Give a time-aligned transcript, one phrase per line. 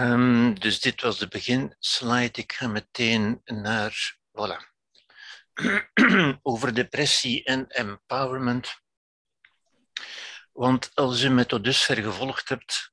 [0.00, 2.40] Um, dus dit was de beginslide.
[2.40, 4.58] Ik ga meteen naar, voilà.
[6.42, 8.80] Over depressie en empowerment.
[10.52, 12.92] Want als u me tot dusver gevolgd hebt,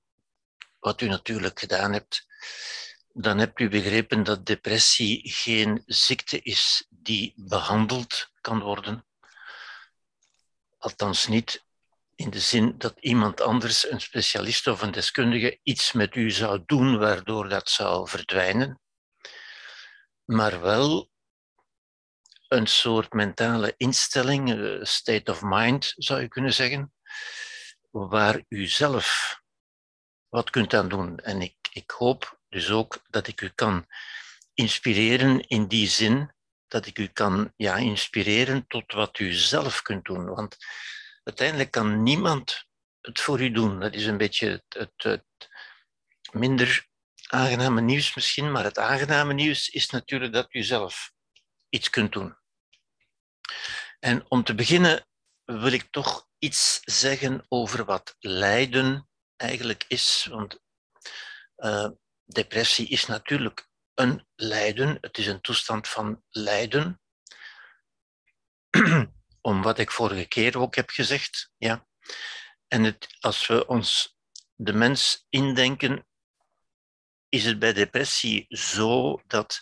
[0.80, 2.26] wat u natuurlijk gedaan hebt,
[3.14, 9.06] dan hebt u begrepen dat depressie geen ziekte is die behandeld kan worden.
[10.78, 11.67] Althans niet
[12.18, 16.64] in de zin dat iemand anders, een specialist of een deskundige, iets met u zou
[16.66, 18.82] doen waardoor dat zou verdwijnen,
[20.26, 21.10] maar wel
[22.48, 26.94] een soort mentale instelling, eh, state of mind zou je kunnen zeggen,
[27.92, 29.40] waar u zelf
[30.30, 31.18] wat kunt aan doen.
[31.18, 33.86] En ik, ik hoop dus ook dat ik u kan
[34.54, 36.36] inspireren in die zin
[36.68, 40.26] dat ik u kan ja, inspireren tot wat u zelf kunt doen.
[40.26, 40.58] Want
[41.28, 42.66] uiteindelijk kan niemand
[43.02, 43.80] het voor u doen.
[43.80, 45.50] Dat is een beetje het, het,
[46.32, 46.88] minder
[47.28, 51.12] aangename nieuws misschien, maar het aangename nieuws is natuurlijk dat u zelf
[51.70, 52.38] iets kunt doen.
[54.00, 55.08] En om te beginnen
[55.46, 60.28] wil ik toch iets zeggen over wat lijden eigenlijk is.
[60.30, 60.60] Want
[61.58, 61.90] uh,
[62.26, 64.98] depressie is natuurlijk een lijden.
[65.02, 67.02] Het is een toestand van lijden.
[69.48, 71.52] Om wat ik vorige keer ook heb gezegd.
[71.58, 71.88] Ja.
[72.68, 74.18] En het, als we ons
[74.56, 76.08] de mens indenken,
[77.30, 79.60] is het bij depressie zo dat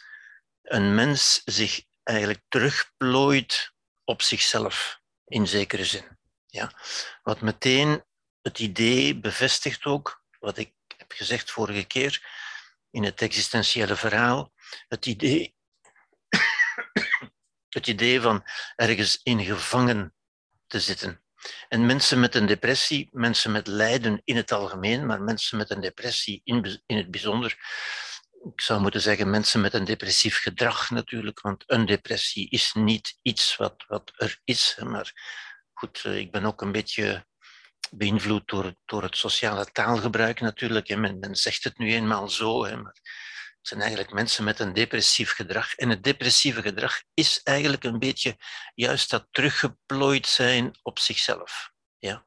[0.61, 6.17] een mens zich eigenlijk terugplooit op zichzelf, in zekere zin.
[6.47, 6.71] Ja.
[7.23, 8.03] Wat meteen
[8.41, 12.27] het idee bevestigt ook, wat ik heb gezegd vorige keer
[12.91, 14.53] in het existentiële verhaal,
[14.87, 15.54] het idee,
[17.75, 18.43] het idee van
[18.75, 20.13] ergens in gevangen
[20.67, 21.23] te zitten.
[21.67, 25.81] En mensen met een depressie, mensen met lijden in het algemeen, maar mensen met een
[25.81, 27.57] depressie in, in het bijzonder,
[28.53, 33.17] ik zou moeten zeggen mensen met een depressief gedrag natuurlijk, want een depressie is niet
[33.21, 34.77] iets wat, wat er is.
[34.83, 35.11] Maar
[35.73, 37.25] goed, eh, ik ben ook een beetje
[37.91, 40.95] beïnvloed door, door het sociale taalgebruik natuurlijk.
[40.95, 42.97] Men, men zegt het nu eenmaal zo, maar
[43.67, 45.75] zijn eigenlijk mensen met een depressief gedrag.
[45.75, 48.37] En het depressieve gedrag is eigenlijk een beetje
[48.73, 51.71] juist dat teruggeplooid zijn op zichzelf.
[51.97, 52.25] Ja.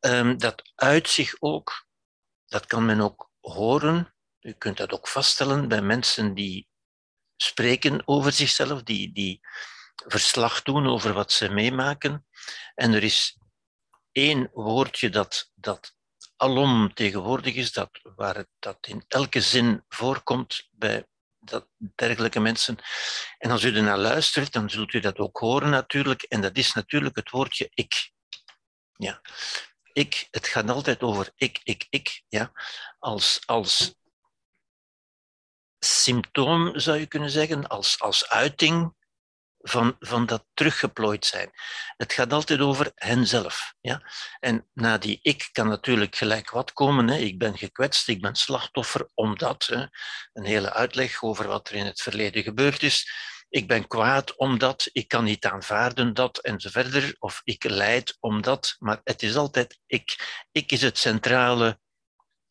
[0.00, 1.86] Um, dat uit zich ook,
[2.46, 6.68] dat kan men ook horen, u kunt dat ook vaststellen bij mensen die
[7.36, 9.40] spreken over zichzelf, die, die
[9.94, 12.26] verslag doen over wat ze meemaken.
[12.74, 13.38] En er is
[14.12, 15.94] één woordje dat, dat
[16.40, 21.06] alom tegenwoordig is, dat, waar het, dat in elke zin voorkomt bij
[21.38, 22.78] dat, dergelijke mensen.
[23.38, 26.22] En als u ernaar luistert, dan zult u dat ook horen natuurlijk.
[26.22, 28.10] En dat is natuurlijk het woordje ik.
[28.96, 29.20] Ja.
[29.92, 32.22] Ik, het gaat altijd over ik, ik, ik.
[32.28, 32.52] Ja.
[32.98, 33.94] Als, als
[35.78, 38.94] symptoom, zou je kunnen zeggen, als, als uiting
[39.62, 41.50] van, van dat teruggeplooid zijn.
[41.96, 43.74] Het gaat altijd over henzelf.
[43.80, 44.02] Ja?
[44.40, 47.08] En na die ik kan natuurlijk gelijk wat komen.
[47.08, 47.16] Hè.
[47.16, 49.66] Ik ben gekwetst, ik ben slachtoffer omdat.
[49.66, 49.86] Hè.
[50.32, 53.12] Een hele uitleg over wat er in het verleden gebeurd is.
[53.48, 57.14] Ik ben kwaad omdat, ik kan niet aanvaarden dat enzovoort.
[57.18, 60.38] Of ik leid omdat, maar het is altijd ik.
[60.52, 61.80] Ik is het centrale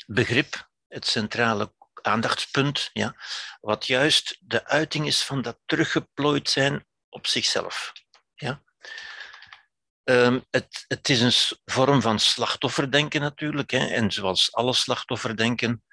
[0.08, 3.16] begrip, het centrale aandachtspunt, ja,
[3.62, 7.92] wat juist de uiting is van dat teruggeplooid zijn op zichzelf.
[8.36, 8.64] Ja?
[10.04, 15.84] Um, het, het, is een vorm van slachtofferdenken natuurlijk, hè, en zoals alle slachtofferdenken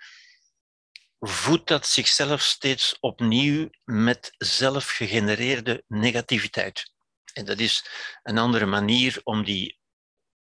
[1.21, 6.93] voedt dat zichzelf steeds opnieuw met zelfgegenereerde negativiteit.
[7.33, 7.87] En dat is
[8.23, 9.79] een andere manier om die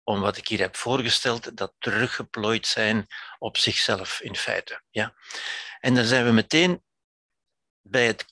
[0.08, 4.82] om wat ik hier heb voorgesteld, dat teruggeplooid zijn op zichzelf in feite.
[4.90, 5.16] Ja?
[5.80, 6.84] En dan zijn we meteen
[7.82, 8.26] bij het,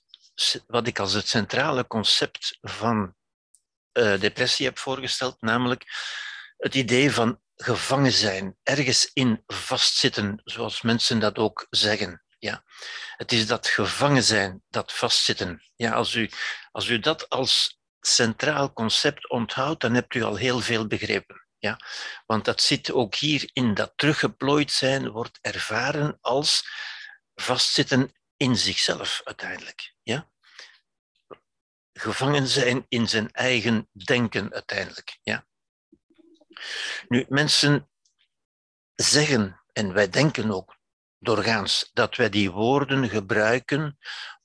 [0.67, 3.15] wat ik als het centrale concept van
[3.93, 5.85] uh, depressie heb voorgesteld, namelijk
[6.57, 12.23] het idee van gevangen zijn, ergens in vastzitten, zoals mensen dat ook zeggen.
[12.39, 12.63] Ja.
[13.15, 15.71] Het is dat gevangen zijn, dat vastzitten.
[15.75, 16.29] Ja, als, u,
[16.71, 21.47] als u dat als centraal concept onthoudt, dan hebt u al heel veel begrepen.
[21.57, 21.79] Ja?
[22.25, 26.67] Want dat zit ook hier in dat teruggeplooid zijn, wordt ervaren als
[27.35, 28.11] vastzitten
[28.43, 29.93] in zichzelf uiteindelijk.
[30.01, 30.29] Ja?
[31.93, 35.19] Gevangen zijn in zijn eigen denken uiteindelijk.
[35.21, 35.45] Ja?
[37.07, 37.89] Nu, mensen
[38.95, 40.77] zeggen, en wij denken ook
[41.19, 43.97] doorgaans, dat wij die woorden gebruiken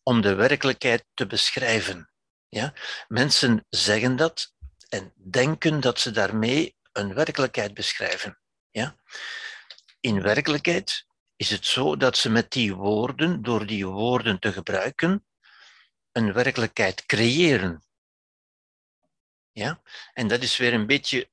[0.02, 2.10] om de werkelijkheid te beschrijven.
[2.48, 2.72] Ja?
[3.08, 4.54] Mensen zeggen dat
[4.88, 8.40] en denken dat ze daarmee een werkelijkheid beschrijven.
[8.70, 8.96] Ja?
[10.00, 11.06] In werkelijkheid
[11.38, 15.26] is het zo dat ze met die woorden, door die woorden te gebruiken,
[16.12, 17.84] een werkelijkheid creëren.
[19.52, 19.82] Ja?
[20.12, 21.30] En dat is weer een beetje.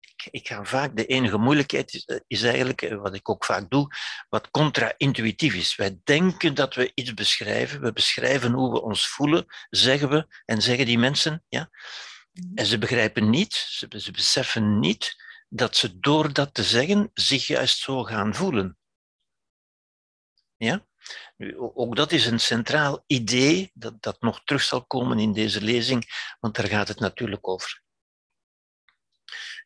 [0.00, 3.70] Ik, ik ga vaak, de enige moeilijkheid is, is eigenlijk, eh, wat ik ook vaak
[3.70, 3.88] doe,
[4.28, 5.76] wat contra-intuïtief is.
[5.76, 10.62] Wij denken dat we iets beschrijven, we beschrijven hoe we ons voelen, zeggen we, en
[10.62, 11.44] zeggen die mensen.
[11.48, 11.70] Ja?
[12.54, 17.46] En ze begrijpen niet, ze, ze beseffen niet dat ze door dat te zeggen zich
[17.46, 18.78] juist zo gaan voelen.
[20.58, 20.86] Ja?
[21.56, 26.34] Ook dat is een centraal idee dat, dat nog terug zal komen in deze lezing,
[26.40, 27.82] want daar gaat het natuurlijk over.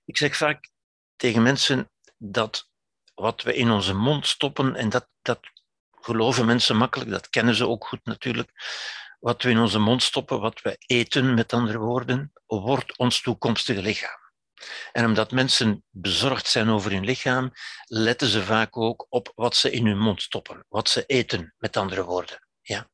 [0.05, 0.71] Ik zeg vaak
[1.17, 2.71] tegen mensen dat
[3.15, 5.41] wat we in onze mond stoppen, en dat, dat
[5.91, 8.51] geloven mensen makkelijk, dat kennen ze ook goed natuurlijk,
[9.21, 13.83] wat we in onze mond stoppen, wat we eten, met andere woorden, wordt ons toekomstige
[13.83, 14.22] lichaam.
[14.93, 17.53] En omdat mensen bezorgd zijn over hun lichaam,
[17.85, 21.77] letten ze vaak ook op wat ze in hun mond stoppen, wat ze eten, met
[21.77, 22.47] andere woorden.
[22.63, 22.91] Ja.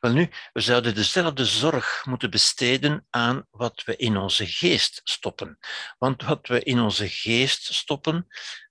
[0.00, 5.58] Wel nu, we zouden dezelfde zorg moeten besteden aan wat we in onze geest stoppen.
[5.98, 8.26] Want wat we in onze geest stoppen,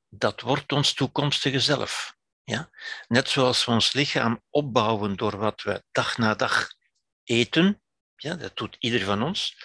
[0.10, 2.16] dat wordt ons toekomstige zelf.
[2.44, 2.70] Ja?
[3.08, 6.68] Net zoals we ons lichaam opbouwen door wat we dag na dag
[7.24, 7.82] eten,
[8.16, 9.56] ja, dat doet ieder van ons,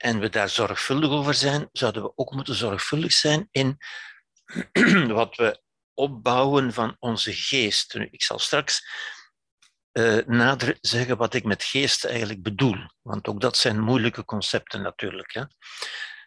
[0.00, 3.76] en we daar zorgvuldig over zijn, zouden we ook moeten zorgvuldig zijn in
[5.20, 5.62] wat we
[5.94, 7.94] opbouwen van onze geest.
[7.94, 8.88] Ik zal straks
[9.92, 14.82] uh, nader zeggen wat ik met geest eigenlijk bedoel, want ook dat zijn moeilijke concepten
[14.82, 15.32] natuurlijk.
[15.32, 15.42] Hè.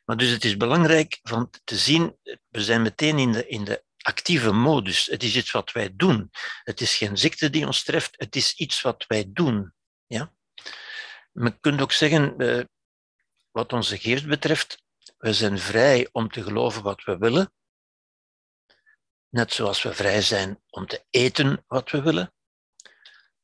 [0.06, 2.18] Maar dus het is belangrijk van te zien,
[2.50, 5.06] we zijn meteen in de, in de actieve modus.
[5.06, 6.30] Het is iets wat wij doen.
[6.64, 9.74] Het is geen ziekte die ons treft, het is iets wat wij doen.
[10.06, 10.34] Ja?
[11.31, 12.64] Men kunt ook zeggen, uh,
[13.54, 14.84] wat onze geest betreft,
[15.18, 17.54] we zijn vrij om te geloven wat we willen,
[19.30, 22.34] net zoals we vrij zijn om te eten wat we willen,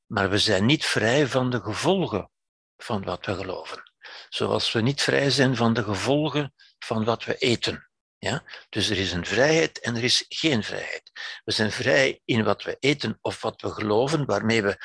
[0.06, 2.32] maar we zijn niet vrij van de gevolgen
[2.78, 3.92] van wat we geloven.
[4.30, 7.90] Zoals we niet vrij zijn van de gevolgen van wat we eten.
[8.18, 8.44] Ja?
[8.70, 11.12] Dus er is een vrijheid en er is geen vrijheid.
[11.44, 14.78] We zijn vrij in wat we eten of wat we geloven, waarmee we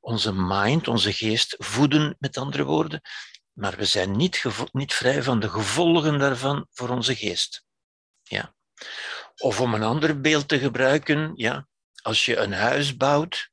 [0.00, 3.00] onze mind, onze geest voeden, met andere woorden,
[3.58, 7.64] maar we zijn niet, niet vrij van de gevolgen daarvan voor onze geest.
[8.22, 8.54] Ja.
[9.36, 11.68] Of om een ander beeld te gebruiken, ja,
[12.02, 13.50] als je een huis bouwt,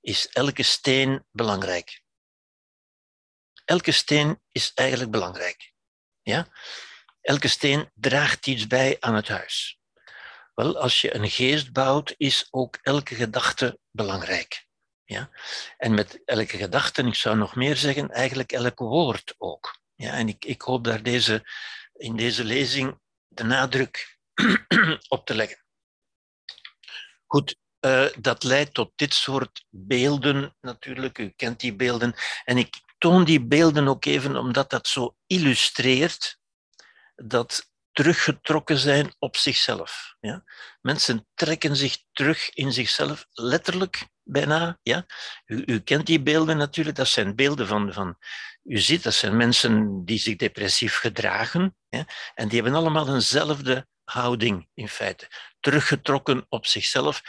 [0.00, 2.02] is elke steen belangrijk.
[3.64, 5.72] Elke steen is eigenlijk belangrijk.
[6.22, 6.48] Ja?
[7.20, 9.78] Elke steen draagt iets bij aan het huis.
[10.54, 14.68] Wel, als je een geest bouwt, is ook elke gedachte belangrijk.
[15.10, 15.30] Ja?
[15.76, 19.78] En met elke gedachte, ik zou nog meer zeggen, eigenlijk elk woord ook.
[19.94, 20.12] Ja?
[20.12, 21.50] En ik, ik hoop daar deze,
[21.92, 22.98] in deze lezing
[23.28, 24.18] de nadruk
[25.08, 25.64] op te leggen.
[27.26, 31.18] Goed, uh, dat leidt tot dit soort beelden natuurlijk.
[31.18, 32.14] U kent die beelden.
[32.44, 36.38] En ik toon die beelden ook even omdat dat zo illustreert
[37.14, 40.14] dat teruggetrokken zijn op zichzelf.
[40.20, 40.44] Ja?
[40.80, 44.78] Mensen trekken zich terug in zichzelf, letterlijk bijna.
[44.82, 45.06] Ja?
[45.46, 48.18] U, kent die beelden natuurlijk, dat zijn beelden van, van...
[48.62, 51.76] U ziet, dat zijn mensen die zich depressief gedragen.
[52.34, 55.28] En die hebben allemaal eenzelfde houding, in feite.
[55.60, 57.22] Teruggetrokken op zichzelf,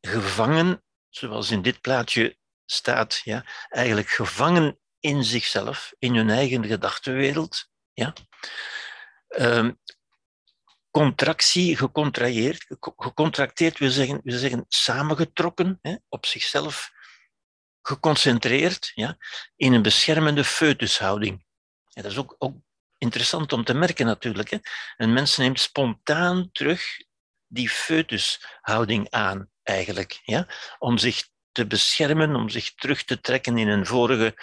[0.00, 3.44] gevangen, zoals in dit plaatje staat, ja?
[3.68, 7.68] eigenlijk gevangen in zichzelf, in hun eigen gedachtenwereld.
[7.92, 8.12] Ja?
[9.28, 9.78] Um,
[10.98, 12.66] contractie gecontraheerd.
[12.96, 16.92] Gecontracteerd wil zeggen, wil zeggen samengetrokken, hè, op zichzelf
[17.82, 19.16] geconcentreerd, ja,
[19.56, 21.44] in een beschermende foetushouding.
[21.92, 22.56] En dat is ook, ook
[22.96, 24.50] interessant om te merken natuurlijk.
[24.50, 24.58] Hè.
[24.96, 26.82] Een mens neemt spontaan terug
[27.46, 30.46] die foetushouding aan, eigenlijk, ja,
[30.78, 34.34] om zich te beschermen, om zich terug te trekken in een vorige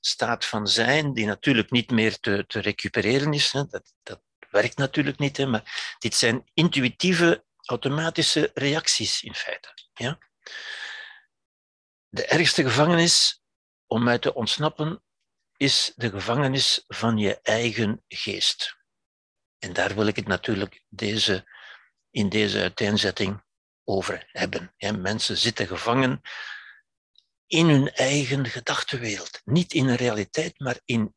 [0.00, 3.52] staat van zijn, die natuurlijk niet meer te, te recupereren is.
[3.52, 3.66] Hè.
[3.66, 4.20] Dat, dat
[4.52, 9.74] werkt natuurlijk niet, hè, maar dit zijn intuïtieve, automatische reacties in feite.
[9.94, 10.18] Ja?
[12.08, 13.42] De ergste gevangenis
[13.86, 15.02] om mij te ontsnappen
[15.56, 18.76] is de gevangenis van je eigen geest.
[19.58, 21.44] En daar wil ik het natuurlijk deze,
[22.10, 23.44] in deze uiteenzetting
[23.84, 24.74] over hebben.
[25.00, 26.20] Mensen zitten gevangen
[27.46, 29.40] in hun eigen gedachtenwereld.
[29.44, 31.14] Niet in een realiteit, maar in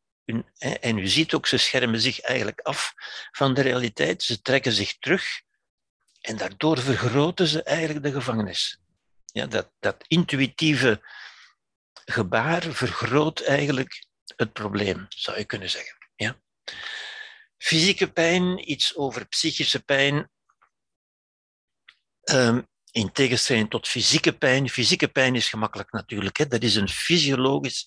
[0.60, 2.94] en u ziet ook, ze schermen zich eigenlijk af
[3.30, 4.22] van de realiteit.
[4.22, 5.42] Ze trekken zich terug
[6.20, 8.78] en daardoor vergroten ze eigenlijk de gevangenis.
[9.24, 11.00] Ja, dat, dat intuïtieve
[11.92, 14.06] gebaar vergroot eigenlijk
[14.36, 15.96] het probleem, zou je kunnen zeggen.
[16.16, 16.40] Ja?
[17.58, 20.30] Fysieke pijn, iets over psychische pijn.
[22.30, 24.68] Um, In tegenstelling tot fysieke pijn.
[24.68, 26.36] Fysieke pijn is gemakkelijk natuurlijk.
[26.36, 26.46] Hè?
[26.46, 27.86] Dat is een fysiologisch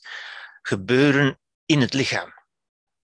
[0.62, 2.33] gebeuren in het lichaam.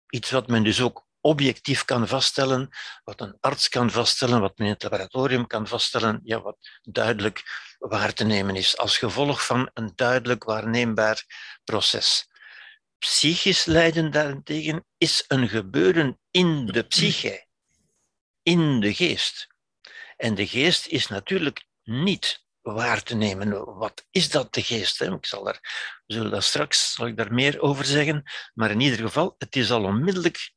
[0.08, 2.68] Iets wat men dus ook objectief kan vaststellen,
[3.04, 7.42] wat een arts kan vaststellen, wat men in het laboratorium kan vaststellen, ja, wat duidelijk
[7.78, 11.24] waar te nemen is, als gevolg van een duidelijk waarneembaar
[11.64, 12.28] proces.
[12.98, 17.46] Psychisch lijden daarentegen is een gebeuren in de psyche,
[18.42, 19.46] in de geest.
[20.16, 23.74] En de geest is natuurlijk niet waar te nemen.
[23.78, 24.98] Wat is dat, de geest?
[24.98, 25.14] Hè?
[25.14, 25.58] Ik zal daar,
[26.06, 28.22] we zullen daar straks zal ik daar meer over zeggen.
[28.54, 30.52] Maar in ieder geval, het is al onmiddellijk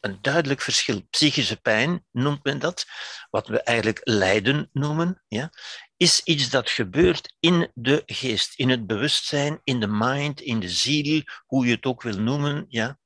[0.00, 1.02] een duidelijk verschil.
[1.10, 2.86] Psychische pijn noemt men dat,
[3.30, 5.50] wat we eigenlijk lijden noemen, ja,
[5.96, 10.68] is iets dat gebeurt in de geest, in het bewustzijn, in de mind, in de
[10.68, 12.64] ziel, hoe je het ook wil noemen.
[12.68, 12.98] Ja.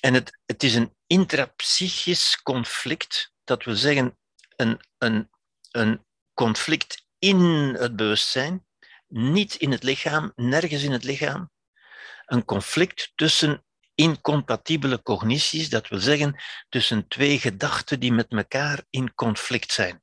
[0.00, 4.18] En het, het is een intrapsychisch conflict, dat wil zeggen
[4.56, 5.30] een, een,
[5.70, 6.04] een
[6.34, 7.40] conflict in
[7.78, 8.66] het bewustzijn,
[9.08, 11.50] niet in het lichaam, nergens in het lichaam.
[12.26, 13.64] Een conflict tussen
[13.94, 20.02] incompatibele cognities, dat wil zeggen tussen twee gedachten die met elkaar in conflict zijn.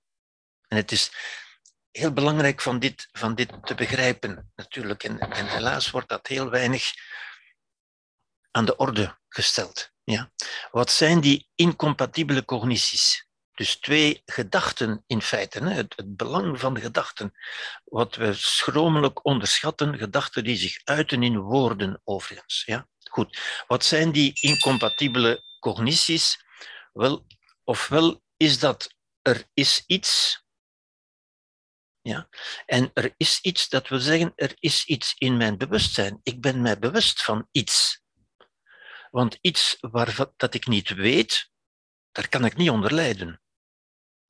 [0.67, 1.11] En het is
[1.91, 5.03] heel belangrijk van dit, van dit te begrijpen, natuurlijk.
[5.03, 6.91] En, en helaas wordt dat heel weinig
[8.51, 9.91] aan de orde gesteld.
[10.03, 10.31] Ja?
[10.71, 13.28] Wat zijn die incompatibele cognities?
[13.59, 17.33] Dus twee gedachten in feite, het, het, belang van de gedachten.
[17.83, 22.63] Wat we schromelijk onderschatten, gedachten die zich uiten in woorden overigens.
[22.65, 22.87] Ja?
[23.09, 26.43] Goed, wat zijn die incompatibele cognities?
[26.93, 27.25] Wel,
[27.63, 30.43] ofwel is dat er is iets,
[32.01, 32.29] ja,
[32.65, 36.19] en er is iets, dat wil zeggen, er is iets in mijn bewustzijn.
[36.23, 38.01] Ik ben mij bewust van iets.
[39.11, 41.51] Want iets waar, dat ik niet weet,
[42.11, 43.41] daar kan ik niet onder lijden.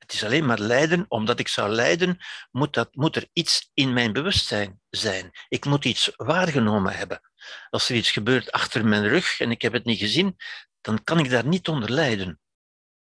[0.10, 2.18] Het is alleen maar lijden, omdat ik zou lijden,
[2.52, 5.32] moet, dat, moet er iets in mijn bewustzijn zijn.
[5.50, 7.22] Ik moet iets waargenomen hebben.
[7.70, 10.36] Als er iets gebeurt achter mijn rug en ik heb het niet gezien,
[10.82, 12.40] dan kan ik daar niet onder lijden.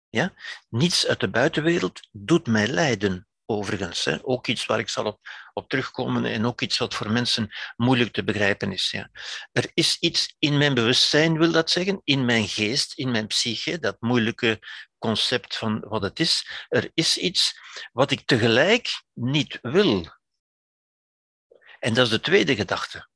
[0.08, 0.34] Ja?
[0.68, 4.04] Niets uit de buitenwereld doet mij lijden, overigens.
[4.04, 4.18] Hè?
[4.22, 5.20] Ook iets waar ik zal op,
[5.52, 8.90] op terugkomen en ook iets wat voor mensen moeilijk te begrijpen is.
[8.90, 9.10] Ja?
[9.52, 13.78] Er is iets in mijn bewustzijn, wil dat zeggen, in mijn geest, in mijn psyche,
[13.78, 14.60] dat moeilijke
[15.02, 16.46] concept van wat het is.
[16.68, 17.58] Er is iets
[17.92, 20.06] wat ik tegelijk niet wil.
[21.78, 23.08] En dat is de tweede gedachte.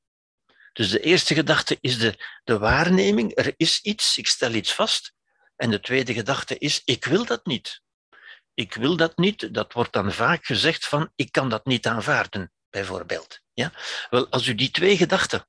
[0.73, 5.15] Dus de eerste gedachte is de, de waarneming, er is iets, ik stel iets vast.
[5.57, 7.81] En de tweede gedachte is, ik wil dat niet.
[8.55, 12.53] Ik wil dat niet, dat wordt dan vaak gezegd van, ik kan dat niet aanvaarden,
[12.71, 13.41] bijvoorbeeld.
[13.53, 13.73] Ja?
[14.11, 15.49] Wel, als u die twee gedachten,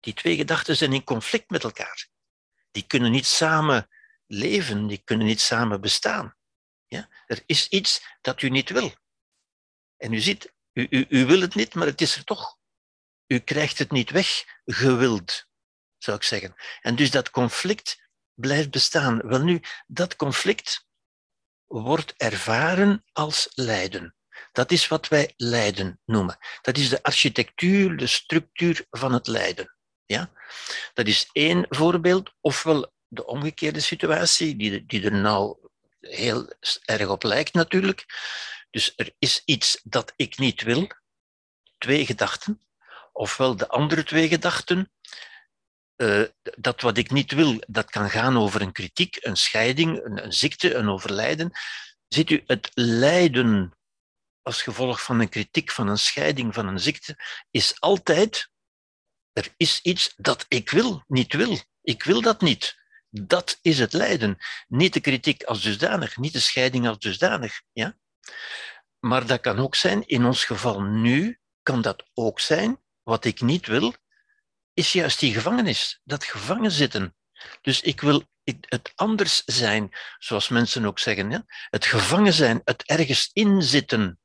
[0.00, 2.08] die twee gedachten zijn in conflict met elkaar.
[2.70, 3.88] Die kunnen niet samen
[4.32, 6.36] leven, die kunnen niet samen bestaan.
[6.86, 7.08] Ja?
[7.26, 8.92] Er is iets dat u niet wil.
[9.96, 12.58] En u ziet, u, u, u wil het niet, maar het is er toch.
[13.26, 15.46] U krijgt het niet weg, gewild,
[15.98, 16.54] zou ik zeggen.
[16.80, 19.18] En dus dat conflict blijft bestaan.
[19.18, 20.86] Wel nu, dat conflict
[21.66, 24.16] wordt ervaren als lijden.
[24.52, 26.38] Dat is wat wij lijden noemen.
[26.60, 29.76] Dat is de architectuur, de structuur van het lijden.
[30.04, 30.32] Ja?
[30.92, 35.56] Dat is één voorbeeld, ofwel de omgekeerde situatie, die, die er nou
[36.00, 36.52] heel
[36.84, 38.04] erg op lijkt natuurlijk.
[38.70, 40.88] Dus er is iets dat ik niet wil,
[41.78, 42.60] twee gedachten,
[43.12, 44.92] ofwel de andere twee gedachten.
[45.96, 50.24] Uh, dat wat ik niet wil, dat kan gaan over een kritiek, een scheiding, een,
[50.24, 51.50] een ziekte, een overlijden.
[52.08, 53.76] Ziet u, het lijden
[54.42, 57.18] als gevolg van een kritiek, van een scheiding, van een ziekte,
[57.50, 58.50] is altijd,
[59.32, 61.58] er is iets dat ik wil, niet wil.
[61.82, 62.81] Ik wil dat niet.
[63.14, 64.38] Dat is het lijden.
[64.68, 67.62] Niet de kritiek als dusdanig, niet de scheiding als dusdanig.
[67.72, 67.98] Ja?
[68.98, 73.40] Maar dat kan ook zijn, in ons geval nu, kan dat ook zijn wat ik
[73.40, 73.94] niet wil,
[74.74, 77.16] is juist die gevangenis, dat gevangen zitten.
[77.60, 81.30] Dus ik wil het anders zijn, zoals mensen ook zeggen.
[81.30, 81.44] Ja?
[81.70, 84.20] Het gevangen zijn, het ergens inzitten.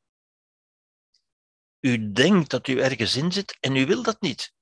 [1.79, 4.53] U denkt dat u ergens in zit en u wil dat niet.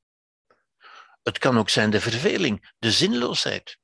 [1.23, 3.77] Het kan ook zijn de verveling, de zinloosheid.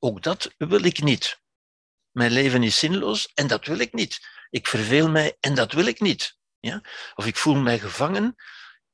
[0.00, 1.40] Ook dat wil ik niet.
[2.10, 4.28] Mijn leven is zinloos en dat wil ik niet.
[4.50, 6.38] Ik verveel mij en dat wil ik niet.
[6.60, 6.82] Ja?
[7.14, 8.36] Of ik voel mij gevangen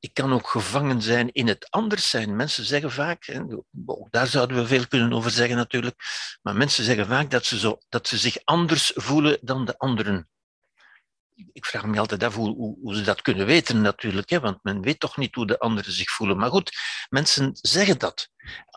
[0.07, 2.37] ik kan ook gevangen zijn in het anders zijn.
[2.37, 3.41] Mensen zeggen vaak,
[3.87, 5.97] ook daar zouden we veel kunnen over zeggen natuurlijk,
[6.43, 10.29] maar mensen zeggen vaak dat ze, zo, dat ze zich anders voelen dan de anderen.
[11.53, 14.59] Ik vraag me altijd af hoe, hoe, hoe ze dat kunnen weten natuurlijk, hè, want
[14.63, 16.37] men weet toch niet hoe de anderen zich voelen.
[16.37, 16.73] Maar goed,
[17.09, 18.29] mensen zeggen dat.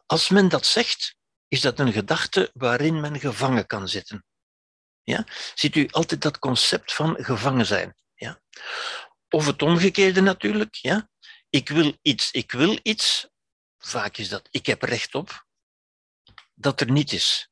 [0.06, 1.16] Als men dat zegt,
[1.50, 4.26] is dat een gedachte waarin men gevangen kan zitten.
[5.04, 5.26] Ja?
[5.56, 7.96] Ziet u altijd dat concept van gevangen zijn.
[8.16, 8.42] Ja?
[9.30, 10.76] Of het omgekeerde natuurlijk.
[10.76, 11.10] Ja?
[11.50, 13.28] Ik wil iets, ik wil iets.
[13.78, 15.48] Vaak is dat ik heb recht op
[16.54, 17.50] dat er niet is.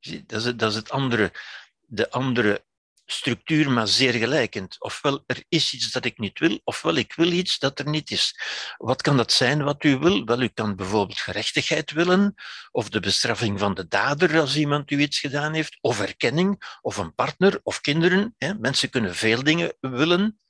[0.00, 1.32] Dat is, het, dat is het andere,
[1.80, 2.66] de andere
[3.10, 4.80] structuur, maar zeer gelijkend.
[4.80, 8.10] Ofwel er is iets dat ik niet wil, ofwel ik wil iets dat er niet
[8.10, 8.40] is.
[8.76, 10.24] Wat kan dat zijn wat u wil?
[10.24, 12.34] Wel, u kan bijvoorbeeld gerechtigheid willen,
[12.70, 16.96] of de bestraffing van de dader als iemand u iets gedaan heeft, of erkenning, of
[16.96, 18.36] een partner, of kinderen.
[18.60, 20.40] Mensen kunnen veel dingen willen,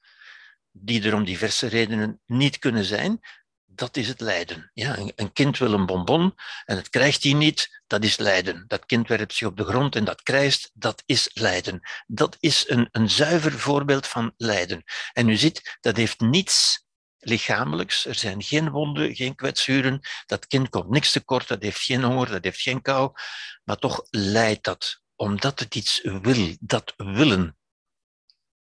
[0.73, 3.21] die er om diverse redenen niet kunnen zijn
[3.79, 4.71] dat is het lijden.
[4.75, 8.65] Ja, een kind wil een bonbon en het krijgt hij niet, dat is lijden.
[8.67, 11.81] Dat kind werpt zich op de grond en dat krijgt, dat is lijden.
[12.07, 14.83] Dat is een, een zuiver voorbeeld van lijden.
[15.13, 16.85] En u ziet, dat heeft niets
[17.19, 18.07] lichamelijks.
[18.07, 20.01] Er zijn geen wonden, geen kwetsuren.
[20.27, 23.13] Dat kind komt niks tekort, dat heeft geen honger, dat heeft geen kou.
[23.65, 26.57] Maar toch lijdt dat, omdat het iets wil.
[26.61, 27.58] Dat willen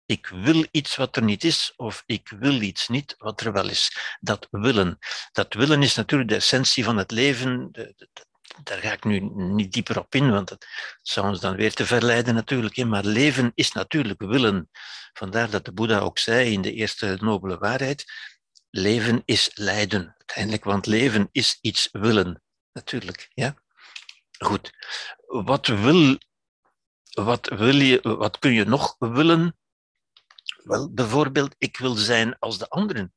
[0.08, 3.70] ik wil iets wat er niet is, of ik wil iets niet wat er wel
[3.70, 3.98] is.
[4.20, 4.98] Dat willen.
[5.32, 7.72] Dat willen is natuurlijk de essentie van het leven.
[8.64, 10.66] daar ga ik nu niet dieper op in, want dat
[11.02, 12.86] zou ons dan weer te verleiden natuurlijk.
[12.86, 14.70] Maar leven is natuurlijk willen.
[15.14, 18.06] Vandaar dat de Boeddha ook zei in de eerste nobele waarheid,
[18.70, 20.16] leven is lijden.
[20.18, 22.42] Uiteindelijk, want leven is iets willen.
[22.72, 23.56] Natuurlijk, ja.
[24.38, 24.72] Goed.
[25.26, 26.18] Wat wil,
[27.12, 29.56] wat wil je, wat kun je nog willen?
[30.68, 33.14] Wel, bijvoorbeeld, ik wil zijn als de anderen.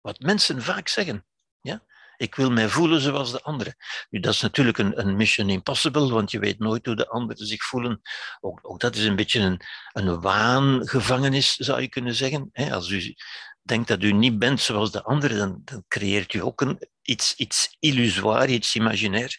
[0.00, 1.26] Wat mensen vaak zeggen.
[1.60, 1.82] Ja?
[2.16, 3.76] Ik wil mij voelen zoals de anderen.
[4.10, 7.46] Nu, dat is natuurlijk een, een mission impossible, want je weet nooit hoe de anderen
[7.46, 8.00] zich voelen.
[8.40, 9.60] Ook, ook dat is een beetje een,
[9.92, 12.50] een waangevangenis, zou je kunnen zeggen.
[12.52, 13.14] Als u
[13.62, 17.76] denkt dat u niet bent zoals de anderen, dan, creëert u ook een, iets, iets
[17.78, 19.38] illusoir, iets imaginair.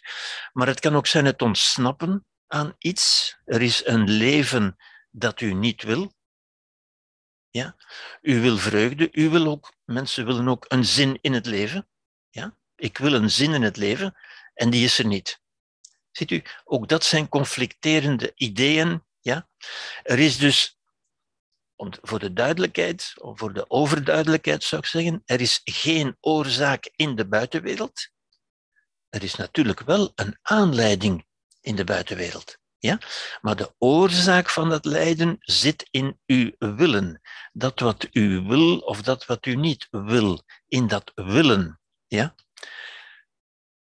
[0.52, 3.36] Maar het kan ook zijn het ontsnappen aan iets.
[3.44, 4.76] Er is een leven
[5.10, 6.14] dat u niet wil.
[7.56, 7.76] Ja?
[8.22, 11.88] U wil vreugde, u wil ook, mensen willen ook een zin in het leven.
[12.30, 12.56] Ja?
[12.74, 14.16] Ik wil een zin in het leven
[14.54, 15.40] en die is er niet.
[16.12, 19.04] Ziet u, ook dat zijn conflicterende ideeën.
[19.20, 19.48] Ja?
[20.02, 20.78] Er is dus,
[22.02, 27.14] voor de duidelijkheid, of voor de overduidelijkheid zou ik zeggen, er is geen oorzaak in
[27.14, 28.10] de buitenwereld.
[29.08, 31.26] Er is natuurlijk wel een aanleiding
[31.60, 32.58] in de buitenwereld.
[32.78, 32.98] Ja?
[33.40, 37.20] Maar de oorzaak van dat lijden zit in uw willen.
[37.52, 40.42] Dat wat u wil of dat wat u niet wil.
[40.68, 41.80] In dat willen.
[42.06, 42.34] Ja?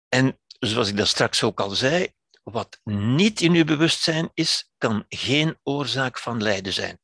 [0.09, 5.05] En zoals ik dat straks ook al zei, wat niet in uw bewustzijn is, kan
[5.09, 6.99] geen oorzaak van lijden zijn.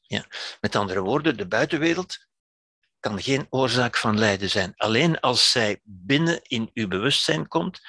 [0.00, 0.26] Ja.
[0.60, 2.26] Met andere woorden, de buitenwereld
[3.00, 4.72] kan geen oorzaak van lijden zijn.
[4.76, 7.80] Alleen als zij binnen in uw bewustzijn komt,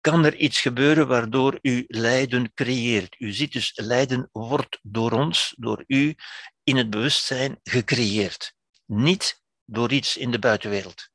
[0.00, 3.16] kan er iets gebeuren waardoor u lijden creëert.
[3.18, 6.14] U ziet dus, lijden wordt door ons, door u,
[6.62, 8.54] in het bewustzijn gecreëerd.
[8.86, 11.08] Niet door iets in de buitenwereld.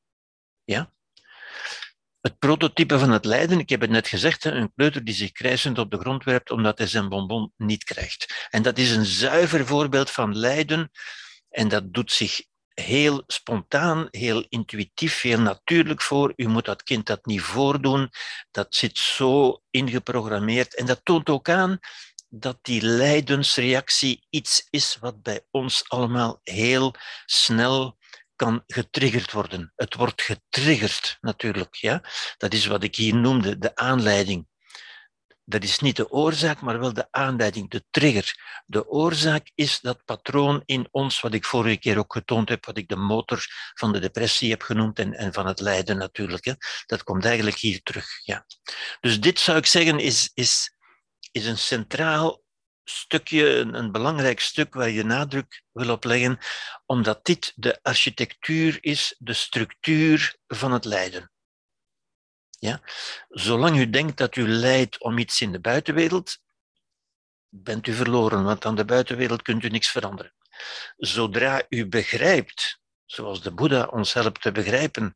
[0.63, 0.93] Ja?
[2.21, 5.77] Het prototype van het lijden, ik heb het net gezegd, een kleuter die zich krijzend
[5.77, 8.47] op de grond werpt omdat hij zijn bonbon niet krijgt.
[8.49, 10.91] En dat is een zuiver voorbeeld van lijden
[11.49, 12.41] en dat doet zich
[12.75, 16.33] heel spontaan, heel intuïtief, heel natuurlijk voor.
[16.35, 18.09] U moet dat kind dat niet voordoen.
[18.51, 20.75] Dat zit zo ingeprogrammeerd.
[20.75, 21.79] En dat toont ook aan
[22.29, 26.93] dat die lijdensreactie iets is wat bij ons allemaal heel
[27.25, 27.97] snel
[28.35, 29.73] kan getriggerd worden.
[29.75, 31.75] Het wordt getriggerd natuurlijk.
[31.75, 32.03] Ja?
[32.37, 34.47] Dat is wat ik hier noemde, de aanleiding
[35.45, 38.33] dat is niet de oorzaak, maar wel de aanleiding, de trigger.
[38.65, 42.77] De oorzaak is dat patroon in ons, wat ik vorige keer ook getoond heb, wat
[42.77, 46.45] ik de motor van de depressie heb genoemd en, en van het lijden natuurlijk.
[46.45, 46.53] Hè.
[46.85, 48.07] Dat komt eigenlijk hier terug.
[48.23, 48.45] Ja.
[48.99, 50.75] Dus dit zou ik zeggen is, is,
[51.31, 52.43] is een centraal
[52.83, 56.37] stukje, een, een belangrijk stuk waar je nadruk wil op leggen,
[56.85, 61.31] omdat dit de architectuur is, de structuur van het lijden.
[63.29, 66.37] Zolang u denkt dat u lijdt om iets in de buitenwereld,
[67.49, 70.33] bent u verloren, want aan de buitenwereld kunt u niks veranderen.
[70.97, 75.15] Zodra u begrijpt, zoals de Boeddha ons helpt te begrijpen,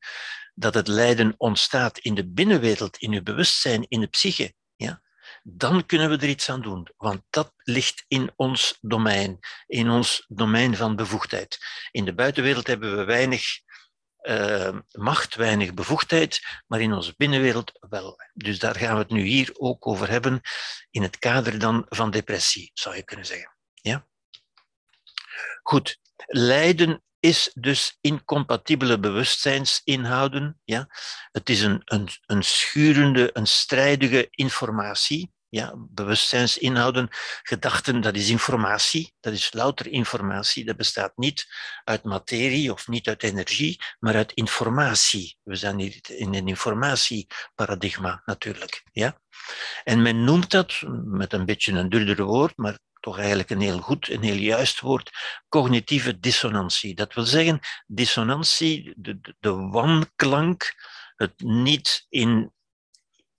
[0.54, 5.02] dat het lijden ontstaat in de binnenwereld, in uw bewustzijn, in de psyche, ja,
[5.44, 6.88] dan kunnen we er iets aan doen.
[6.98, 11.58] Want dat ligt in ons domein, in ons domein van bevoegdheid.
[11.92, 13.44] In de buitenwereld hebben we weinig
[14.21, 18.19] uh, macht, weinig bevoegdheid, maar in onze binnenwereld wel.
[18.34, 20.41] Dus daar gaan we het nu hier ook over hebben,
[20.91, 23.58] in het kader dan van depressie, zou je kunnen zeggen.
[23.73, 24.08] Ja?
[25.63, 30.62] Goed, lijden is dus incompatibele bewustzijnsinhouden.
[30.63, 30.88] Ja?
[31.32, 35.32] Het is een, een, een schurende, een strijdige informatie.
[35.50, 37.08] Ja, bewustzijnsinhouden,
[37.44, 40.66] gedachten, dat is informatie, dat is louter informatie.
[40.66, 41.48] Dat bestaat niet
[41.84, 45.38] uit materie of niet uit energie, maar uit informatie.
[45.44, 48.84] We zijn hier in een informatieparadigma natuurlijk.
[48.92, 49.22] Ja?
[49.84, 53.80] En men noemt dat, met een beetje een duurder woord, maar toch eigenlijk een heel
[53.80, 55.12] goed, een heel juist woord,
[55.48, 56.96] cognitieve dissonantie.
[56.96, 60.74] Dat wil zeggen, dissonantie, de, de, de wanklank,
[61.16, 62.54] het niet in,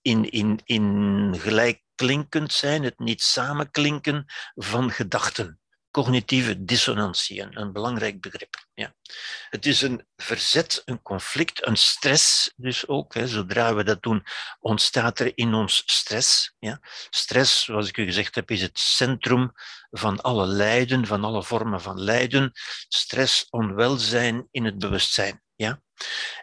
[0.03, 5.61] in, in, in gelijk klinkend zijn, het niet samenklinken van gedachten.
[5.91, 8.67] Cognitieve dissonantie, een, een belangrijk begrip.
[8.75, 8.95] Ja.
[9.51, 13.15] Het is een verzet, een conflict, een stress dus ook.
[13.15, 13.27] Hè.
[13.27, 14.25] Zodra we dat doen,
[14.61, 16.55] ontstaat er in ons stress.
[16.59, 16.81] Ja.
[17.11, 19.53] Stress, zoals ik u gezegd heb, is het centrum
[19.91, 22.53] van alle lijden, van alle vormen van lijden.
[22.89, 25.43] Stress, onwelzijn in het bewustzijn.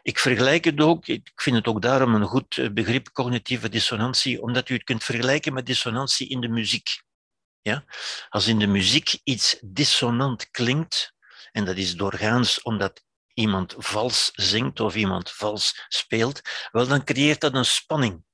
[0.01, 4.41] Ik vergelijk het ook, ik vind het ook daarom een goed eh, begrip, cognitieve dissonantie,
[4.41, 7.01] omdat u het kunt vergelijken met dissonantie in de muziek.
[7.61, 7.85] Ja?
[8.29, 11.13] Als in de muziek iets dissonant klinkt,
[11.51, 16.41] en dat is doorgaans omdat iemand vals zingt of iemand vals speelt,
[16.71, 18.25] wel dan creëert dat een spanning,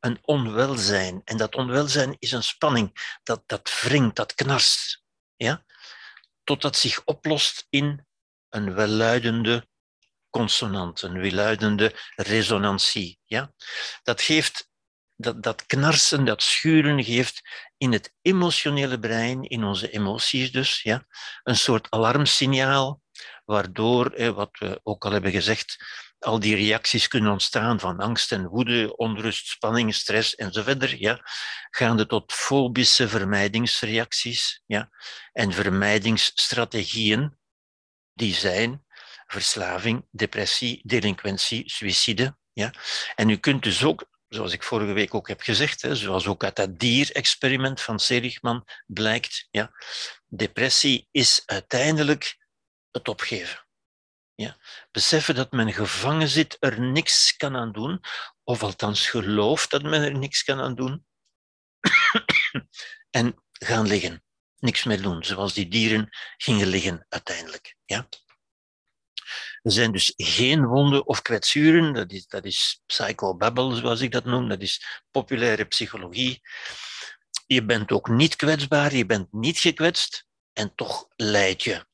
[0.00, 1.22] een onwelzijn.
[1.24, 5.02] En dat onwelzijn is een spanning, dat, dat wringt, dat knarst.
[5.36, 5.64] Ja?
[6.44, 8.06] Totdat zich oplost in
[8.48, 9.68] een welluidende
[10.30, 13.18] consonant, een welluidende resonantie.
[13.24, 13.52] Ja?
[14.02, 14.68] Dat geeft
[15.16, 17.42] dat, dat knarsen, dat schuren geeft
[17.76, 21.06] in het emotionele brein, in onze emoties dus, ja,
[21.42, 23.02] een soort alarmsignaal,
[23.44, 25.76] waardoor, wat we ook al hebben gezegd,
[26.18, 31.20] al die reacties kunnen ontstaan van angst en woede, onrust, spanning, stress enzovoort, ja,
[31.70, 34.90] gaande tot fobische vermijdingsreacties ja,
[35.32, 37.38] en vermijdingsstrategieën,
[38.12, 38.86] die zijn
[39.32, 42.36] verslaving, depressie, delinquentie, suïcide.
[42.52, 42.72] Ja.
[43.14, 46.44] En u kunt dus ook zoals ik vorige week ook heb gezegd, hè, zoals ook
[46.44, 49.72] uit dat dierexperiment van Seligman blijkt, ja,
[50.26, 52.46] depressie is uiteindelijk
[52.90, 53.66] het opgeven.
[54.34, 54.56] Ja.
[54.90, 58.00] Beseffen dat men gevangen zit, er niks kan aan doen,
[58.44, 61.06] of althans gelooft dat men er niks kan aan doen,
[63.10, 64.22] en gaan liggen.
[64.58, 67.76] Niks meer doen, zoals die dieren gingen liggen uiteindelijk.
[67.84, 68.08] Ja.
[69.62, 74.24] Er zijn dus geen wonden of kwetsuren, dat is, dat is psychobabble, zoals ik dat
[74.24, 76.40] noem, dat is populaire psychologie.
[77.46, 81.86] Je bent ook niet kwetsbaar, je bent niet gekwetst en toch leid je.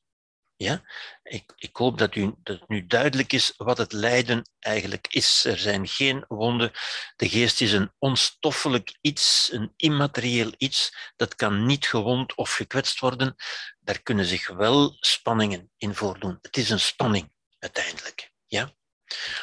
[0.57, 0.81] Ja?
[1.23, 5.45] Ik, ik hoop dat, u, dat het nu duidelijk is wat het lijden eigenlijk is.
[5.45, 6.71] Er zijn geen wonden.
[7.15, 11.11] De geest is een onstoffelijk iets, een immaterieel iets.
[11.15, 13.35] Dat kan niet gewond of gekwetst worden.
[13.79, 16.37] Daar kunnen zich wel spanningen in voordoen.
[16.41, 17.33] Het is een spanning
[17.65, 18.31] uiteindelijk.
[18.45, 18.73] Ja?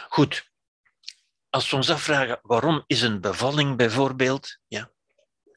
[0.09, 0.51] Goed.
[1.51, 4.91] Als we ons afvragen waarom is een bevalling bijvoorbeeld, ja,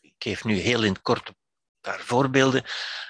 [0.02, 1.38] ik geef nu heel in het kort een
[1.82, 2.64] paar voorbeelden.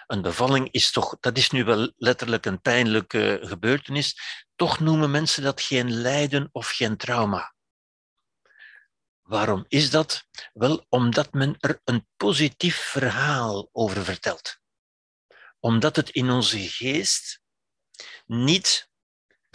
[0.08, 4.20] Een bevalling is toch, dat is nu wel letterlijk een pijnlijke gebeurtenis,
[4.56, 7.54] toch noemen mensen dat geen lijden of geen trauma.
[9.22, 10.28] Waarom is dat?
[10.54, 14.60] Wel, omdat men er een positief verhaal over vertelt.
[15.60, 17.42] Omdat het in onze geest
[18.26, 18.90] niet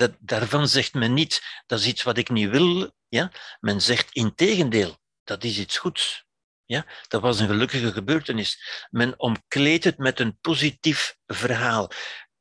[0.01, 2.93] dat, daarvan zegt men niet, dat is iets wat ik niet wil.
[3.09, 3.33] Ja?
[3.61, 6.25] Men zegt integendeel, dat is iets goeds.
[6.65, 6.87] Ja?
[7.09, 8.87] Dat was een gelukkige gebeurtenis.
[8.91, 11.91] Men omkleedt het met een positief verhaal.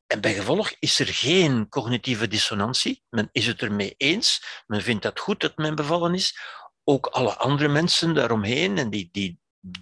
[0.08, 3.04] En bij gevolg is er geen cognitieve dissonantie.
[3.10, 4.64] Men is het ermee eens.
[4.68, 6.40] Men vindt dat goed dat men bevallen is.
[6.84, 9.40] Ook alle andere mensen daaromheen, en die, die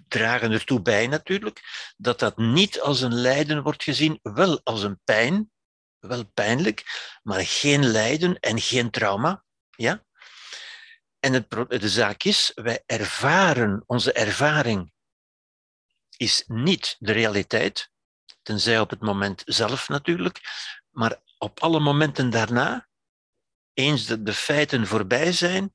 [0.08, 1.62] dragen ertoe bij natuurlijk,
[1.98, 5.52] dat dat niet als een lijden wordt gezien, wel als een pijn,
[6.08, 6.84] wel pijnlijk,
[7.24, 9.44] maar geen lijden en geen trauma.
[9.70, 10.06] Ja?
[11.20, 14.92] En het, de zaak is, wij ervaren, onze ervaring
[16.18, 17.92] is niet de realiteit,
[18.42, 20.42] tenzij op het moment zelf natuurlijk,
[20.90, 22.88] maar op alle momenten daarna,
[23.74, 25.74] eens de, de feiten voorbij zijn,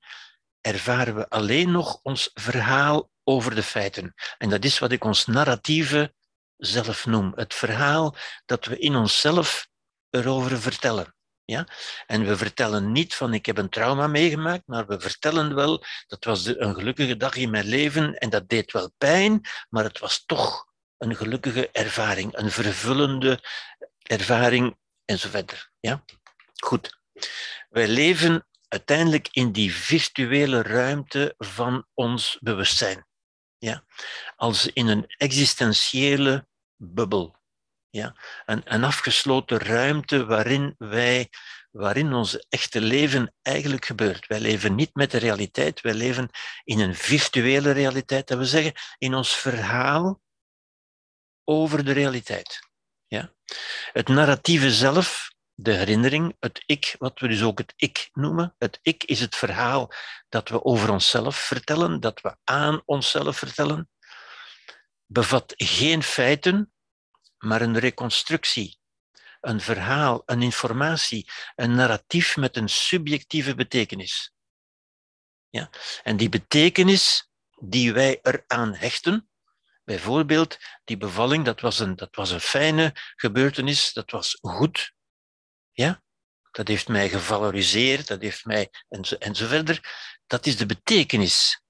[0.60, 4.14] ervaren we alleen nog ons verhaal over de feiten.
[4.38, 6.14] En dat is wat ik ons narratieve
[6.56, 7.32] zelf noem.
[7.34, 9.68] Het verhaal dat we in onszelf
[10.12, 11.14] erover vertellen.
[11.44, 11.66] Ja?
[12.06, 16.24] En we vertellen niet van ik heb een trauma meegemaakt, maar we vertellen wel dat
[16.24, 20.24] was een gelukkige dag in mijn leven en dat deed wel pijn, maar het was
[20.26, 20.66] toch
[20.98, 23.40] een gelukkige ervaring, een vervullende
[24.02, 25.70] ervaring enzovoort.
[25.80, 26.04] Ja?
[26.54, 27.00] Goed.
[27.68, 33.06] Wij leven uiteindelijk in die virtuele ruimte van ons bewustzijn.
[33.58, 33.84] Ja?
[34.36, 36.46] Als in een existentiële
[36.76, 37.41] bubbel.
[37.92, 38.16] Ja?
[38.46, 41.30] Een, een afgesloten ruimte waarin wij
[41.70, 44.26] waarin ons echte leven eigenlijk gebeurt.
[44.26, 46.30] Wij leven niet met de realiteit, wij leven
[46.64, 50.20] in een virtuele realiteit, dat we zeggen, in ons verhaal
[51.44, 52.68] over de realiteit.
[53.06, 53.32] Ja?
[53.92, 58.54] Het narratieve zelf, de herinnering, het ik, wat we dus ook het ik noemen.
[58.58, 59.92] Het ik is het verhaal
[60.28, 63.90] dat we over onszelf vertellen, dat we aan onszelf vertellen,
[65.06, 66.72] bevat geen feiten,
[67.42, 68.78] maar een reconstructie,
[69.40, 74.32] een verhaal, een informatie, een narratief met een subjectieve betekenis.
[75.48, 75.70] Ja?
[76.02, 79.28] En die betekenis die wij eraan hechten,
[79.84, 84.92] bijvoorbeeld die bevalling, dat was een, dat was een fijne gebeurtenis, dat was goed.
[85.72, 86.02] Ja?
[86.50, 89.80] Dat heeft mij gevaloriseerd, dat heeft mij en zo, en zo verder.
[90.26, 91.62] Dat is de betekenis.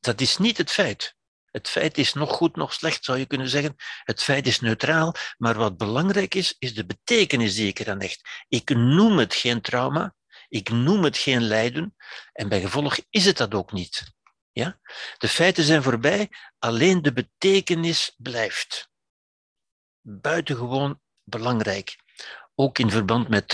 [0.00, 1.16] Dat is niet het feit.
[1.54, 3.76] Het feit is nog goed, nog slecht, zou je kunnen zeggen.
[4.04, 8.44] Het feit is neutraal, maar wat belangrijk is, is de betekenis die ik eraan hecht.
[8.48, 10.14] Ik noem het geen trauma,
[10.48, 11.94] ik noem het geen lijden,
[12.32, 14.12] en bij gevolg is het dat ook niet.
[14.52, 14.80] Ja?
[15.18, 18.90] De feiten zijn voorbij, alleen de betekenis blijft.
[20.00, 22.03] Buitengewoon belangrijk
[22.54, 23.48] ook in verband met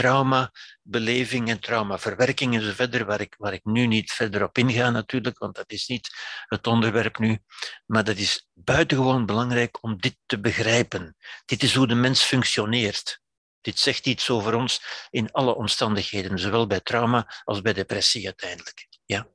[1.49, 5.39] en traumaverwerking en zo verder, waar ik, waar ik nu niet verder op inga natuurlijk,
[5.39, 6.11] want dat is niet
[6.47, 7.39] het onderwerp nu.
[7.87, 11.17] Maar dat is buitengewoon belangrijk om dit te begrijpen.
[11.45, 13.21] Dit is hoe de mens functioneert.
[13.61, 18.89] Dit zegt iets over ons in alle omstandigheden, zowel bij trauma als bij depressie uiteindelijk.
[19.07, 19.29] Ja.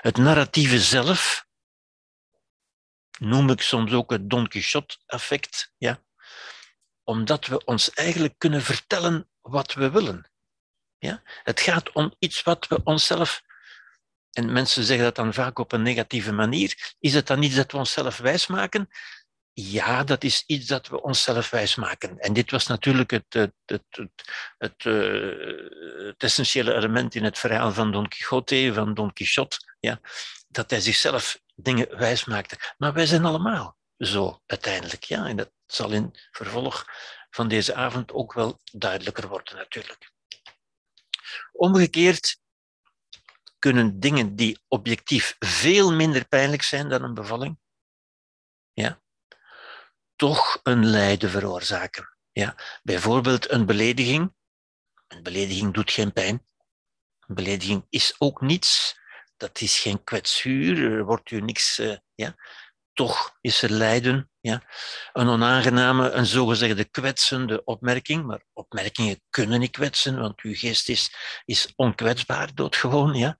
[0.00, 1.46] Het narratieve zelf
[3.18, 5.72] noem ik soms ook het Don Quixote-effect.
[5.78, 6.02] Ja
[7.04, 10.30] omdat we ons eigenlijk kunnen vertellen wat we willen.
[10.98, 11.22] Ja?
[11.42, 13.42] Het gaat om iets wat we onszelf,
[14.30, 17.72] en mensen zeggen dat dan vaak op een negatieve manier, is het dan iets dat
[17.72, 18.88] we onszelf wijsmaken?
[19.52, 22.18] Ja, dat is iets dat we onszelf wijsmaken.
[22.18, 23.82] En dit was natuurlijk het, het, het,
[24.58, 24.82] het,
[26.06, 30.00] het essentiële element in het verhaal van Don Quixote, van Don Quixote, ja?
[30.48, 32.74] dat hij zichzelf dingen wijsmaakte.
[32.78, 35.04] Maar wij zijn allemaal zo uiteindelijk.
[35.04, 35.26] Ja?
[35.26, 36.86] En dat zal in vervolg
[37.30, 40.12] van deze avond ook wel duidelijker worden natuurlijk.
[41.52, 42.38] Omgekeerd
[43.58, 47.58] kunnen dingen die objectief veel minder pijnlijk zijn dan een bevalling,
[48.72, 49.02] ja,
[50.16, 52.16] toch een lijden veroorzaken.
[52.32, 52.56] Ja.
[52.82, 54.34] Bijvoorbeeld een belediging.
[55.08, 56.46] Een belediging doet geen pijn.
[57.20, 58.98] Een belediging is ook niets.
[59.36, 61.78] Dat is geen kwetsuur, er wordt u niks.
[61.78, 62.34] Uh, ja
[62.94, 64.30] toch is er lijden.
[64.40, 64.62] Ja?
[65.12, 71.14] Een onaangename, een zogezegde kwetsende opmerking, maar opmerkingen kunnen niet kwetsen, want uw geest is,
[71.44, 73.14] is onkwetsbaar, doodgewoon.
[73.14, 73.38] Ja?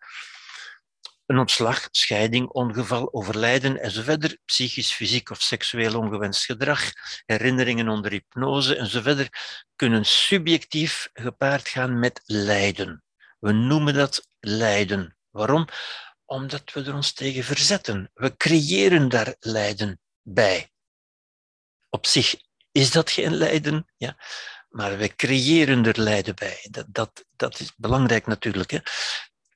[1.26, 6.90] Een ontslag, scheiding, ongeval, overlijden enzovoort, psychisch, fysiek of seksueel ongewenst gedrag,
[7.26, 9.28] herinneringen onder hypnose enzovoort,
[9.76, 13.04] kunnen subjectief gepaard gaan met lijden.
[13.38, 15.16] We noemen dat lijden.
[15.30, 15.66] Waarom?
[16.24, 18.10] Omdat we er ons tegen verzetten.
[18.14, 20.70] We creëren daar lijden bij.
[21.90, 22.34] Op zich
[22.72, 24.16] is dat geen lijden, ja,
[24.68, 26.66] maar we creëren er lijden bij.
[26.70, 28.70] Dat, dat, dat is belangrijk natuurlijk.
[28.70, 28.78] Hè.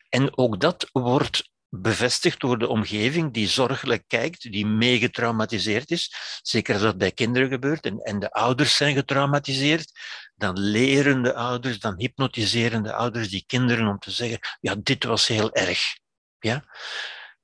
[0.08, 6.12] En ook dat wordt bevestigd door de omgeving die zorgelijk kijkt, die mee getraumatiseerd is.
[6.42, 9.92] Zeker als dat bij kinderen gebeurt en, en de ouders zijn getraumatiseerd,
[10.34, 15.04] dan leren de ouders, dan hypnotiseren de ouders die kinderen om te zeggen, ja, dit
[15.04, 15.96] was heel erg.
[16.38, 16.64] Ja?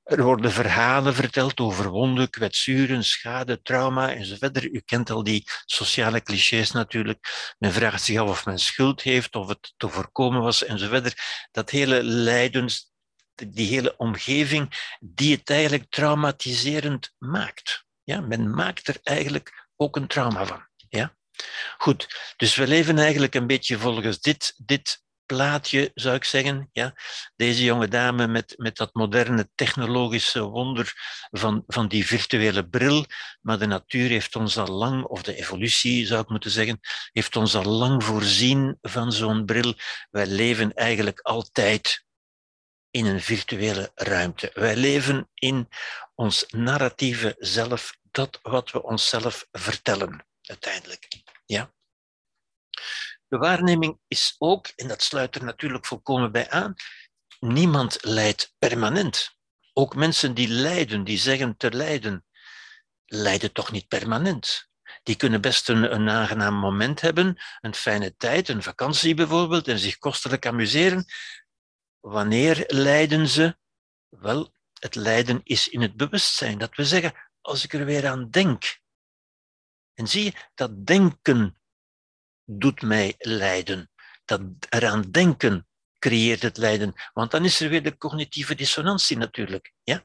[0.05, 4.63] Er worden verhalen verteld over wonden, kwetsuren, schade, trauma enzovoort.
[4.63, 7.53] U kent al die sociale clichés natuurlijk.
[7.57, 11.15] Men vraagt zich af of men schuld heeft, of het te voorkomen was enzovoort.
[11.51, 12.91] Dat hele lijdens,
[13.35, 17.85] die hele omgeving, die het eigenlijk traumatiserend maakt.
[18.03, 18.21] Ja?
[18.21, 20.67] Men maakt er eigenlijk ook een trauma van.
[20.89, 21.15] Ja?
[21.77, 26.69] Goed, dus we leven eigenlijk een beetje volgens dit, dit plaatje, zou ik zeggen.
[26.71, 26.93] Ja?
[27.35, 30.93] Deze jonge dame met, met dat moderne technologische wonder
[31.31, 33.05] van, van die virtuele bril.
[33.41, 36.79] Maar de natuur heeft ons al lang, of de evolutie zou ik moeten zeggen,
[37.11, 39.73] heeft ons al lang voorzien van zo'n bril.
[40.09, 42.05] Wij leven eigenlijk altijd
[42.89, 44.51] in een virtuele ruimte.
[44.53, 45.69] Wij leven in
[46.15, 51.07] ons narratieve zelf, dat wat we onszelf vertellen, uiteindelijk.
[51.45, 51.73] Ja?
[53.27, 56.75] De waarneming is ook, en dat sluit er natuurlijk volkomen bij aan,
[57.39, 59.35] niemand lijdt permanent.
[59.73, 62.25] Ook mensen die lijden, die zeggen te lijden,
[63.05, 64.69] lijden toch niet permanent.
[65.03, 69.79] Die kunnen best een, een aangenaam moment hebben, een fijne tijd, een vakantie bijvoorbeeld, en
[69.79, 71.05] zich kostelijk amuseren.
[71.99, 73.57] Wanneer lijden ze?
[74.09, 76.57] Wel, het lijden is in het bewustzijn.
[76.57, 78.79] Dat we zeggen, als ik er weer aan denk.
[79.93, 81.57] En zie je, dat denken
[82.45, 83.89] doet mij lijden.
[84.25, 85.67] Dat eraan denken
[85.99, 86.93] creëert het lijden.
[87.13, 89.73] Want dan is er weer de cognitieve dissonantie natuurlijk.
[89.83, 90.03] Ja?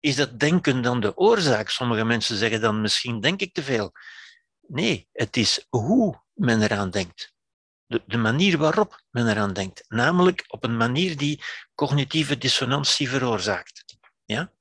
[0.00, 1.68] Is dat denken dan de oorzaak?
[1.68, 3.92] Sommige mensen zeggen dan misschien denk ik te veel.
[4.66, 7.34] Nee, het is hoe men eraan denkt.
[7.86, 9.84] De, de manier waarop men eraan denkt.
[9.88, 11.42] Namelijk op een manier die
[11.74, 13.84] cognitieve dissonantie veroorzaakt.
[14.24, 14.52] Ja?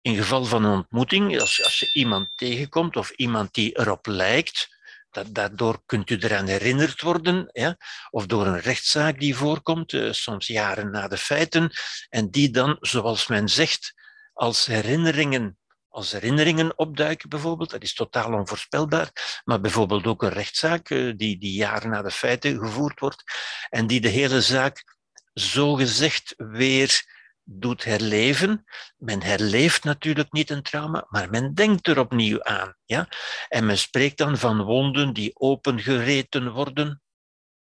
[0.00, 4.73] In geval van een ontmoeting, als, als je iemand tegenkomt of iemand die erop lijkt,
[5.32, 7.76] daardoor kunt u eraan herinnerd worden, ja?
[8.10, 11.70] of door een rechtszaak die voorkomt, uh, soms jaren na de feiten,
[12.08, 13.94] en die dan, zoals men zegt,
[14.32, 17.70] als herinneringen, als herinneringen opduiken bijvoorbeeld.
[17.70, 19.40] Dat is totaal onvoorspelbaar.
[19.44, 23.24] Maar bijvoorbeeld ook een rechtszaak uh, die, die jaren na de feiten gevoerd wordt
[23.70, 24.84] en die de hele zaak
[25.32, 27.13] zogezegd weer
[27.44, 28.64] doet herleven.
[28.96, 32.76] Men herleeft natuurlijk niet een trauma, maar men denkt er opnieuw aan.
[32.84, 33.08] Ja?
[33.48, 37.02] En men spreekt dan van wonden die opengereten worden.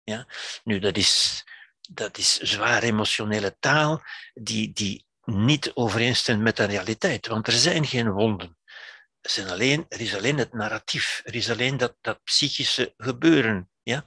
[0.02, 0.26] Ja?
[0.64, 1.44] Nu, dat is,
[1.80, 4.02] dat is zwaar emotionele taal
[4.34, 8.58] die, die niet overeenstemt met de realiteit, want er zijn geen wonden.
[9.20, 13.70] Er, zijn alleen, er is alleen het narratief, er is alleen dat, dat psychische gebeuren.
[13.82, 14.04] Ja?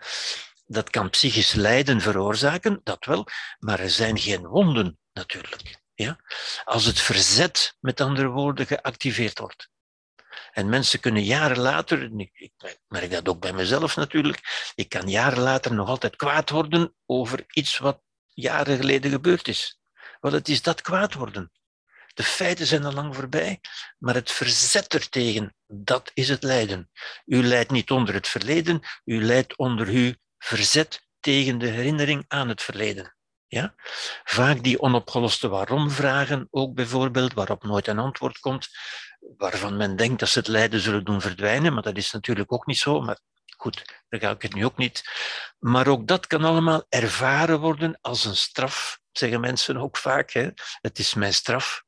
[0.65, 3.27] Dat kan psychisch lijden veroorzaken, dat wel,
[3.59, 5.81] maar er zijn geen wonden natuurlijk.
[5.93, 6.19] Ja?
[6.63, 9.69] Als het verzet, met andere woorden, geactiveerd wordt.
[10.51, 15.39] En mensen kunnen jaren later, ik merk dat ook bij mezelf natuurlijk, ik kan jaren
[15.39, 18.01] later nog altijd kwaad worden over iets wat
[18.33, 19.79] jaren geleden gebeurd is.
[20.19, 21.51] Wel, het is dat kwaad worden.
[22.13, 23.61] De feiten zijn al lang voorbij,
[23.97, 26.89] maar het verzet ertegen, dat is het lijden.
[27.25, 32.49] U leidt niet onder het verleden, u leidt onder uw verzet tegen de herinnering aan
[32.49, 33.14] het verleden.
[33.47, 33.73] Ja?
[34.23, 38.67] Vaak die onopgeloste waarom-vragen, ook bijvoorbeeld, waarop nooit een antwoord komt,
[39.37, 42.65] waarvan men denkt dat ze het lijden zullen doen verdwijnen, maar dat is natuurlijk ook
[42.65, 43.01] niet zo.
[43.01, 43.19] Maar
[43.57, 45.03] goed, daar ga ik het nu ook niet.
[45.59, 50.31] Maar ook dat kan allemaal ervaren worden als een straf, zeggen mensen ook vaak.
[50.31, 50.49] Hè?
[50.81, 51.83] Het is mijn straf.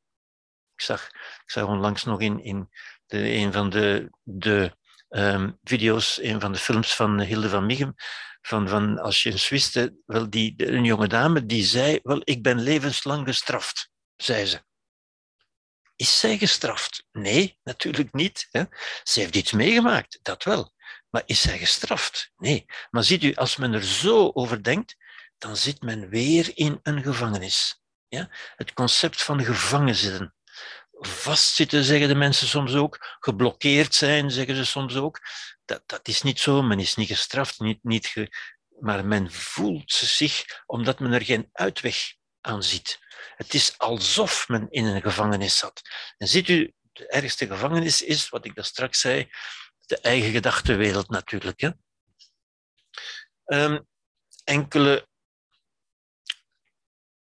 [0.76, 1.08] Ik zag,
[1.44, 2.70] ik zag onlangs nog in, in
[3.06, 4.76] de, een van de, de
[5.10, 7.96] um, video's, een van de films van Hilde van Michem,
[8.48, 12.62] van, als je eens wist, wel die, een jonge dame die zei, wel, ik ben
[12.62, 14.66] levenslang gestraft, zei ze.
[15.96, 17.06] Is zij gestraft?
[17.12, 18.48] Nee, natuurlijk niet.
[18.52, 18.64] Hè.
[19.04, 20.74] Ze heeft iets meegemaakt, dat wel.
[21.10, 22.32] Maar is zij gestraft?
[22.38, 22.66] Nee.
[22.90, 24.96] Maar ziet u, als men er zo over denkt,
[25.38, 27.82] dan zit men weer in een gevangenis.
[28.08, 28.30] Ja?
[28.56, 30.36] Het concept van gevangen zitten
[31.00, 33.18] vastzitten, zeggen de mensen soms ook.
[33.20, 35.20] Geblokkeerd zijn, zeggen ze soms ook.
[35.68, 36.62] Dat, dat is niet zo.
[36.62, 38.14] Men is niet gestraft, niet, niet
[38.80, 43.00] maar men voelt zich omdat men er geen uitweg aan ziet.
[43.36, 45.82] Het is alsof men in een gevangenis zat.
[46.18, 49.30] En ziet u, de ergste gevangenis is, wat ik daar straks zei,
[49.86, 51.62] de eigen gedachtenwereld natuurlijk.
[51.62, 51.72] Hè?
[53.46, 53.88] Um,
[54.44, 55.08] enkele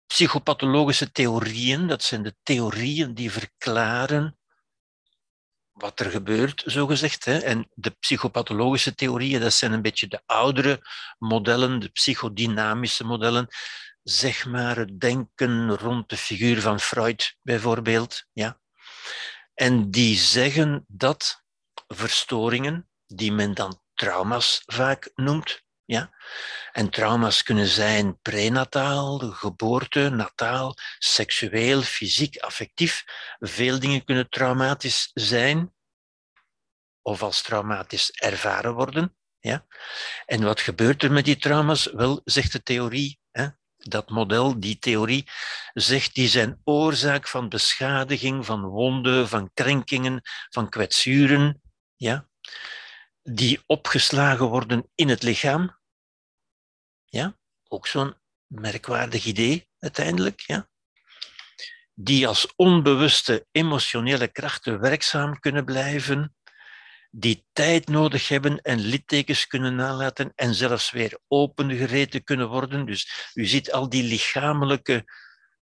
[0.07, 4.39] psychopathologische theorieën, dat zijn de theorieën die verklaren
[5.73, 7.27] wat er gebeurt, zogezegd.
[7.27, 10.81] En de psychopathologische theorieën, dat zijn een beetje de oudere
[11.19, 13.49] modellen, de psychodynamische modellen.
[14.03, 18.25] Zeg maar het denken rond de figuur van Freud, bijvoorbeeld.
[18.33, 18.61] Ja.
[19.55, 21.43] En die zeggen dat
[21.87, 26.11] verstoringen, die men dan trauma's vaak noemt, ja?
[26.73, 33.05] En trauma's kunnen zijn prenataal, geboorte, nataal, seksueel, fysiek, affectief.
[33.39, 35.75] Veel dingen kunnen traumatisch zijn
[37.03, 39.17] of als traumatisch ervaren worden.
[39.39, 39.67] Ja?
[40.27, 41.85] En wat gebeurt er met die trauma's?
[41.93, 43.49] Wel, zegt de theorie, hè?
[43.77, 45.29] dat model, die theorie,
[45.73, 51.63] zegt die zijn oorzaak van beschadiging, van wonden, van krenkingen, van kwetsuren,
[51.97, 52.29] ja?
[53.23, 55.81] Die opgeslagen worden in het lichaam
[57.13, 57.39] ja?
[57.69, 58.15] Ook zo'n
[58.47, 60.41] merkwaardig idee uiteindelijk.
[60.41, 60.69] Ja?
[61.95, 66.37] Die als onbewuste emotionele krachten werkzaam kunnen blijven,
[67.11, 72.87] die tijd nodig hebben en littekens kunnen nalaten en zelfs weer opengereten kunnen worden.
[72.87, 75.05] Dus u ziet al die lichamelijke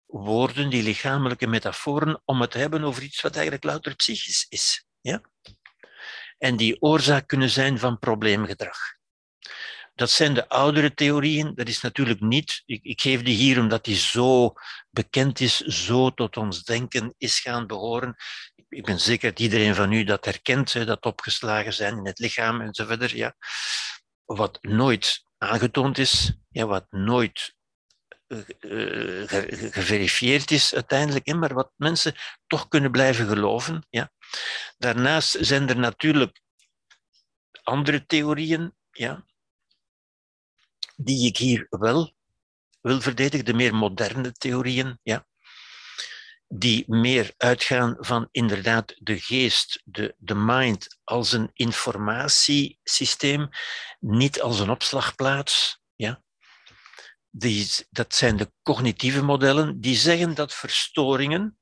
[0.05, 4.85] woorden, die lichamelijke metaforen, om het te hebben over iets wat eigenlijk louter psychisch is.
[5.01, 5.21] Ja?
[6.37, 8.77] En die oorzaak kunnen zijn van probleemgedrag
[9.97, 11.55] dat zijn de oudere theorieën.
[11.55, 14.53] Dat is natuurlijk niet, ik, ik, geef die hier omdat die zo
[14.91, 18.15] bekend is, zo tot ons denken is gaan behoren.
[18.69, 22.61] Ik ben zeker dat iedereen van u dat herkent, dat opgeslagen zijn in het lichaam
[22.61, 23.15] en zo verder.
[23.15, 23.35] Ja.
[24.25, 27.55] Wat nooit aangetoond is, ja, wat nooit
[29.71, 32.15] geverifieerd is uiteindelijk, maar wat mensen
[32.47, 33.85] toch kunnen blijven geloven.
[33.89, 34.11] Ja.
[34.77, 36.41] Daarnaast zijn er natuurlijk
[37.63, 39.25] andere theorieën, ja,
[40.95, 42.15] die ik hier wel
[42.81, 45.27] wil verdedigen, de meer moderne theorieën, ja,
[46.47, 53.49] die meer uitgaan van inderdaad de geest, de, de mind, als een informatiesysteem,
[53.99, 55.81] niet als een opslagplaats.
[55.95, 56.25] Ja.
[57.89, 61.57] Dat zijn de cognitieve modellen die zeggen dat verstoringen,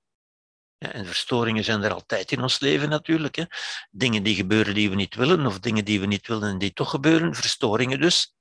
[0.77, 3.43] en verstoringen zijn er altijd in ons leven natuurlijk, hè,
[3.91, 6.73] dingen die gebeuren die we niet willen, of dingen die we niet willen en die
[6.73, 8.35] toch gebeuren, verstoringen dus,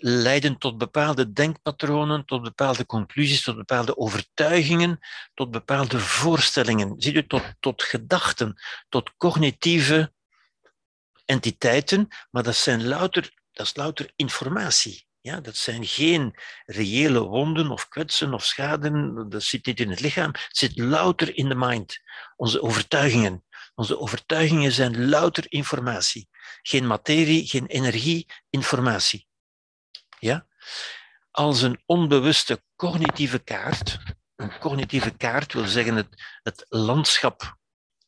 [0.00, 4.98] leiden tot bepaalde denkpatronen, tot bepaalde conclusies, tot bepaalde overtuigingen,
[5.34, 6.94] tot bepaalde voorstellingen.
[6.98, 10.12] Ziet u, tot, tot gedachten, tot cognitieve
[11.24, 15.07] entiteiten, maar dat, zijn louter, dat is louter informatie.
[15.20, 20.00] Ja, dat zijn geen reële wonden of kwetsen of schade, dat zit niet in het
[20.00, 21.98] lichaam, het zit louter in de mind.
[22.36, 23.44] Onze overtuigingen.
[23.74, 26.28] Onze overtuigingen zijn louter informatie.
[26.62, 29.28] Geen materie, geen energie, informatie
[30.18, 30.46] ja,
[31.30, 33.98] als een onbewuste cognitieve kaart.
[34.36, 37.56] Een cognitieve kaart wil zeggen het, het landschap,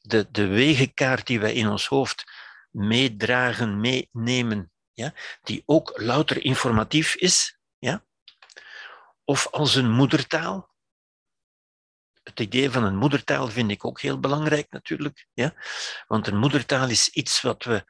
[0.00, 2.24] de, de wegenkaart die wij in ons hoofd
[2.70, 7.58] meedragen, meenemen, ja, die ook louter informatief is.
[7.78, 8.04] Ja?
[9.24, 10.68] Of als een moedertaal.
[12.22, 15.26] Het idee van een moedertaal vind ik ook heel belangrijk natuurlijk.
[15.32, 15.54] Ja?
[16.06, 17.84] Want een moedertaal is iets wat we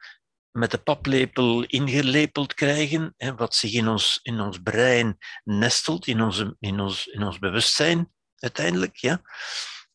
[0.51, 6.21] met de paplepel ingelepeld krijgen, hè, wat zich in ons, in ons brein nestelt, in,
[6.21, 9.21] onze, in, ons, in ons bewustzijn uiteindelijk, ja?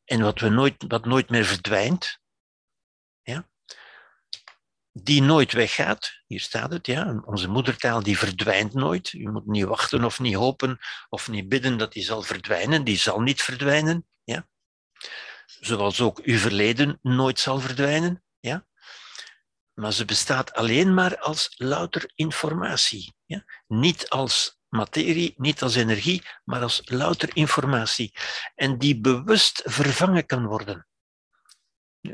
[0.05, 2.21] en wat, we nooit, wat nooit meer verdwijnt?
[5.03, 6.23] Die nooit weggaat.
[6.27, 7.23] Hier staat het, ja?
[7.25, 9.09] onze moedertaal die verdwijnt nooit.
[9.09, 10.79] Je moet niet wachten of niet hopen
[11.09, 14.07] of niet bidden dat die zal verdwijnen, die zal niet verdwijnen.
[14.25, 14.49] Ja?
[15.47, 18.23] Zoals ook uw verleden nooit zal verdwijnen.
[18.41, 18.67] Ja?
[19.77, 23.15] maar ze bestaat alleen maar als louter informatie.
[23.25, 23.45] Ja?
[23.67, 28.15] Niet als materie, niet als energie, maar als louter informatie.
[28.55, 30.87] En die bewust vervangen kan worden.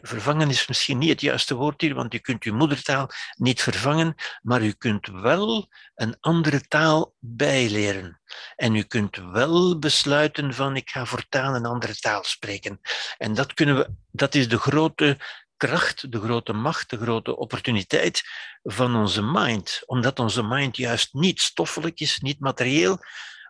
[0.01, 4.14] Vervangen is misschien niet het juiste woord hier, want je kunt je moedertaal niet vervangen,
[4.43, 8.20] maar u kunt wel een andere taal bijleren.
[8.57, 12.80] En u kunt wel besluiten van ik ga voortaan een andere taal spreken.
[13.18, 15.18] En dat, kunnen we, dat is de grote
[15.57, 18.22] kracht, de grote macht, de grote opportuniteit
[18.62, 19.82] van onze mind.
[19.86, 22.99] Omdat onze mind juist niet stoffelijk is, niet materieel,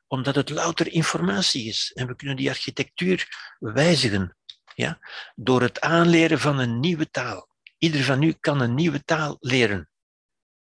[0.06, 1.92] omdat het louter informatie is.
[1.94, 3.28] En we kunnen die architectuur
[3.58, 4.36] wijzigen
[4.74, 4.98] ja?
[5.34, 7.50] door het aanleren van een nieuwe taal.
[7.78, 9.90] Ieder van u kan een nieuwe taal leren.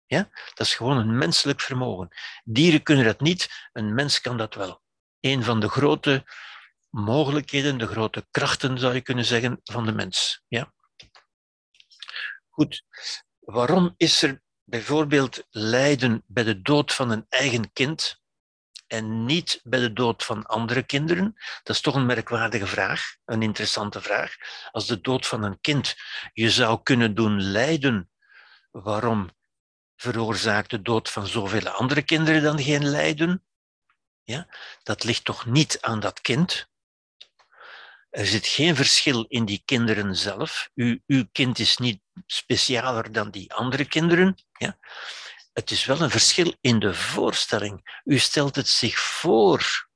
[0.06, 0.30] Ja?
[0.54, 2.10] Dat is gewoon een menselijk vermogen.
[2.44, 4.84] Dieren kunnen dat niet, een mens kan dat wel.
[5.20, 6.24] Een van de grote
[6.90, 10.44] mogelijkheden, de grote krachten zou je kunnen zeggen, van de mens.
[10.48, 10.74] Ja?
[12.50, 12.84] Goed,
[13.40, 18.24] waarom is er bijvoorbeeld lijden bij de dood van een eigen kind
[18.88, 21.34] en niet bij de dood van andere kinderen?
[21.64, 24.36] Dat is toch een merkwaardige vraag, een interessante vraag.
[24.72, 25.96] Als de dood van een kind
[26.34, 28.10] je zou kunnen doen lijden,
[28.72, 29.30] waarom
[29.96, 33.44] veroorzaakt de dood van zoveel andere kinderen dan geen lijden?
[34.24, 34.48] Ja,
[34.84, 36.68] dat ligt toch niet aan dat kind?
[38.10, 40.70] Er zit geen verschil in die kinderen zelf.
[40.74, 44.38] U, uw kind is niet specialer dan die andere kinderen.
[44.58, 44.78] Ja?
[45.56, 48.00] Het is wel een verschil in de voorstelling.
[48.04, 49.88] U stelt het zich voor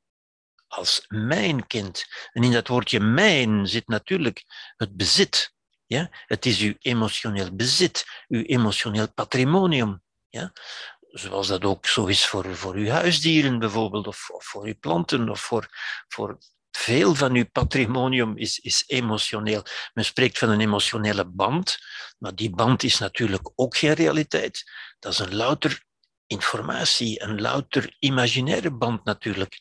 [0.67, 2.05] als mijn kind.
[2.31, 4.43] En in dat woordje mijn zit natuurlijk
[4.75, 5.53] het bezit.
[5.85, 6.09] Ja?
[6.11, 10.03] Het is uw emotioneel bezit, uw emotioneel patrimonium.
[10.29, 10.51] Ja?
[10.99, 15.29] Zoals dat ook zo is voor, voor uw huisdieren bijvoorbeeld, of, of voor uw planten,
[15.29, 15.67] of voor,
[16.07, 16.37] voor
[16.79, 19.63] veel van uw patrimonium is, is emotioneel.
[19.93, 21.77] Men spreekt van een emotionele band,
[22.17, 24.71] maar die band is natuurlijk ook geen realiteit.
[24.99, 25.83] Dat is een louter
[26.27, 29.59] informatie, een louter imaginaire band natuurlijk.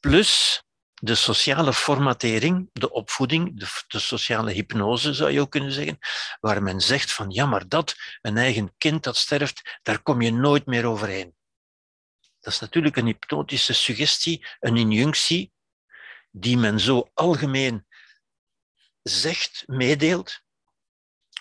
[0.00, 0.62] Plus
[0.94, 5.98] de sociale formatering, de opvoeding, de, de, sociale hypnose zou je ook kunnen zeggen,
[6.40, 10.32] waar men zegt van ja, maar dat, een eigen kind dat sterft, daar kom je
[10.32, 11.34] nooit meer overheen.
[12.40, 15.52] Dat is natuurlijk een hypnotische suggestie, een injunctie,
[16.32, 17.86] die men zo algemeen
[19.02, 20.40] zegt, meedeelt,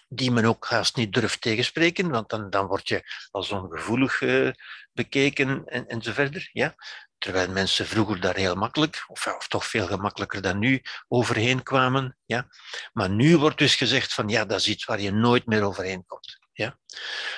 [0.08, 4.52] die men ook haast niet durft tegenspreken, want dan, dan word je als ongevoelig uh,
[4.94, 6.50] bekeken en, en zo verder.
[6.54, 6.76] Ja?
[7.18, 12.18] Terwijl mensen vroeger daar heel makkelijk, of, toch veel gemakkelijker dan nu, overheen kwamen.
[12.26, 12.48] Ja?
[12.94, 16.06] Maar nu wordt dus gezegd van ja, dat is iets waar je nooit meer overheen
[16.06, 16.40] komt.
[16.54, 16.80] Ja?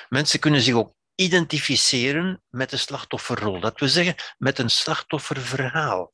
[0.08, 3.60] Mensen kunnen zich ook identificeren met de slachtofferrol.
[3.60, 6.13] Dat wil zeggen, met een slachtofferverhaal.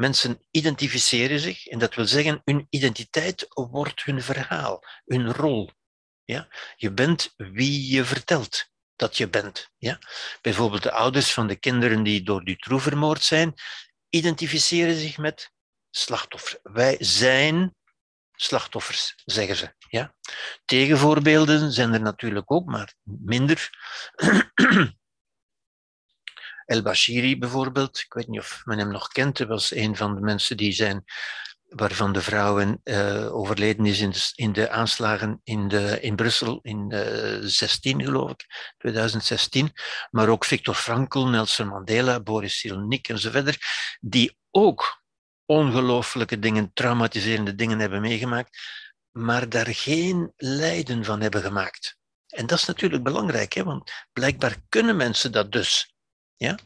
[0.00, 5.70] Mensen identificeren zich en dat wil zeggen, hun identiteit wordt hun verhaal, hun rol.
[6.24, 6.48] Ja?
[6.76, 8.68] Je bent wie je vertelt.
[8.96, 9.70] dat je bent.
[9.76, 9.98] Ja?
[10.40, 13.54] Bijvoorbeeld de ouders van de kinderen die door Dutroux vermoord zijn,
[14.08, 15.52] identificeren zich met
[15.90, 16.58] slachtoffer.
[16.62, 17.74] Wij zijn
[18.32, 19.74] slachtoffers, zeggen ze.
[19.88, 20.14] Ja?
[20.64, 23.70] Tegenvoorbeelden zijn er natuurlijk ook, maar minder.
[26.70, 30.14] El Bashiri bijvoorbeeld, ik weet niet of men hem nog kent, hij was een van
[30.14, 31.04] de mensen die zijn,
[31.68, 37.34] waarvan de vrouwen uh, overleden is in de, aanslagen in, de, in Brussel in uh,
[37.34, 38.46] eh, 16, geloof ik,
[38.78, 39.72] 2016.
[40.10, 43.58] Maar ook Victor Frankl, Nelson Mandela, Boris Cyrulnik enzovoort,
[44.00, 45.02] die ook
[45.44, 48.58] ongelooflijke dingen, traumatiserende dingen hebben meegemaakt,
[49.10, 51.98] maar daar geen lijden van hebben gemaakt.
[52.26, 53.64] En dat is natuurlijk belangrijk, hè?
[53.64, 55.94] want blijkbaar kunnen mensen dat dus.
[56.40, 56.58] Ja?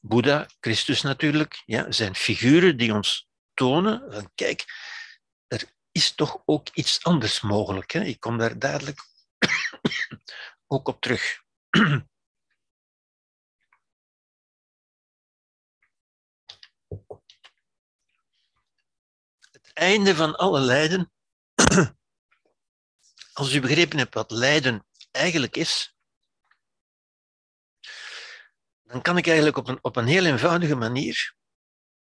[0.00, 4.64] Boeddha, Christus natuurlijk, ja, zijn figuren die ons tonen van kijk,
[5.46, 7.90] er is toch ook iets anders mogelijk.
[7.90, 8.00] Hè?
[8.00, 9.00] Ik kom daar dadelijk
[10.72, 11.42] ook op terug.
[19.50, 21.12] Het einde van alle lijden,
[23.32, 25.94] als u begrepen hebt wat lijden eigenlijk is,
[28.90, 31.34] dan kan ik eigenlijk op een, op een heel eenvoudige manier,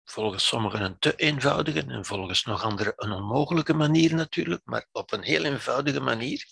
[0.04, 5.12] volgens sommigen een te eenvoudige en volgens nog anderen een onmogelijke manier natuurlijk, maar op
[5.12, 6.44] een heel eenvoudige manier,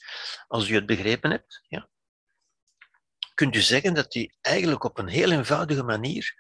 [0.47, 1.89] als u het begrepen hebt, ja,
[3.35, 6.35] kunt u zeggen dat u eigenlijk op een heel eenvoudige manier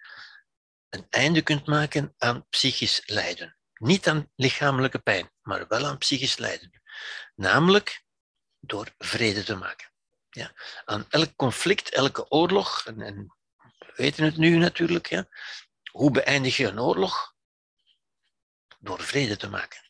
[0.89, 3.57] een einde kunt maken aan psychisch lijden.
[3.75, 6.83] Niet aan lichamelijke pijn, maar wel aan psychisch lijden.
[7.35, 8.05] Namelijk
[8.61, 9.93] door vrede te maken.
[10.31, 10.53] Ja.
[10.85, 13.35] Aan elk conflict, elke oorlog, en, en
[13.97, 15.09] weten het nu natuurlijk.
[15.09, 15.29] Ja.
[15.91, 17.35] Hoe beëindig je een oorlog?
[18.79, 19.85] Door vrede te maken.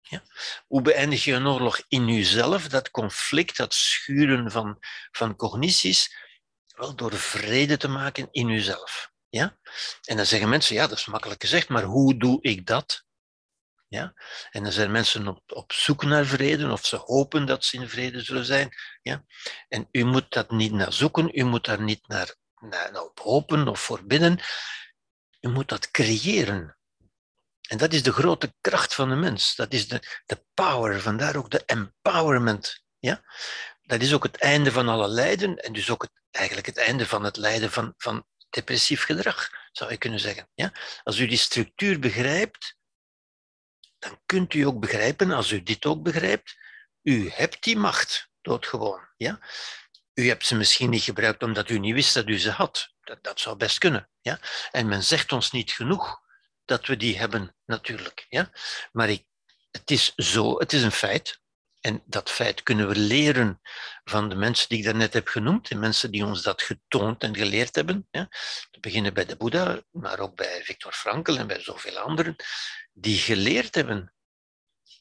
[0.00, 0.22] Ja?
[0.66, 4.78] Hoe beëindig je een oorlog in jezelf, dat conflict, dat schuren van,
[5.10, 6.14] van cognities?
[6.66, 9.12] Wel, door vrede te maken in jezelf.
[9.28, 9.58] Ja?
[10.04, 13.04] En dan zeggen mensen, ja, dat is makkelijk gezegd, maar hoe doe ik dat?
[13.88, 14.14] Ja?
[14.50, 17.88] En dan zijn mensen op, op zoek naar vrede, of ze hopen dat ze in
[17.88, 18.70] vrede zullen zijn.
[19.02, 19.24] Ja?
[19.68, 22.34] En u moet dat niet naar zoeken, u moet daar niet naar
[22.92, 24.40] op hopen of voor bidden.
[25.40, 26.78] Je moet dat creëren.
[27.68, 29.54] En dat is de grote kracht van de mens.
[29.54, 32.82] Dat is de, de power, vandaar ook de empowerment.
[32.98, 33.22] Ja?
[33.82, 37.06] Dat is ook het einde van alle lijden en dus ook het, eigenlijk het einde
[37.06, 40.48] van het lijden van, van depressief gedrag, zou je kunnen zeggen.
[40.54, 40.72] Ja?
[41.02, 42.76] Als u die structuur begrijpt,
[43.98, 46.56] dan kunt u ook begrijpen, als u dit ook begrijpt,
[47.02, 49.08] u hebt die macht, doodgewoon.
[49.16, 49.40] Ja?
[50.14, 52.92] U hebt ze misschien niet gebruikt omdat u niet wist dat u ze had.
[53.00, 54.08] Dat, dat zou best kunnen.
[54.20, 54.40] Ja?
[54.70, 56.20] En men zegt ons niet genoeg
[56.64, 58.26] dat we die hebben, natuurlijk.
[58.28, 58.50] Ja?
[58.92, 59.24] Maar ik,
[59.70, 61.40] het is zo, het is een feit.
[61.80, 63.60] En dat feit kunnen we leren
[64.04, 67.36] van de mensen die ik daarnet heb genoemd, de mensen die ons dat getoond en
[67.36, 68.08] geleerd hebben.
[68.10, 68.28] Ja?
[68.70, 72.36] Te beginnen bij de Boeddha, maar ook bij Viktor Frankl en bij zoveel anderen,
[72.92, 74.14] die geleerd hebben.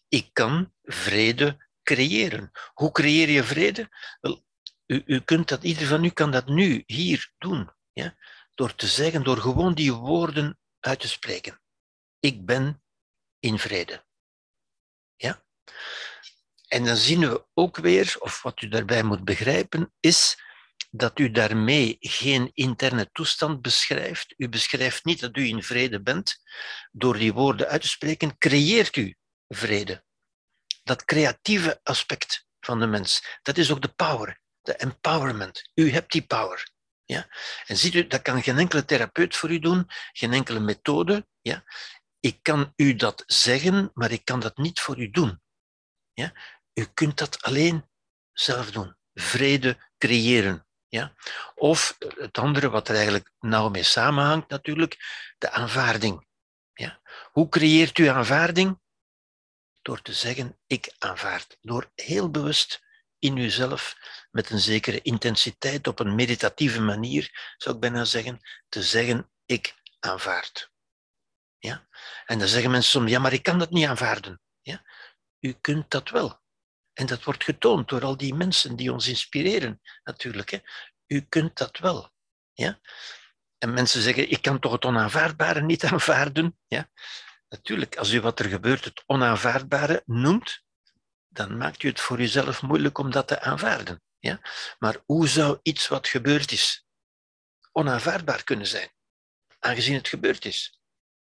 [0.08, 2.52] Ik kan vrede creëren.
[2.74, 3.90] Hoe creëer je vrede?
[4.22, 4.46] Wel,
[4.90, 7.72] u, u kunt dat, ieder van u kan dat nu, hier doen.
[7.94, 8.16] Ja?
[8.56, 11.62] Door te zeggen, door gewoon die woorden uit te spreken.
[12.20, 12.84] Ik ben
[13.40, 14.06] in vrede.
[15.16, 15.44] Ja?
[16.68, 20.42] En dan zien we ook weer, of wat u daarbij moet begrijpen, is
[20.92, 24.34] dat u daarmee geen interne toestand beschrijft.
[24.38, 26.38] U beschrijft niet dat u in vrede bent.
[26.92, 29.16] Door die woorden uit te spreken, creëert u
[29.48, 30.04] vrede.
[30.84, 35.70] Dat creatieve aspect van de mens, dat is ook de power de empowerment.
[35.76, 36.72] U hebt die power.
[37.06, 37.28] Ja?
[37.66, 41.28] En ziet u, dat kan geen enkele therapeut voor u doen, geen enkele methode.
[41.42, 41.64] Ja?
[42.20, 45.42] Ik kan u dat zeggen, maar ik kan dat niet voor u doen.
[46.14, 46.34] Ja?
[46.74, 47.90] U kunt dat alleen
[48.34, 48.96] zelf doen.
[49.14, 50.68] Vrede creëren.
[50.88, 51.14] Ja?
[51.56, 54.98] Of het andere, wat er eigenlijk nauw mee samenhangt natuurlijk,
[55.38, 56.28] de aanvaarding.
[56.74, 57.02] Ja?
[57.32, 58.80] Hoe creëert u aanvaarding?
[59.82, 61.58] Door te zeggen, ik aanvaard.
[61.62, 62.88] Door heel bewust
[63.20, 63.96] in uzelf
[64.32, 68.40] met een zekere intensiteit, op een meditatieve manier, zou ik bijna zeggen,
[68.70, 70.72] te zeggen, ik aanvaard.
[71.58, 71.88] Ja?
[72.26, 74.42] En dan zeggen mensen soms, ja, maar ik kan dat niet aanvaarden.
[74.62, 74.84] Ja?
[75.40, 76.42] U kunt dat wel.
[76.94, 80.50] En dat wordt getoond door al die mensen die ons inspireren, natuurlijk.
[80.50, 80.60] Hè?
[81.08, 82.12] U kunt dat wel.
[82.54, 82.80] Ja?
[83.58, 86.58] En mensen zeggen, ik kan toch het onaanvaardbare niet aanvaarden?
[86.68, 86.90] Ja?
[87.50, 90.64] Natuurlijk, als u wat er gebeurt het onaanvaardbare noemt,
[91.30, 94.02] dan maakt u het voor uzelf moeilijk om dat te aanvaarden.
[94.20, 94.40] Ja?
[94.80, 96.86] Maar hoe zou iets wat gebeurd is
[97.72, 98.92] onaanvaardbaar kunnen zijn,
[99.60, 100.82] aangezien het gebeurd is?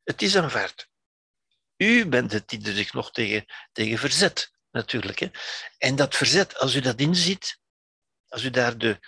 [0.04, 0.90] Het is aanvaard.
[1.78, 5.20] U bent het die er zich nog tegen, tegen verzet, natuurlijk.
[5.20, 5.30] Hè?
[5.78, 7.60] En dat verzet, als u dat inziet,
[8.28, 9.00] als u daar de,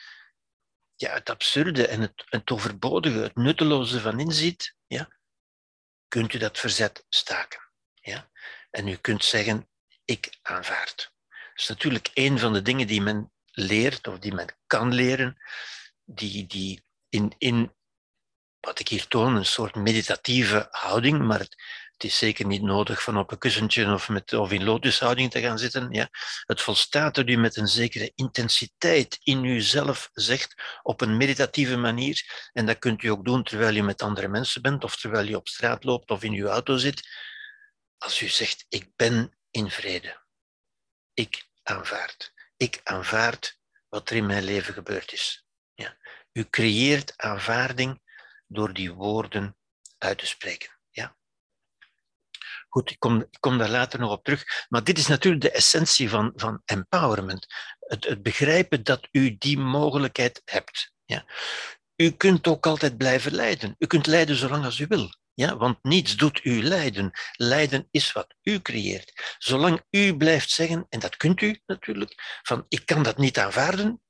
[0.95, 5.17] ja, het absurde en het, het overbodige, het nutteloze van inziet, ja,
[6.07, 7.71] kunt u dat verzet staken.
[7.93, 8.29] Ja?
[8.69, 9.69] En u kunt zeggen,
[10.05, 11.11] ik aanvaard.
[11.29, 15.37] Dat is natuurlijk een van de dingen die men leert of die men kan leren,
[16.05, 17.73] die, die in, in
[18.59, 21.55] wat ik hier toon, een soort meditatieve houding, maar het,
[21.91, 25.41] het is zeker niet nodig van op een kussentje of, met, of in lotushouding te
[25.41, 25.91] gaan zitten.
[25.91, 26.09] Ja.
[26.45, 32.49] Het volstaat dat u met een zekere intensiteit in uzelf zegt, op een meditatieve manier.
[32.53, 35.33] En dat kunt u ook doen terwijl u met andere mensen bent, of terwijl u
[35.33, 37.07] op straat loopt of in uw auto zit.
[37.97, 40.21] Als u zegt, ik ben in vrede.
[41.13, 42.33] Ik aanvaard.
[42.57, 45.45] Ik aanvaard wat er in mijn leven gebeurd is.
[45.73, 45.97] Ja.
[46.31, 48.01] U creëert aanvaarding
[48.47, 49.57] door die woorden
[49.97, 50.79] uit te spreken.
[50.89, 51.17] Ja.
[52.69, 54.65] Goed, ik kom, ik kom daar later nog op terug.
[54.69, 57.45] Maar dit is natuurlijk de essentie van, van empowerment.
[57.79, 60.93] Het, het begrijpen dat u die mogelijkheid hebt.
[61.05, 61.25] Ja.
[61.95, 63.75] U kunt ook altijd blijven lijden.
[63.77, 65.09] U kunt lijden zolang als u wil.
[65.33, 67.11] Ja, want niets doet u lijden.
[67.31, 69.35] Lijden is wat u creëert.
[69.37, 74.01] Zolang u blijft zeggen, en dat kunt u natuurlijk, van ik kan dat niet aanvaarden,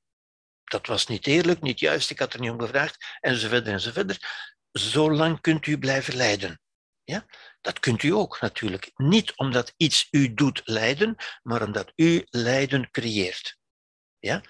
[0.64, 4.26] dat was niet eerlijk, niet juist, ik had er niet om gevraagd, enzovoort enzovoort.
[4.70, 6.60] Zolang kunt u blijven lijden.
[7.04, 7.26] Ja?
[7.60, 8.90] Dat kunt u ook natuurlijk.
[8.94, 13.58] Niet omdat iets u doet lijden, maar omdat u lijden creëert.
[14.18, 14.42] Ja?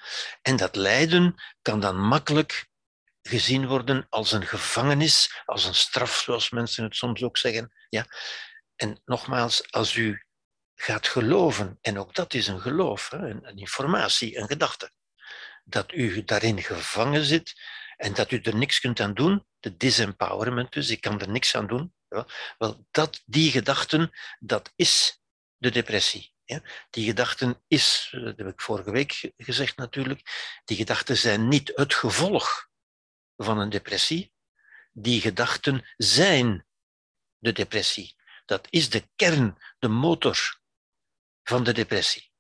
[0.43, 2.69] En dat lijden kan dan makkelijk
[3.29, 7.73] gezien worden als een gevangenis, als een straf, zoals mensen het soms ook zeggen.
[7.89, 8.07] Ja?
[8.77, 10.25] En nogmaals, als u
[10.75, 14.91] gaat geloven, en ook dat is een geloof, een, informatie, een gedachte,
[15.65, 17.61] dat u daarin gevangen zit
[17.97, 21.55] en dat u er niks kunt aan doen, de disempowerment dus, ik kan er niks
[21.55, 22.27] aan doen, ja,
[22.59, 25.21] wel, dat, die gedachten, dat is
[25.57, 26.33] de depressie.
[26.91, 30.21] Die gedachten is, dat heb ik vorige week gezegd natuurlijk,
[30.65, 32.69] die gedachten zijn niet het gevolg
[33.37, 34.33] van een depressie.
[34.93, 36.67] Die gedachten zijn
[37.39, 38.17] de depressie.
[38.45, 40.61] Dat is de kern, de motor
[41.43, 42.33] van de depressie.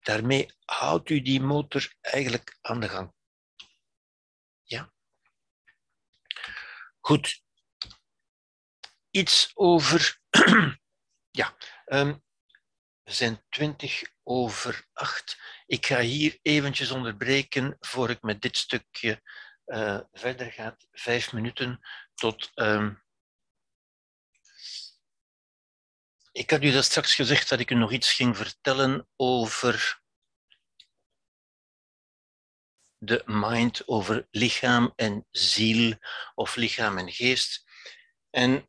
[0.00, 3.12] Daarmee houdt u die motor eigenlijk aan de gang.
[4.62, 4.92] Ja?
[7.00, 7.42] Goed.
[9.10, 10.20] Iets over.
[11.40, 11.56] ja,
[11.86, 12.22] um,
[13.02, 15.38] we zijn twintig over acht.
[15.66, 19.22] Ik ga hier eventjes onderbreken voor ik met dit stukje
[19.68, 20.76] uh, verder ga.
[20.90, 21.80] Vijf minuten
[22.14, 22.50] tot.
[22.54, 23.02] Um,
[26.32, 30.00] ik had u dat straks gezegd dat ik u nog iets ging vertellen over
[32.98, 35.98] de mind, over lichaam en ziel
[36.34, 37.64] of lichaam en geest.
[38.30, 38.68] En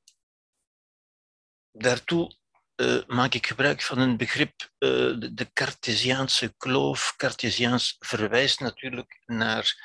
[1.71, 2.37] daartoe
[2.75, 7.13] uh, maak ik gebruik van een begrip, de, de Cartesiaanse kloof.
[7.15, 9.75] Cartesiaans verwijst natuurlijk naar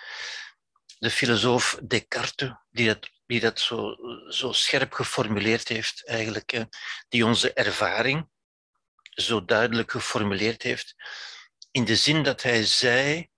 [1.04, 3.96] de filosoof Descartes, die dat, die dat zo,
[4.28, 6.66] zo scherp geformuleerd heeft, eigenlijk,
[7.08, 8.28] die onze ervaring
[9.02, 10.94] zo duidelijk geformuleerd heeft,
[11.70, 13.28] in de zin dat hij zei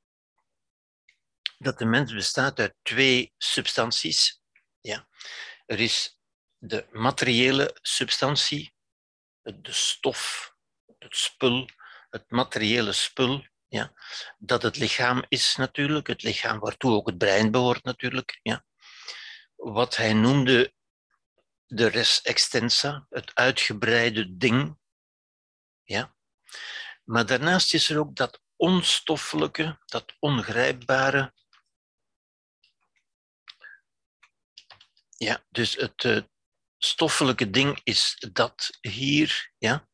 [1.59, 4.41] dat de mens bestaat uit twee substanties.
[4.81, 5.09] Ja.
[5.67, 6.21] Er is
[6.59, 8.75] de materiële substantie,
[9.43, 10.55] de stof,
[10.99, 11.69] het spul,
[12.11, 13.93] het materiële spul, ja,
[14.39, 18.39] dat het lichaam is natuurlijk, het lichaam waartoe ook het brein behoort natuurlijk.
[18.43, 18.65] Ja.
[19.57, 20.75] Wat hij noemde
[21.67, 24.79] de res extensa, het uitgebreide ding.
[25.83, 26.17] Ja.
[27.05, 31.35] Maar daarnaast is er ook dat onstoffelijke, dat ongrijpbare,
[35.19, 36.23] Ja, dus het uh,
[36.79, 39.89] stoffelijke ding is dat hier, ja.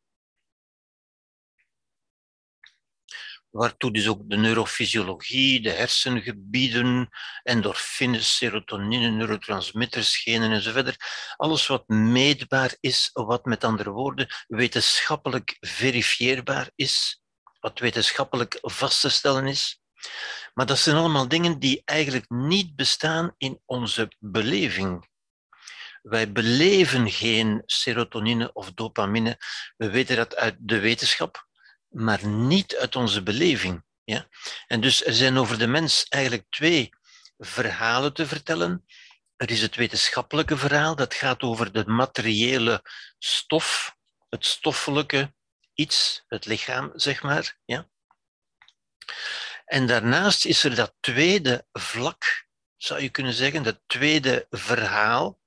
[3.52, 7.08] Waartoe dus ook de neurofysiologie, de hersengebieden,
[7.42, 10.96] endorfines, serotonine, neurotransmitters, genen enzovoort.
[11.36, 17.22] Alles wat meetbaar is, wat met andere woorden wetenschappelijk verifieerbaar is,
[17.60, 19.80] wat wetenschappelijk vast te stellen is.
[20.54, 25.10] Maar dat zijn allemaal dingen die eigenlijk niet bestaan in onze beleving.
[26.02, 29.38] Wij beleven geen serotonine of dopamine.
[29.76, 31.46] We weten dat uit de wetenschap,
[31.92, 33.84] maar niet uit onze beleving.
[34.04, 34.28] Ja?
[34.66, 36.90] En dus er zijn over de mens eigenlijk twee
[37.38, 38.84] verhalen te vertellen.
[39.36, 42.84] Er is het wetenschappelijke verhaal, dat gaat over de materiële
[43.18, 43.96] stof,
[44.28, 45.34] het stoffelijke
[45.74, 47.58] iets, het lichaam, zeg maar.
[47.64, 47.88] Ja?
[49.64, 55.40] En daarnaast is er dat tweede vlak, zou je kunnen zeggen, dat tweede verhaal,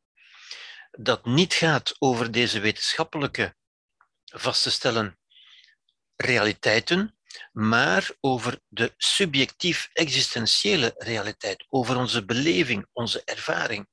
[0.92, 3.56] dat niet gaat over deze wetenschappelijke
[4.26, 5.18] vast te stellen
[6.16, 7.18] realiteiten,
[7.52, 13.88] maar over de subjectief existentiële realiteit, over onze beleving, onze ervaring.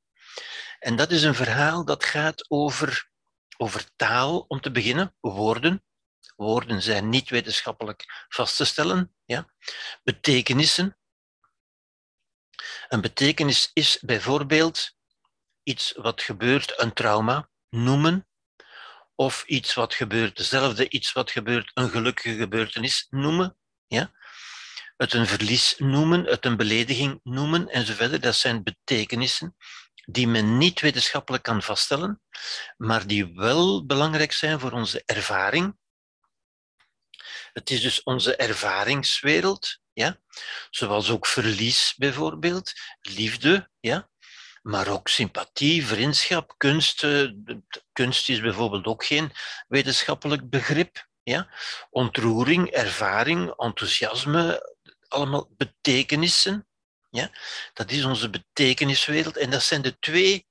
[0.78, 3.10] En dat is een verhaal dat gaat over,
[3.56, 5.84] over taal, om te beginnen, woorden.
[6.36, 9.14] Woorden zijn niet wetenschappelijk vast te stellen.
[9.24, 9.52] Ja.
[10.02, 10.96] Betekenissen.
[12.88, 14.96] Een betekenis is bijvoorbeeld
[15.62, 18.26] iets wat gebeurt, een trauma, noemen,
[19.22, 23.56] of iets wat gebeurt, dezelfde iets wat gebeurt, een gelukkige gebeurtenis noemen.
[23.86, 24.12] Ja?
[24.96, 28.22] Het een verlies noemen, het een belediging noemen enzovoort.
[28.22, 29.56] Dat zijn betekenissen
[30.04, 32.22] die men niet wetenschappelijk kan vaststellen,
[32.76, 35.76] maar die wel belangrijk zijn voor onze ervaring.
[37.52, 40.20] Het is dus onze ervaringswereld, ja?
[40.70, 44.10] zoals ook verlies bijvoorbeeld, liefde, ja?
[44.62, 47.06] Maar ook sympathie, vriendschap, kunst.
[47.92, 49.32] Kunst is bijvoorbeeld ook geen
[49.68, 51.08] wetenschappelijk begrip.
[51.22, 51.48] Ja?
[51.90, 54.72] Ontroering, ervaring, enthousiasme,
[55.08, 56.66] allemaal betekenissen.
[57.10, 57.30] Ja?
[57.72, 59.36] Dat is onze betekeniswereld.
[59.36, 60.46] En dat zijn de twee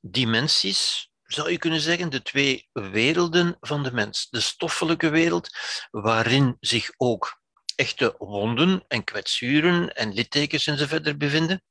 [0.00, 4.28] dimensies, zou je kunnen zeggen, de twee werelden van de mens.
[4.30, 5.56] De stoffelijke wereld,
[5.90, 7.40] waarin zich ook
[7.74, 11.62] echte wonden en kwetsuren en littekens enzovoort bevinden.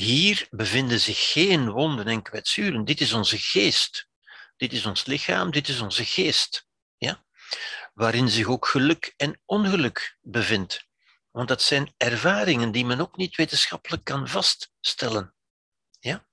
[0.00, 2.84] Hier bevinden zich geen wonden en kwetsuren.
[2.84, 4.08] Dit is onze geest.
[4.56, 6.66] Dit is ons lichaam, dit is onze geest.
[6.96, 7.24] Ja?
[7.94, 10.86] Waarin zich ook geluk en ongeluk bevindt.
[11.30, 15.34] Want dat zijn ervaringen die men ook niet wetenschappelijk kan vaststellen.
[15.98, 16.26] Ja?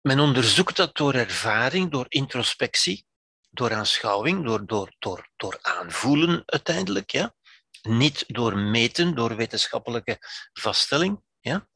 [0.00, 3.06] Men onderzoekt dat door ervaring, door introspectie,
[3.50, 7.10] door aanschouwing, door, door, door, door aanvoelen uiteindelijk.
[7.10, 7.34] Ja?
[7.82, 10.18] Niet door meten, door wetenschappelijke
[10.52, 11.22] vaststelling.
[11.40, 11.68] Ja?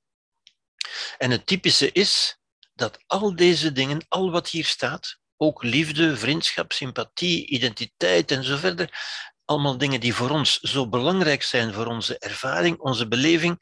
[1.18, 2.38] En het typische is
[2.74, 8.56] dat al deze dingen, al wat hier staat, ook liefde, vriendschap, sympathie, identiteit en zo
[8.56, 8.90] verder,
[9.44, 13.58] allemaal dingen die voor ons zo belangrijk zijn voor onze ervaring, onze beleving,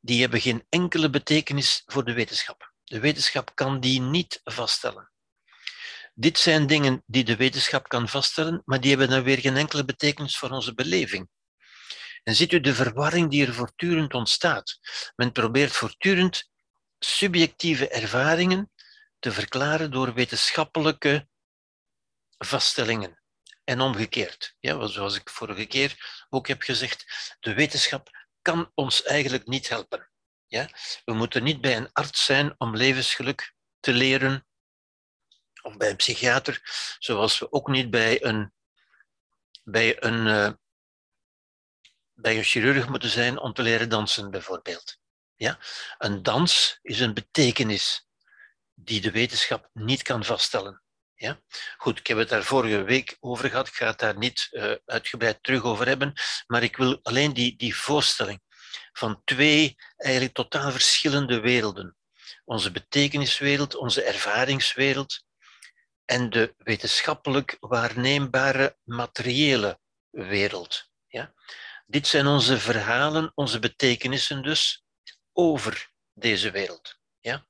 [0.00, 2.72] die hebben geen enkele betekenis voor de wetenschap.
[2.84, 5.12] De wetenschap kan die niet vaststellen.
[6.14, 9.84] Dit zijn dingen die de wetenschap kan vaststellen, maar die hebben dan weer geen enkele
[9.84, 11.28] betekenis voor onze beleving.
[12.22, 14.78] En ziet u de verwarring die er voortdurend ontstaat.
[15.16, 16.50] Men probeert voortdurend
[17.04, 18.72] subjectieve ervaringen
[19.18, 21.28] te verklaren door wetenschappelijke
[22.38, 23.22] vaststellingen.
[23.64, 24.56] En omgekeerd.
[24.60, 27.04] Ja, zoals ik vorige keer ook heb gezegd,
[27.40, 30.10] de wetenschap kan ons eigenlijk niet helpen.
[30.46, 30.68] Ja?
[31.04, 34.46] We moeten niet bij een arts zijn om levensgeluk te leren,
[35.62, 36.60] of bij een psychiater,
[36.98, 38.52] zoals we ook niet bij een,
[39.62, 40.52] bij een, uh,
[42.12, 45.02] bij een chirurg moeten zijn om te leren dansen, bijvoorbeeld.
[45.36, 45.58] Ja?
[45.98, 48.06] Een dans is een betekenis
[48.74, 50.82] die de wetenschap niet kan vaststellen.
[51.14, 51.40] Ja?
[51.76, 54.74] Goed, ik heb het daar vorige week over gehad, ik ga het daar niet uh,
[54.84, 56.12] uitgebreid terug over hebben,
[56.46, 58.40] maar ik wil alleen die, die voorstelling
[58.92, 61.96] van twee eigenlijk totaal verschillende werelden.
[62.44, 65.24] Onze betekeniswereld, onze ervaringswereld
[66.04, 69.80] en de wetenschappelijk waarneembare materiële
[70.10, 70.88] wereld.
[71.06, 71.34] Ja?
[71.86, 74.83] Dit zijn onze verhalen, onze betekenissen dus,
[75.34, 76.98] over deze wereld.
[77.20, 77.46] Ja?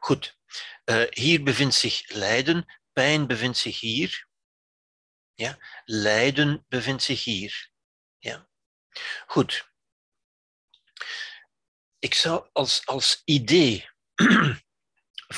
[0.00, 0.38] Goed,
[0.84, 4.28] uh, hier bevindt zich lijden, pijn bevindt zich hier.
[5.34, 5.58] Ja?
[5.84, 7.70] Lijden bevindt zich hier.
[8.18, 8.48] Ja?
[9.26, 9.68] Goed.
[11.98, 13.88] Ik zou als, als idee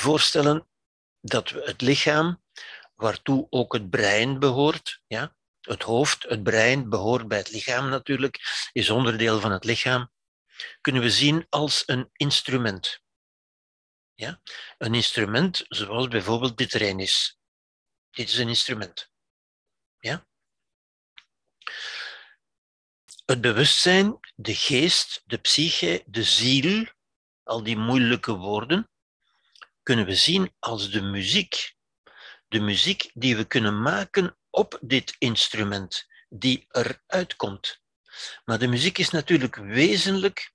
[0.05, 0.69] voorstellen
[1.21, 2.43] dat we het lichaam,
[2.95, 5.37] waartoe ook het brein behoort, ja?
[5.61, 10.12] het hoofd, het brein behoort bij het lichaam natuurlijk, is onderdeel van het lichaam
[10.81, 13.03] kunnen we zien als een instrument.
[14.15, 14.41] Ja?
[14.79, 17.39] Een instrument zoals bijvoorbeeld dit erin is.
[18.11, 19.11] Dit is een instrument.
[19.99, 20.27] Ja?
[23.25, 26.87] Het bewustzijn, de geest, de psyche, de ziel,
[27.43, 28.91] al die moeilijke woorden,
[29.83, 31.75] kunnen we zien als de muziek.
[32.49, 37.81] De muziek die we kunnen maken op dit instrument, die eruit komt.
[38.45, 40.52] Maar de muziek is natuurlijk wezenlijk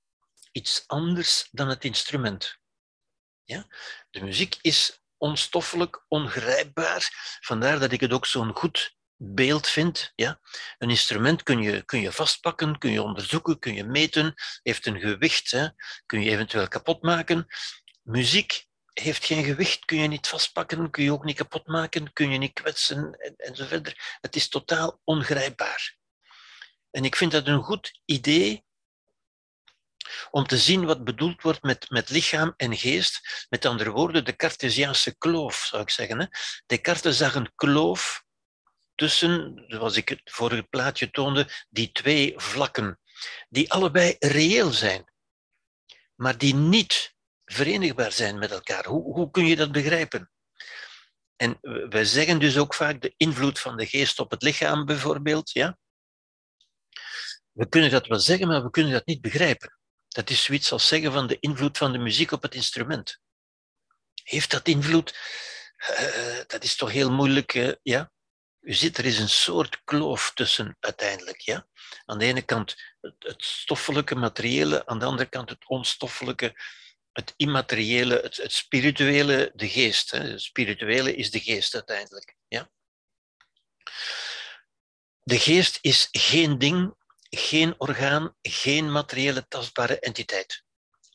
[0.58, 2.58] iets anders dan het instrument.
[3.43, 3.68] Ja?
[4.10, 7.38] De muziek is onstoffelijk, ongrijpbaar.
[7.41, 10.12] Vandaar dat ik het ook zo'n goed beeld vind.
[10.16, 10.39] Ja?
[10.78, 14.34] Een instrument kun je, kun je vastpakken, kun je onderzoeken, kun je meten,
[14.64, 15.68] heeft een gewicht, hè?
[16.05, 17.47] kun je eventueel kapot maken.
[18.03, 22.32] Muziek heeft geen gewicht, kun je niet vastpakken, kun je ook niet kapot maken, kun
[22.32, 24.18] je niet kwetsen en, en zo verder.
[24.22, 25.97] Het is totaal ongrijpbaar.
[26.91, 28.66] En ik vind dat een goed idee
[30.32, 33.45] om te zien wat bedoeld wordt met, met lichaam en geest.
[33.49, 36.20] Met andere woorden, de Cartesiaanse kloof, zou ik zeggen.
[36.20, 36.26] Hè.
[36.66, 38.26] Descartes zag een kloof
[38.95, 42.99] tussen, zoals ik het vorige plaatje toonde, die twee vlakken,
[43.49, 45.12] die allebei reëel zijn,
[46.16, 48.86] maar die niet verenigbaar zijn met elkaar.
[48.86, 50.32] Hoe, hoe kun je dat begrijpen?
[51.36, 51.58] En
[51.89, 55.51] wij zeggen dus ook vaak de invloed van de geest op het lichaam, bijvoorbeeld.
[55.51, 55.78] Ja?
[57.51, 59.76] We kunnen dat wel zeggen, maar we kunnen dat niet begrijpen.
[60.18, 63.20] Dat is zoiets als zeggen van de invloed van de muziek op het instrument.
[64.24, 65.18] Heeft dat invloed?
[65.89, 68.11] Uh, dat is toch heel moeilijk, uh, ja?
[68.59, 71.39] U ziet, er is een soort kloof tussen uiteindelijk.
[71.39, 71.68] Ja?
[72.05, 76.61] Aan de ene kant het, het stoffelijke, materiële, aan de andere kant het onstoffelijke,
[77.11, 80.11] het immateriële, het, het spirituele, de geest.
[80.11, 80.20] Hè.
[80.20, 82.36] Het spirituele is de geest uiteindelijk.
[82.47, 82.70] Ja?
[85.24, 86.95] De geest is geen ding,
[87.30, 90.63] geen orgaan, geen materiële tastbare entiteit.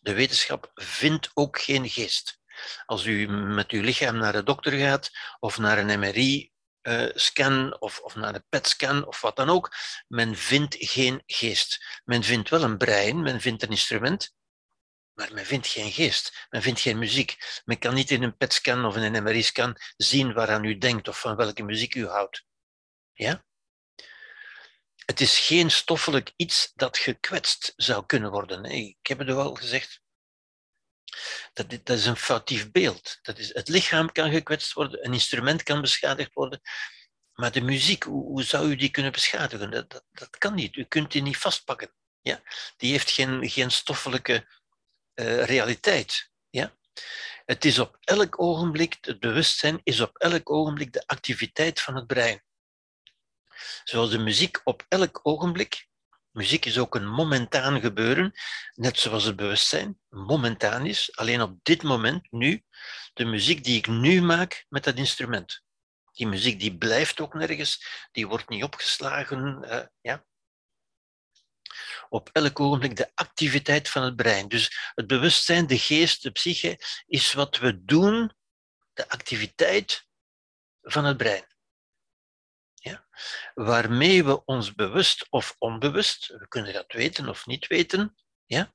[0.00, 2.40] De wetenschap vindt ook geen geest.
[2.86, 8.14] Als u met uw lichaam naar de dokter gaat of naar een MRI-scan of, of
[8.14, 9.74] naar een PET-scan of wat dan ook,
[10.08, 12.00] men vindt geen geest.
[12.04, 14.34] Men vindt wel een brein, men vindt een instrument,
[15.12, 17.62] maar men vindt geen geest, men vindt geen muziek.
[17.64, 21.20] Men kan niet in een PET-scan of in een MRI-scan zien waaraan u denkt of
[21.20, 22.44] van welke muziek u houdt.
[23.12, 23.44] Ja?
[25.07, 28.64] Het is geen stoffelijk iets dat gekwetst zou kunnen worden.
[28.64, 30.00] Ik heb het al gezegd.
[31.53, 33.18] Dat, dat is een foutief beeld.
[33.22, 36.61] Dat is, het lichaam kan gekwetst worden, een instrument kan beschadigd worden,
[37.32, 39.70] maar de muziek, hoe, zou u die kunnen beschadigen?
[39.70, 40.76] Dat, dat, kan niet.
[40.76, 41.94] U kunt die niet vastpakken.
[42.20, 42.42] Ja?
[42.76, 44.46] Die heeft geen, geen stoffelijke
[45.14, 46.30] uh, realiteit.
[46.50, 46.76] Ja?
[47.44, 52.07] Het is op elk ogenblik, het bewustzijn is op elk ogenblik de activiteit van het
[52.07, 52.42] brein.
[53.84, 55.88] Zoals de muziek op elk ogenblik,
[56.30, 58.32] muziek is ook een momentaan gebeuren,
[58.74, 62.64] net zoals het bewustzijn momentaan is, alleen op dit moment, nu,
[63.12, 65.62] de muziek die ik nu maak met dat instrument.
[66.12, 69.64] Die muziek die blijft ook nergens, die wordt niet opgeslagen.
[69.64, 70.24] Uh, ja?
[72.08, 74.48] op elk ogenblik de activiteit van het brein.
[74.48, 78.32] Dus het bewustzijn, de geest, de psyche, is wat we doen,
[78.92, 80.06] de activiteit
[80.82, 81.51] van het brein.
[83.54, 88.74] Waarmee we ons bewust of onbewust, we kunnen dat weten of niet weten, ja?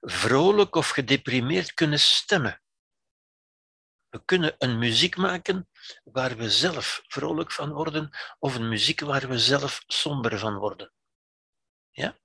[0.00, 2.62] vrolijk of gedeprimeerd kunnen stemmen.
[4.08, 5.68] We kunnen een muziek maken
[6.04, 10.92] waar we zelf vrolijk van worden, of een muziek waar we zelf somber van worden.
[11.90, 12.18] Ja?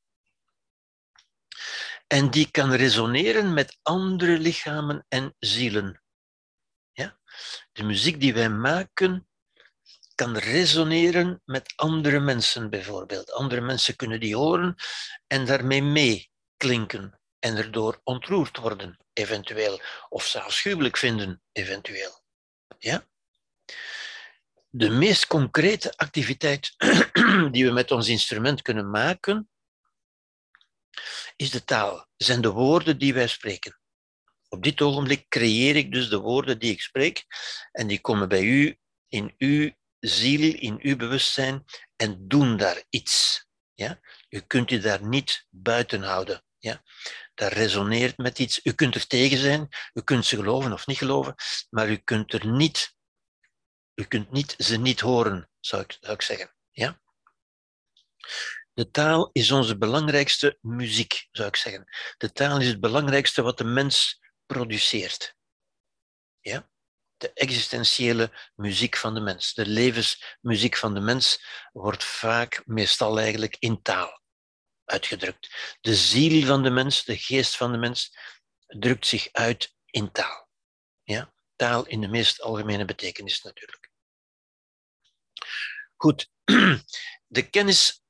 [2.08, 6.04] En die kan resoneren met andere lichamen en zielen.
[6.92, 7.20] Ja?
[7.72, 9.28] De muziek die wij maken
[10.16, 13.32] kan resoneren met andere mensen bijvoorbeeld.
[13.32, 14.76] Andere mensen kunnen die horen
[15.28, 22.24] en daarmee meeklinken en erdoor ontroerd worden, eventueel, of ze afschuwelijk vinden, eventueel.
[22.78, 23.08] Ja?
[24.70, 26.74] De meest concrete activiteit
[27.52, 29.50] die we met ons instrument kunnen maken,
[31.36, 33.80] is de taal, zijn de woorden die wij spreken.
[34.50, 37.26] Op dit ogenblik creëer ik dus de woorden die ik spreek
[37.72, 39.72] en die komen bij u, in uw
[40.08, 43.46] ziel, in uw bewustzijn en doen daar iets.
[43.74, 44.00] Ja?
[44.30, 46.44] U kunt u daar niet buiten houden.
[46.58, 46.84] Ja?
[47.34, 48.60] Dat resoneert met iets.
[48.64, 51.36] U kunt er tegen zijn, u kunt ze geloven of niet geloven,
[51.70, 52.96] maar u kunt er niet,
[53.96, 56.56] u kunt niet ze niet horen, zou ik, zou ik zeggen.
[56.72, 57.00] Ja?
[58.74, 61.86] De taal is onze belangrijkste muziek, zou ik zeggen.
[62.18, 65.36] De taal is het belangrijkste wat de mens produceert.
[66.40, 66.70] Ja?
[67.18, 73.56] De existentiële muziek van de mens, de levensmuziek van de mens, wordt vaak, meestal eigenlijk,
[73.60, 74.24] in taal
[74.86, 75.78] uitgedrukt.
[75.82, 78.18] De ziel van de mens, de geest van de mens,
[78.66, 80.50] drukt zich uit in taal.
[81.04, 81.34] Ja?
[81.56, 83.92] Taal in de meest algemene betekenis natuurlijk.
[85.96, 86.30] Goed,
[87.38, 88.04] de kennis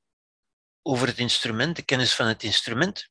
[0.82, 3.08] over het instrument, de kennis van het instrument,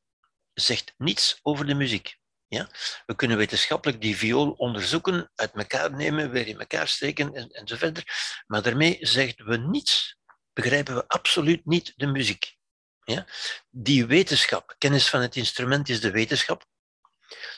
[0.52, 2.18] zegt niets over de muziek.
[2.48, 2.68] Ja?
[3.06, 7.66] We kunnen wetenschappelijk die viool onderzoeken, uit elkaar nemen, weer in elkaar steken en, en
[7.66, 8.04] zo verder.
[8.46, 10.18] Maar daarmee zeggen we niets,
[10.52, 12.56] begrijpen we absoluut niet de muziek.
[13.04, 13.26] Ja?
[13.70, 16.64] Die wetenschap, kennis van het instrument is de wetenschap.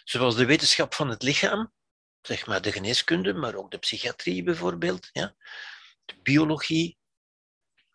[0.05, 1.73] Zoals de wetenschap van het lichaam,
[2.21, 5.35] zeg maar de geneeskunde, maar ook de psychiatrie bijvoorbeeld, ja?
[6.05, 6.99] de biologie,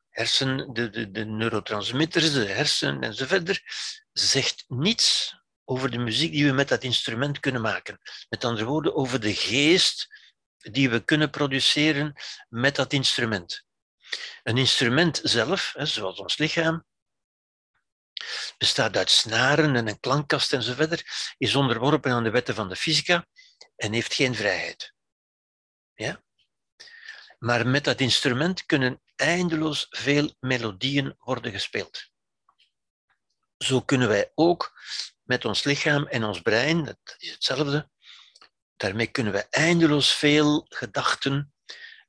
[0.10, 3.62] hersen, de, de, de neurotransmitters, de hersenen enzovoort,
[4.12, 5.36] zegt niets
[5.66, 8.00] over de muziek die we met dat instrument kunnen maken.
[8.30, 10.08] Met andere woorden, over de geest
[10.58, 12.16] die we kunnen produceren
[12.50, 13.66] met dat instrument.
[14.44, 16.86] Een instrument zelf, zoals ons lichaam,
[18.58, 21.04] bestaat uit snaren en een klankkast enzovoort,
[21.38, 23.28] is onderworpen aan de wetten van de fysica
[23.76, 24.94] en heeft geen vrijheid.
[25.94, 26.24] Ja?
[27.40, 32.12] Maar met dat instrument kunnen eindeloos veel melodieën worden gespeeld.
[33.58, 34.82] Zo kunnen wij ook
[35.24, 37.90] met ons lichaam en ons brein, dat is hetzelfde,
[38.76, 41.54] daarmee kunnen we eindeloos veel gedachten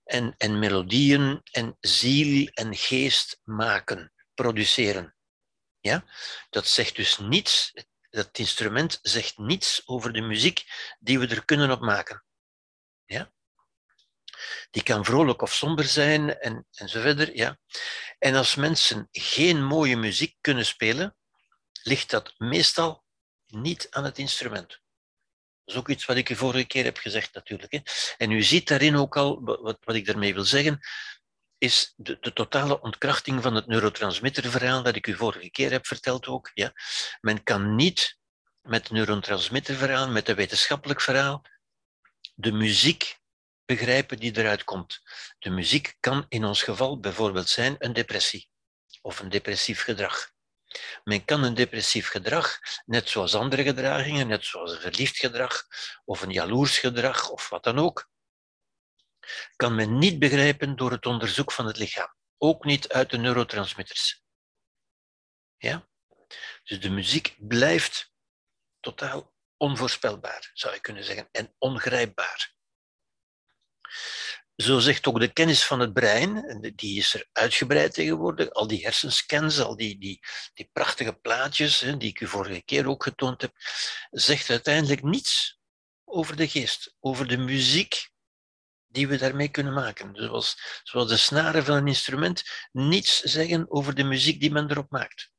[0.05, 5.17] en, en melodieën en ziel en geest maken, produceren.
[5.81, 6.05] Ja?
[6.51, 7.73] Dat zegt dus niets,
[8.11, 10.65] dat instrument zegt niets over de muziek
[10.99, 12.25] die we er kunnen opmaken.
[13.05, 13.33] Ja?
[14.71, 17.37] Die kan vrolijk of somber zijn en, en zo verder.
[17.37, 17.59] Ja?
[18.19, 21.17] En als mensen geen mooie muziek kunnen spelen,
[21.83, 23.04] ligt dat meestal
[23.55, 24.69] niet aan het instrument.
[25.65, 28.15] Dat is ook iets wat ik u vorige keer heb gezegd natuurlijk.
[28.17, 30.81] En u ziet daarin ook al, wat, wat ik daarmee wil zeggen,
[31.59, 36.27] is de, de, totale ontkrachting van het neurotransmitterverhaal dat ik u vorige keer heb verteld
[36.27, 36.51] ook.
[36.55, 36.73] Ja.
[37.21, 38.19] Men kan niet
[38.61, 41.45] met het neurotransmitterverhaal, met het wetenschappelijk verhaal,
[42.35, 43.19] de muziek
[43.65, 45.01] begrijpen die eruit komt.
[45.39, 48.49] De muziek kan in ons geval bijvoorbeeld zijn een depressie
[49.03, 50.33] of een depressief gedrag.
[51.05, 55.67] Men kan een depressief gedrag, net zoals andere gedragingen, net zoals een verliefd gedrag
[56.05, 58.11] of een jaloers gedrag of wat dan ook,
[59.57, 62.15] kan men niet begrijpen door het onderzoek van het lichaam.
[62.39, 64.23] Ook niet uit de neurotransmitters.
[65.57, 65.89] Ja?
[66.65, 68.13] Dus de muziek blijft
[68.81, 72.54] totaal onvoorspelbaar, zou je kunnen zeggen, en ongrijpbaar.
[74.57, 78.85] Zo zegt ook de kennis van het brein, die is er uitgebreid tegenwoordig, al die
[78.85, 80.21] hersenscans, al die, die,
[80.55, 83.53] die prachtige plaatjes, die ik u vorige keer ook getoond heb,
[84.11, 85.59] zegt uiteindelijk niets
[86.05, 88.09] over de geest, over de muziek
[88.87, 90.15] die we daarmee kunnen maken.
[90.15, 92.43] Zoals, zoals de snaren van een instrument
[92.73, 95.33] niets zeggen over de muziek die men erop maakt.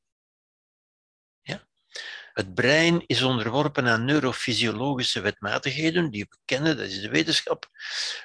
[2.35, 7.69] Het brein is onderworpen aan neurofysiologische wetmatigheden die we kennen, dat is de wetenschap.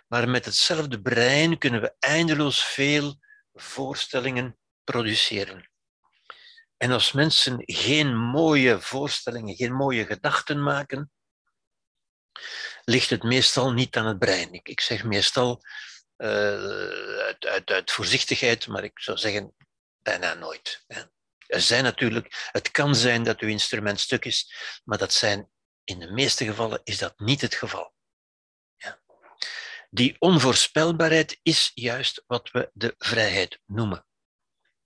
[0.08, 3.18] Maar met hetzelfde brein kunnen we eindeloos veel
[3.52, 5.70] voorstellingen produceren.
[6.76, 11.10] En als mensen geen mooie voorstellingen, geen mooie gedachten maken,
[12.84, 14.52] ligt het meestal niet aan het brein.
[14.52, 15.62] Ik, zeg meestal
[16.16, 17.34] uh,
[17.64, 19.54] uit, voorzichtigheid, maar ik zou zeggen
[20.02, 20.84] bijna nooit.
[21.50, 25.50] Er zijn natuurlijk, het kan zijn dat uw instrument stuk is, maar dat zijn,
[25.84, 27.94] in de meeste gevallen is dat niet het geval.
[28.76, 29.00] Ja.
[29.90, 34.06] Die onvoorspelbaarheid is juist wat we de vrijheid noemen.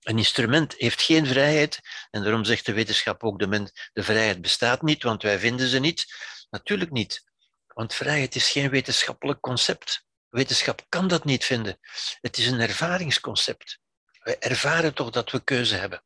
[0.00, 4.82] Een instrument heeft geen vrijheid en daarom zegt de wetenschap ook de, de vrijheid bestaat
[4.82, 6.06] niet, want wij vinden ze niet.
[6.50, 7.24] Natuurlijk niet,
[7.66, 10.04] want vrijheid is geen wetenschappelijk concept.
[10.28, 11.78] Wetenschap kan dat niet vinden.
[12.20, 13.78] Het is een ervaringsconcept.
[14.22, 16.04] Wij ervaren toch dat we keuze hebben.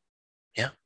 [0.50, 0.76] Ja?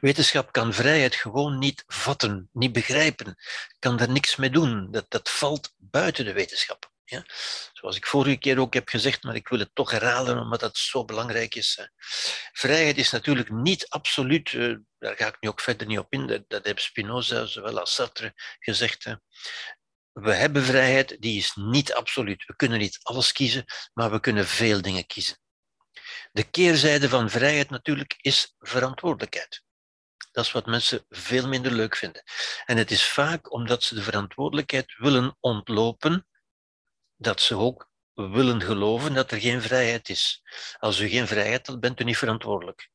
[0.00, 3.36] Wetenschap kan vrijheid gewoon niet vatten, niet begrijpen,
[3.78, 4.90] kan daar niks mee doen.
[4.90, 6.90] Dat, dat valt buiten de wetenschap.
[7.04, 7.24] Ja?
[7.72, 10.76] Zoals ik vorige keer ook heb gezegd, maar ik wil het toch herhalen omdat dat
[10.76, 11.88] zo belangrijk is.
[12.52, 16.26] Vrijheid is natuurlijk niet absoluut, eh, daar ga ik nu ook verder niet op in,
[16.26, 19.04] dat, dat heeft Spinoza zowel als Sartre gezegd.
[20.12, 22.44] We hebben vrijheid, die is niet absoluut.
[22.46, 23.64] We kunnen niet alles kiezen,
[23.94, 25.38] maar we kunnen veel dingen kiezen.
[26.32, 29.62] De keerzijde van vrijheid natuurlijk is verantwoordelijkheid.
[30.32, 32.22] Dat is wat mensen veel minder leuk vinden.
[32.64, 36.26] En het is vaak omdat ze de verantwoordelijkheid willen ontlopen,
[37.16, 40.42] dat ze ook willen geloven dat er geen vrijheid is.
[40.78, 42.90] Als u geen vrijheid hebt, bent u niet verantwoordelijk.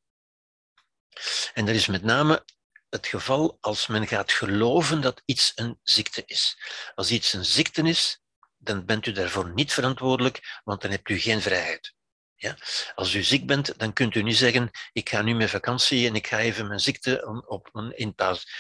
[1.54, 2.46] En dat is met name
[2.90, 6.58] het geval als men gaat geloven dat iets een ziekte is.
[6.96, 8.22] Als iets een ziekte is,
[8.58, 11.96] dan bent u daarvoor niet verantwoordelijk, want dan hebt u geen vrijheid.
[12.36, 12.58] Ja?
[12.96, 16.16] Als u ziek bent, dan kunt u niet zeggen, ik ga nu met vakantie en
[16.16, 18.14] ik ga even mijn ziekte op, in,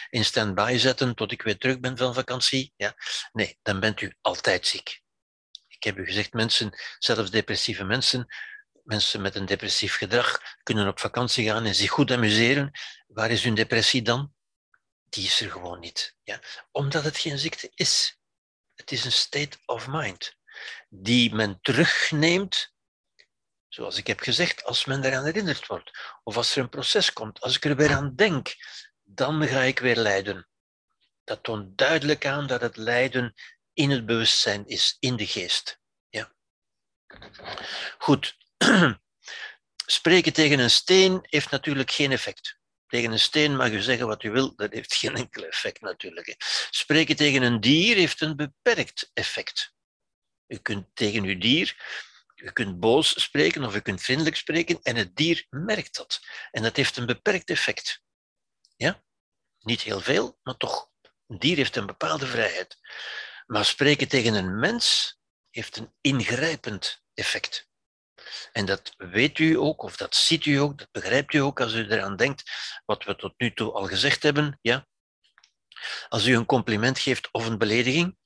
[0.09, 2.73] in stand-by zetten tot ik weer terug ben van vakantie.
[2.75, 2.95] Ja?
[3.31, 5.01] Nee, dan bent u altijd ziek.
[5.67, 8.27] Ik heb u gezegd, mensen, zelfs depressieve mensen,
[8.83, 12.71] mensen met een depressief gedrag, kunnen op vakantie gaan en zich goed amuseren.
[13.07, 14.33] Waar is hun depressie dan?
[15.09, 16.15] Die is er gewoon niet.
[16.23, 16.39] Ja?
[16.71, 18.19] Omdat het geen ziekte is.
[18.75, 20.35] Het is een state of mind
[20.89, 22.73] die men terugneemt
[23.75, 27.39] Zoals ik heb gezegd, als men eraan herinnerd wordt, of als er een proces komt,
[27.39, 28.55] als ik er weer aan denk,
[29.03, 30.47] dan ga ik weer lijden.
[31.23, 33.33] Dat toont duidelijk aan dat het lijden
[33.73, 35.79] in het bewustzijn is, in de geest.
[36.09, 36.33] Ja.
[37.97, 38.37] Goed.
[39.85, 42.57] Spreken tegen een steen heeft natuurlijk geen effect.
[42.87, 46.35] Tegen een steen mag u zeggen wat u wil, dat heeft geen enkel effect natuurlijk.
[46.69, 49.73] Spreken tegen een dier heeft een beperkt effect.
[50.47, 51.75] U kunt tegen uw dier
[52.35, 56.21] je kunt boos spreken of je kunt vriendelijk spreken en het dier merkt dat.
[56.51, 58.01] En dat heeft een beperkt effect.
[58.75, 59.03] Ja?
[59.59, 60.89] Niet heel veel, maar toch.
[61.27, 62.77] Een dier heeft een bepaalde vrijheid.
[63.45, 65.17] Maar spreken tegen een mens
[65.49, 67.69] heeft een ingrijpend effect.
[68.51, 71.73] En dat weet u ook, of dat ziet u ook, dat begrijpt u ook als
[71.73, 72.51] u eraan denkt,
[72.85, 74.59] wat we tot nu toe al gezegd hebben.
[74.61, 74.87] Ja?
[76.07, 78.17] Als u een compliment geeft of een belediging,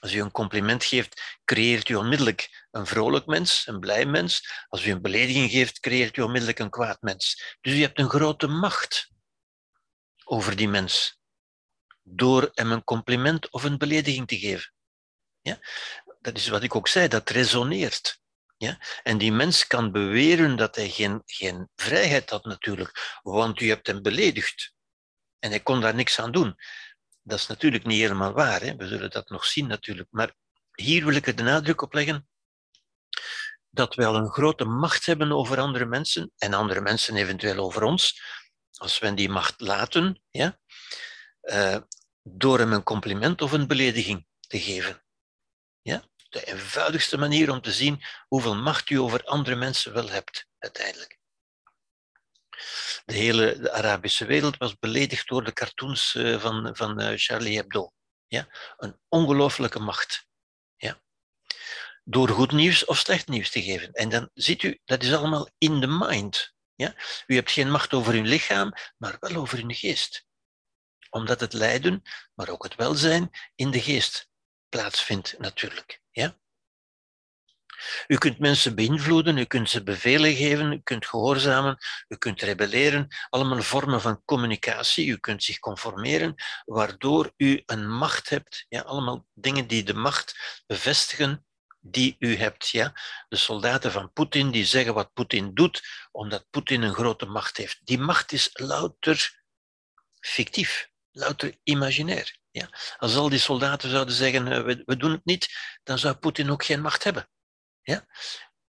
[0.00, 4.64] als u een compliment geeft, creëert u onmiddellijk een vrolijk mens, een blij mens.
[4.68, 7.56] Als u een belediging geeft, creëert u onmiddellijk een kwaad mens.
[7.60, 9.10] Dus u hebt een grote macht
[10.24, 11.18] over die mens
[12.02, 14.72] door hem een compliment of een belediging te geven.
[15.40, 15.58] Ja?
[16.20, 18.20] Dat is wat ik ook zei, dat resoneert.
[18.56, 18.78] Ja?
[19.02, 23.86] En die mens kan beweren dat hij geen, geen vrijheid had natuurlijk, want u hebt
[23.86, 24.74] hem beledigd.
[25.38, 26.56] En hij kon daar niks aan doen.
[27.30, 28.76] Dat is natuurlijk niet helemaal waar, hè?
[28.76, 30.08] we zullen dat nog zien natuurlijk.
[30.10, 30.34] Maar
[30.74, 32.28] hier wil ik er de nadruk op leggen
[33.70, 37.82] dat wij al een grote macht hebben over andere mensen en andere mensen eventueel over
[37.82, 38.22] ons,
[38.72, 40.58] als we die macht laten, ja?
[41.42, 41.76] Uh,
[42.22, 45.04] door hem een compliment of een belediging te geven.
[45.82, 46.02] Ja?
[46.28, 51.19] De eenvoudigste manier om te zien hoeveel macht u over andere mensen wel hebt, uiteindelijk.
[53.04, 57.92] De hele Arabische wereld was beledigd door de cartoons eh, van, van eh, Charlie Hebdo.
[58.26, 58.48] Ja?
[58.76, 60.26] Een ongelooflijke macht.
[60.76, 61.00] Ja?
[62.04, 63.92] Door goed nieuws of slecht nieuws te geven.
[63.92, 66.54] En dan ziet u, dat is allemaal in de mind.
[66.74, 66.94] Ja?
[67.26, 70.28] U hebt geen macht over uw lichaam, maar wel over uw geest
[71.10, 72.02] omdat het lijden,
[72.34, 74.28] maar ook het welzijn in de geest
[74.68, 76.00] plaatsvindt natuurlijk.
[78.06, 81.78] U kunt mensen beïnvloeden, u kunt ze bevelen geven, u kunt gehoorzamen,
[82.08, 85.06] u kunt rebelleren, allemaal vormen van communicatie.
[85.06, 88.66] U kunt zich conformeren, waardoor u een macht hebt.
[88.68, 91.44] Ja, allemaal dingen die de macht bevestigen
[91.80, 92.68] die u hebt.
[92.68, 92.92] Ja?
[93.28, 97.80] De soldaten van Poetin die zeggen wat Poetin doet, omdat Poetin een grote macht heeft.
[97.84, 99.38] Die macht is louter
[100.20, 102.38] fictief louter imaginair.
[102.50, 102.68] Ja.
[102.98, 105.48] Als al die soldaten zouden zeggen, uh, we, we, doen het niet,
[105.82, 107.28] dan zou Poetin ook geen macht hebben.
[107.82, 108.06] Ja?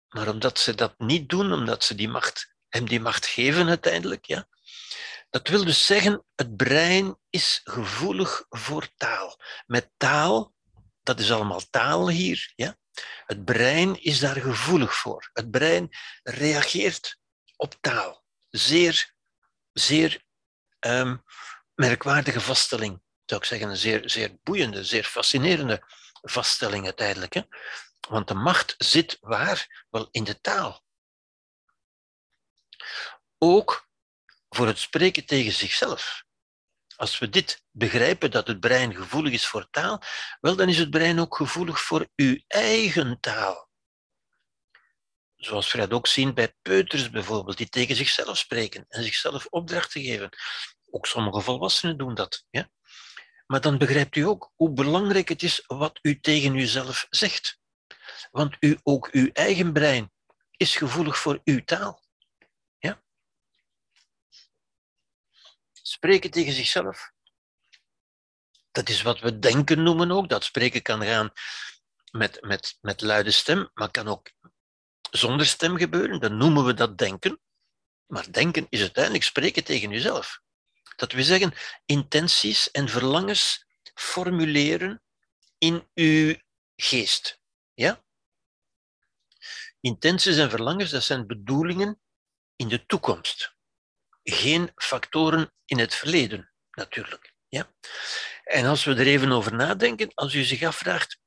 [0.07, 4.25] Maar omdat ze dat niet doen, omdat ze die macht, hem die macht geven uiteindelijk,
[4.25, 4.47] ja,
[5.29, 9.39] dat wil dus zeggen, het brein is gevoelig voor taal.
[9.65, 10.53] Met taal,
[11.03, 12.77] dat is allemaal taal hier, ja,
[13.25, 15.29] het brein is daar gevoelig voor.
[15.33, 15.89] Het brein
[16.23, 17.17] reageert
[17.55, 18.25] op taal.
[18.49, 19.13] Zeer,
[19.73, 20.23] zeer
[20.79, 21.23] um,
[21.75, 25.83] merkwaardige vaststelling, zou ik zeggen, een zeer, zeer boeiende, zeer fascinerende
[26.21, 27.33] vaststelling uiteindelijk.
[27.33, 27.41] Hè?
[28.07, 29.85] Want de macht zit waar?
[29.89, 30.83] Wel in de taal.
[33.37, 33.89] Ook
[34.49, 36.25] voor het spreken tegen zichzelf.
[36.95, 40.01] Als we dit begrijpen, dat het brein gevoelig is voor taal,
[40.39, 43.69] wel, dan is het brein ook gevoelig voor uw eigen taal.
[45.35, 50.01] Zoals we dat ook zien bij peuters bijvoorbeeld, die tegen zichzelf spreken en zichzelf opdrachten
[50.01, 50.29] geven.
[50.89, 52.45] Ook sommige volwassenen doen dat.
[52.49, 52.69] Ja?
[53.47, 57.59] Maar dan begrijpt u ook hoe belangrijk het is wat u tegen uzelf zegt.
[58.31, 60.11] Want u, ook uw eigen brein
[60.51, 62.03] is gevoelig voor uw taal.
[62.79, 63.03] Ja?
[65.81, 67.11] Spreken tegen zichzelf.
[68.71, 70.29] Dat is wat we denken noemen ook.
[70.29, 71.31] Dat spreken kan gaan
[72.11, 74.31] met, met, met luide stem, maar kan ook
[75.11, 76.19] zonder stem gebeuren.
[76.19, 77.41] Dan noemen we dat denken.
[78.05, 80.41] Maar denken is uiteindelijk spreken tegen jezelf.
[80.95, 81.53] Dat we zeggen,
[81.85, 85.01] intenties en verlangens formuleren
[85.57, 86.35] in uw
[86.75, 87.39] geest.
[87.77, 88.03] Ja?
[89.79, 92.01] Intenties en verlangens, dat zijn bedoelingen
[92.55, 93.55] in de toekomst.
[94.23, 97.33] Geen factoren in het verleden, natuurlijk.
[97.47, 97.73] Ja?
[98.43, 101.19] En als we er even over nadenken, als u zich afvraagt,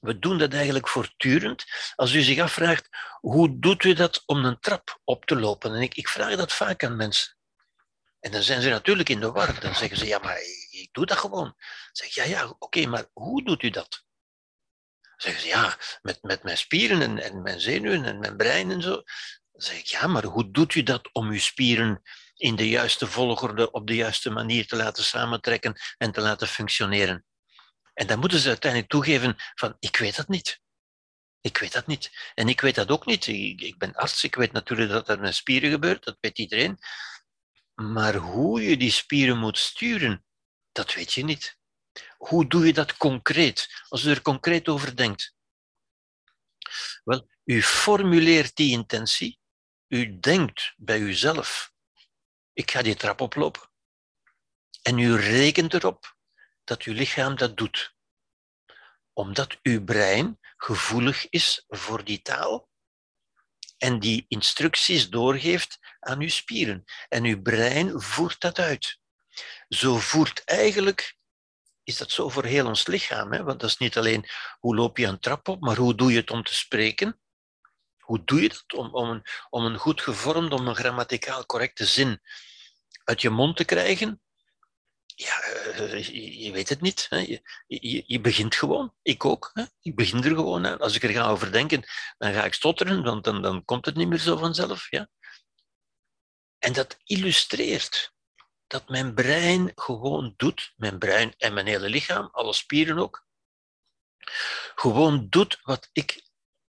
[0.00, 1.64] we doen dat eigenlijk voortdurend.
[1.94, 2.88] Als u zich afvraagt,
[3.20, 5.74] hoe doet u dat om een trap op te lopen?
[5.74, 7.36] En ik, ik vraag dat vaak aan mensen.
[8.20, 9.60] En dan zijn ze natuurlijk in de war.
[9.60, 10.38] Dan zeggen ze, ja, maar
[10.70, 11.44] ik doe dat gewoon.
[11.44, 11.56] Dan
[11.92, 14.04] zeg ja, ja, oké, maar hoe doet u dat?
[15.22, 18.82] Zeggen ze, ja, met, met mijn spieren en, en mijn zenuwen en mijn brein en
[18.82, 18.90] zo.
[19.52, 22.02] Dan zeg ik, ja, maar hoe doet u dat om uw spieren
[22.34, 27.24] in de juiste volgorde, op de juiste manier te laten samentrekken en te laten functioneren?
[27.94, 30.60] En dan moeten ze uiteindelijk toegeven van, ik weet dat niet.
[31.40, 32.32] Ik weet dat niet.
[32.34, 33.26] En ik weet dat ook niet.
[33.26, 36.78] Ik, ik ben arts, ik weet natuurlijk dat er met spieren gebeurt, dat weet iedereen.
[37.74, 40.24] Maar hoe je die spieren moet sturen,
[40.72, 41.60] dat weet je niet.
[42.16, 45.34] Hoe doe je dat concreet, als u er concreet over denkt?
[47.04, 49.40] Wel, u formuleert die intentie,
[49.88, 51.72] u denkt bij uzelf,
[52.52, 53.70] ik ga die trap oplopen.
[54.82, 56.16] En u rekent erop
[56.64, 57.94] dat uw lichaam dat doet.
[59.12, 62.70] Omdat uw brein gevoelig is voor die taal
[63.78, 66.84] en die instructies doorgeeft aan uw spieren.
[67.08, 69.00] En uw brein voert dat uit.
[69.68, 71.16] Zo voert eigenlijk
[71.84, 73.32] is dat zo voor heel ons lichaam.
[73.32, 73.42] Hè?
[73.42, 74.28] Want dat is niet alleen
[74.58, 77.20] hoe loop je een trap op, maar hoe doe je het om te spreken?
[77.98, 81.86] Hoe doe je dat om, om, een, om een goed gevormd, om een grammaticaal correcte
[81.86, 82.20] zin
[83.04, 84.22] uit je mond te krijgen?
[85.06, 86.04] Ja, eh,
[86.44, 87.06] je, weet het niet.
[87.08, 87.16] Hè?
[87.66, 88.94] Je, je, begint gewoon.
[89.02, 89.50] Ik ook.
[89.54, 89.64] Hè?
[89.80, 90.78] Ik begin er gewoon aan.
[90.78, 91.82] Als ik er ga over denken,
[92.18, 94.90] dan ga ik stotteren, want dan, dan komt het niet meer zo vanzelf.
[94.90, 95.08] Ja?
[96.58, 98.12] En dat illustreert
[98.72, 103.26] dat mijn brein gewoon doet, mijn brein en mijn hele lichaam, alle spieren ook,
[104.74, 106.22] gewoon doet wat ik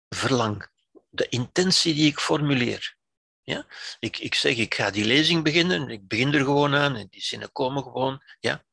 [0.09, 0.71] verlang.
[1.09, 2.97] De intentie die ik formuleer.
[3.43, 3.67] Ja?
[3.99, 7.23] Ik, ik zeg, ik ga die lezing beginnen, ik begin er gewoon aan en die
[7.23, 8.23] zinnen komen gewoon.
[8.41, 8.65] Ja?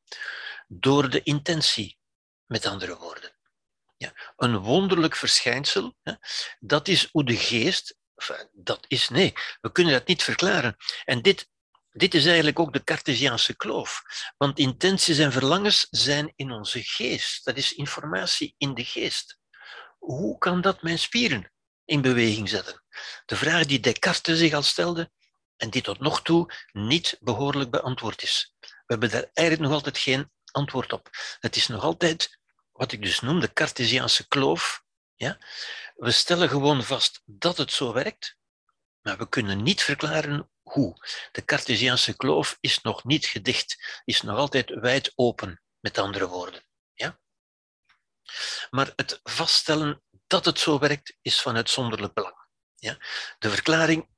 [0.68, 1.98] Door de intentie,
[2.46, 3.36] met andere woorden.
[3.96, 4.12] Ja?
[4.36, 5.96] Een wonderlijk verschijnsel,
[6.58, 7.96] dat is hoe de geest,
[8.52, 10.76] dat is nee, we kunnen dat niet verklaren.
[11.04, 11.48] En dit,
[11.92, 14.02] dit is eigenlijk ook de Cartesiaanse kloof.
[14.36, 17.44] Want intenties en verlangens zijn in onze geest.
[17.44, 19.38] Dat is informatie in de geest.
[19.98, 21.52] Hoe kan dat mijn spieren
[21.84, 22.82] in beweging zetten?
[23.26, 25.10] De vraag die Descartes zich al stelde
[25.56, 28.54] en die tot nog toe niet behoorlijk beantwoord is.
[28.60, 31.10] We hebben daar eigenlijk nog altijd geen antwoord op.
[31.40, 32.38] Het is nog altijd
[32.72, 34.82] wat ik dus noem de Cartesiaanse kloof.
[35.14, 35.38] Ja?
[35.94, 38.36] We stellen gewoon vast dat het zo werkt,
[39.00, 40.96] maar we kunnen niet verklaren hoe.
[41.32, 46.64] De Cartesiaanse kloof is nog niet gedicht, is nog altijd wijd open, met andere woorden.
[46.92, 47.20] Ja?
[48.70, 52.46] Maar het vaststellen dat het zo werkt, is van uitzonderlijk belang.
[52.76, 52.98] Ja?
[53.38, 54.08] De verklaring,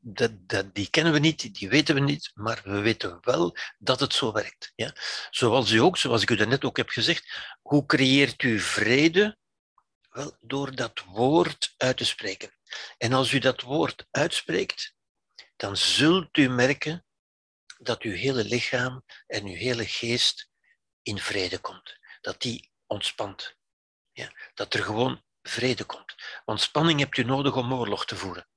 [0.00, 4.00] dat, dat, die kennen we niet, die weten we niet, maar we weten wel dat
[4.00, 4.72] het zo werkt.
[4.74, 4.94] Ja?
[5.30, 9.36] Zoals u ook, zoals ik u net ook heb gezegd, hoe creëert u vrede?
[10.10, 12.50] Wel, door dat woord uit te spreken.
[12.98, 14.94] En als u dat woord uitspreekt,
[15.62, 17.04] dan zult u merken
[17.78, 20.50] dat uw hele lichaam en uw hele geest
[21.02, 21.98] in vrede komt.
[22.20, 23.56] Dat die ontspant.
[24.12, 26.14] Ja, dat er gewoon vrede komt.
[26.44, 28.48] Want spanning hebt u nodig om oorlog te voeren.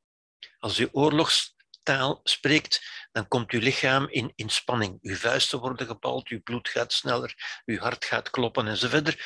[0.60, 4.98] Als u oorlogstaal spreekt, dan komt uw lichaam in, in spanning.
[5.02, 9.18] Uw vuisten worden gebald, uw bloed gaat sneller, uw hart gaat kloppen enzovoort.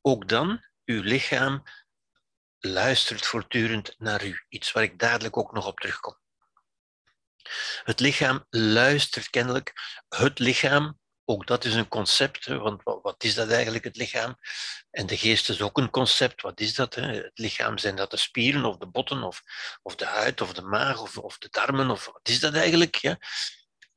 [0.00, 1.62] Ook dan, uw lichaam
[2.58, 4.44] luistert voortdurend naar u.
[4.48, 6.24] Iets waar ik dadelijk ook nog op terugkom.
[7.84, 9.72] Het lichaam luistert kennelijk.
[10.08, 14.36] Het lichaam, ook dat is een concept, want wat is dat eigenlijk, het lichaam?
[14.90, 16.94] En de geest is ook een concept, wat is dat?
[16.94, 19.42] Het lichaam, zijn dat de spieren of de botten of,
[19.82, 22.94] of de huid of de maag of, of de darmen, of wat is dat eigenlijk?
[22.94, 23.18] Ja?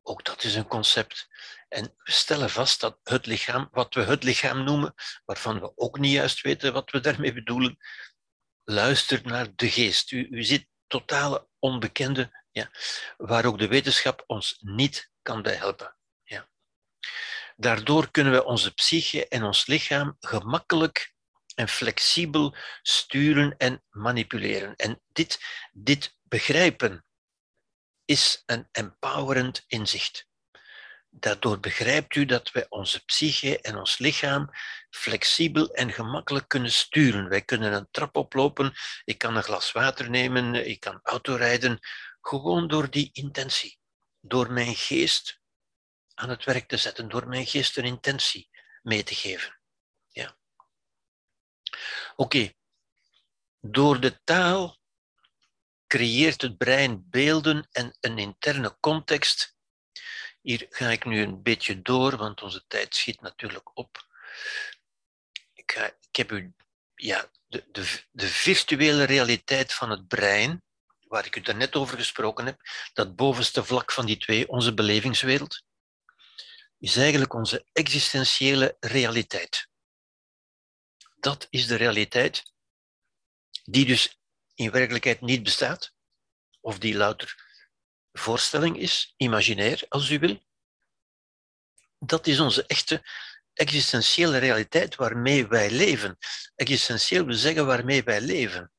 [0.01, 1.27] Ook dat is een concept.
[1.67, 4.93] En we stellen vast dat het lichaam, wat we het lichaam noemen,
[5.25, 7.77] waarvan we ook niet juist weten wat we daarmee bedoelen,
[8.63, 10.11] luistert naar de geest.
[10.11, 12.38] U, u ziet totale onbekende,
[13.17, 15.95] waar ook de wetenschap ons niet kan bij helpen.
[16.23, 16.49] Ja.
[17.55, 21.13] Daardoor kunnen we onze psyche en ons lichaam gemakkelijk
[21.55, 24.75] en flexibel sturen en manipuleren.
[24.75, 25.39] En dit,
[25.71, 27.05] dit begrijpen
[28.05, 30.27] is een empowerend inzicht.
[31.11, 34.49] Daardoor begrijpt u dat wij onze psyche en ons lichaam
[34.89, 37.29] flexibel en gemakkelijk kunnen sturen.
[37.29, 38.73] Wij kunnen een trap oplopen,
[39.03, 41.79] ik kan een glas water nemen, ik kan autorijden,
[42.29, 43.79] gewoon door die intentie.
[44.21, 45.41] Door mijn geest
[46.13, 48.49] aan het werk te zetten, door mijn geest een intentie
[48.81, 49.59] mee te geven.
[50.07, 50.37] Ja.
[52.15, 52.53] Oké,
[53.59, 54.77] door de taal
[55.87, 59.57] creëert het brein beelden en een interne context
[60.41, 64.07] hier ga ik nu een beetje door, want onze tijd schiet natuurlijk op.
[65.53, 66.53] Ik, ga, ik heb u
[66.95, 70.63] ja, de, de, de virtuele realiteit van het brein,
[71.09, 72.61] waar ik u daarnet over gesproken heb,
[72.93, 75.63] dat bovenste vlak van die twee, onze belevingswereld,
[76.77, 79.67] is eigenlijk onze existentiële realiteit.
[81.19, 82.53] Dat is de realiteit
[83.63, 84.19] die dus
[84.55, 85.93] in werkelijkheid niet bestaat,
[86.59, 87.47] of die louter
[88.11, 90.43] voorstelling is, imaginair als u wil.
[91.99, 93.09] Dat is onze echte
[93.53, 96.17] existentiële realiteit waarmee wij leven.
[96.55, 98.71] Existentieel wil zeggen waarmee wij leven.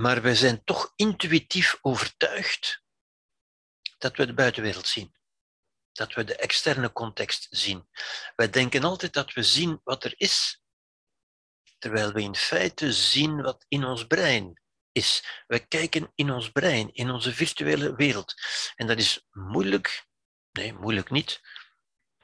[0.00, 2.82] Maar wij zijn toch intuïtief overtuigd
[3.98, 5.14] dat we de buitenwereld zien.
[5.92, 7.88] Dat we de externe context zien.
[8.34, 10.62] Wij denken altijd dat we zien wat er is,
[11.78, 14.62] terwijl we in feite zien wat in ons brein
[14.92, 15.42] is.
[15.46, 18.34] We kijken in ons brein, in onze virtuele wereld.
[18.74, 20.06] En dat is moeilijk,
[20.52, 21.40] nee, moeilijk niet,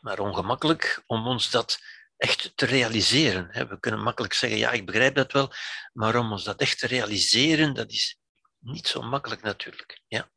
[0.01, 1.81] maar ongemakkelijk om ons dat
[2.23, 3.69] echt te realiseren.
[3.69, 5.53] We kunnen makkelijk zeggen, ja, ik begrijp dat wel,
[5.93, 8.19] maar om ons dat echt te realiseren, dat is
[8.59, 10.01] niet zo makkelijk natuurlijk.
[10.07, 10.31] Ja?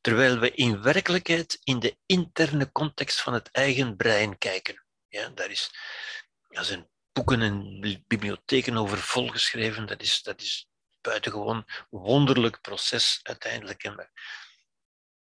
[0.00, 4.84] Terwijl we in werkelijkheid in de interne context van het eigen brein kijken.
[5.08, 5.70] Ja, daar, is,
[6.48, 9.86] daar zijn boeken en bibliotheken over volgeschreven.
[9.86, 10.68] Dat is, dat is
[11.00, 13.82] buitengewoon wonderlijk proces uiteindelijk.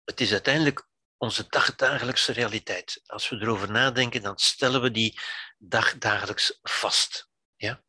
[0.04, 0.88] Het is uiteindelijk
[1.24, 3.02] onze dagdagelijkse realiteit.
[3.06, 5.20] Als we erover nadenken, dan stellen we die
[5.58, 7.28] dagdagelijks vast.
[7.56, 7.82] Ja?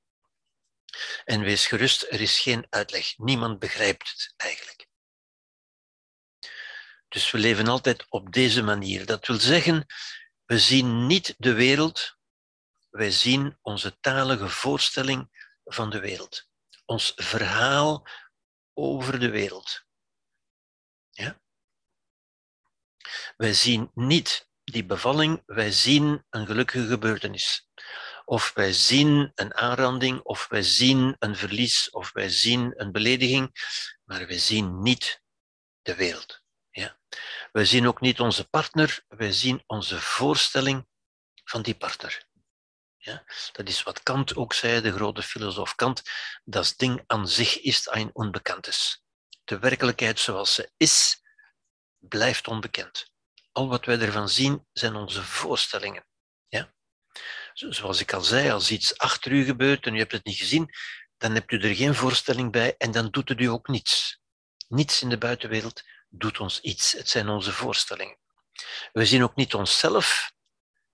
[1.25, 3.17] En wees gerust, er is geen uitleg.
[3.17, 4.87] Niemand begrijpt het eigenlijk.
[7.07, 9.05] Dus we leven altijd op deze manier.
[9.05, 9.85] Dat wil zeggen,
[10.45, 12.17] we zien niet de wereld,
[12.89, 16.47] wij zien onze talige voorstelling van de wereld.
[16.85, 18.07] Ons verhaal
[18.73, 19.85] over de wereld.
[21.09, 21.43] Ja?
[23.37, 27.69] Wij zien niet die bevalling, wij zien een gelukkige gebeurtenis.
[28.25, 33.51] Of wij zien een aanranding, of wij zien een verlies, of wij zien een belediging,
[34.03, 35.21] maar wij zien niet
[35.81, 36.41] de wereld.
[36.69, 36.99] Ja?
[37.51, 40.87] Wij zien ook niet onze partner, wij zien onze voorstelling
[41.43, 42.25] van die partner.
[42.97, 43.23] Ja?
[43.51, 46.01] Dat is wat Kant ook zei, de grote filosoof Kant.
[46.43, 49.03] Dat ding aan zich is een onbekanntes.
[49.43, 51.23] De werkelijkheid zoals ze is,
[52.07, 53.11] blijft onbekend.
[53.51, 56.05] Al wat wij ervan zien, zijn onze voorstellingen.
[56.47, 56.73] Ja?
[57.53, 60.69] Zoals ik al zei, als iets achter u gebeurt en u hebt het niet gezien,
[61.17, 64.19] dan hebt u er geen voorstelling bij en dan doet het u ook niets.
[64.67, 66.91] Niets in de buitenwereld doet ons iets.
[66.91, 68.17] Het zijn onze voorstellingen.
[68.91, 70.31] We zien ook niet onszelf,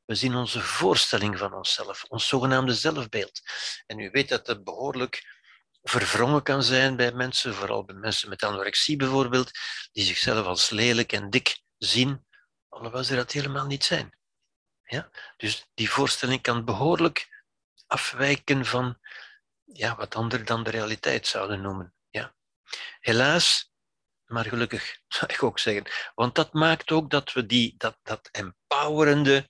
[0.06, 3.42] we zien onze voorstelling van onszelf, ons zogenaamde zelfbeeld.
[3.86, 5.41] En u weet dat dat behoorlijk
[5.84, 9.52] verwrongen kan zijn bij mensen, vooral bij mensen met anorexie bijvoorbeeld,
[9.92, 12.26] die zichzelf als lelijk en dik zien,
[12.68, 14.18] alhoewel ze dat helemaal niet zijn.
[14.84, 15.10] Ja?
[15.38, 17.44] Dus die voorstelling kan behoorlijk
[17.88, 19.00] afwijken van
[19.64, 21.94] ja, wat anderen dan de realiteit zouden noemen.
[22.10, 22.36] Ja?
[23.00, 23.72] Helaas,
[24.26, 28.30] maar gelukkig zou ik ook zeggen, want dat maakt ook dat we die, dat, dat
[28.32, 29.50] empowerende,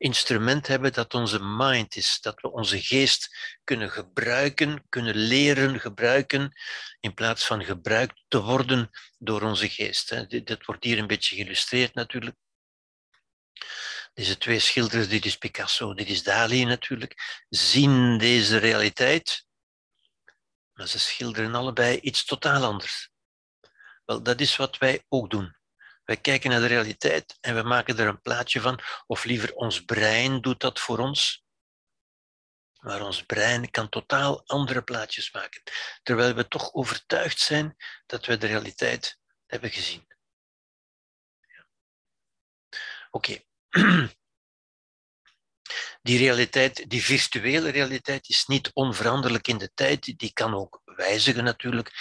[0.00, 6.52] instrument hebben dat onze mind is, dat we onze geest kunnen gebruiken, kunnen leren gebruiken,
[7.00, 10.30] in plaats van gebruikt te worden door onze geest.
[10.30, 12.36] Dit wordt hier een beetje geïllustreerd natuurlijk.
[14.14, 19.46] Deze twee schilders, dit is Picasso, dit is Dali natuurlijk, zien deze realiteit,
[20.72, 23.10] maar ze schilderen allebei iets totaal anders.
[24.04, 25.59] Wel, dat is wat wij ook doen.
[26.10, 29.84] Wij kijken naar de realiteit en we maken er een plaatje van, of liever ons
[29.84, 31.44] brein doet dat voor ons.
[32.80, 35.62] Maar ons brein kan totaal andere plaatjes maken,
[36.02, 37.76] terwijl we toch overtuigd zijn
[38.06, 40.06] dat we de realiteit hebben gezien.
[43.10, 43.38] Oké.
[46.02, 50.18] Die realiteit, die virtuele realiteit, is niet onveranderlijk in de tijd.
[50.18, 51.92] Die kan ook wijzigen natuurlijk.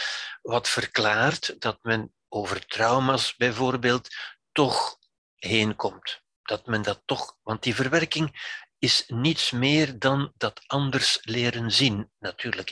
[0.41, 4.07] Wat verklaart dat men over trauma's bijvoorbeeld
[4.51, 4.97] toch
[5.35, 6.21] heen komt.
[6.41, 12.11] Dat men dat toch, want die verwerking is niets meer dan dat anders leren zien,
[12.19, 12.69] natuurlijk.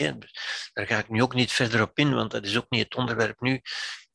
[0.73, 2.95] Daar ga ik nu ook niet verder op in, want dat is ook niet het
[2.95, 3.61] onderwerp nu.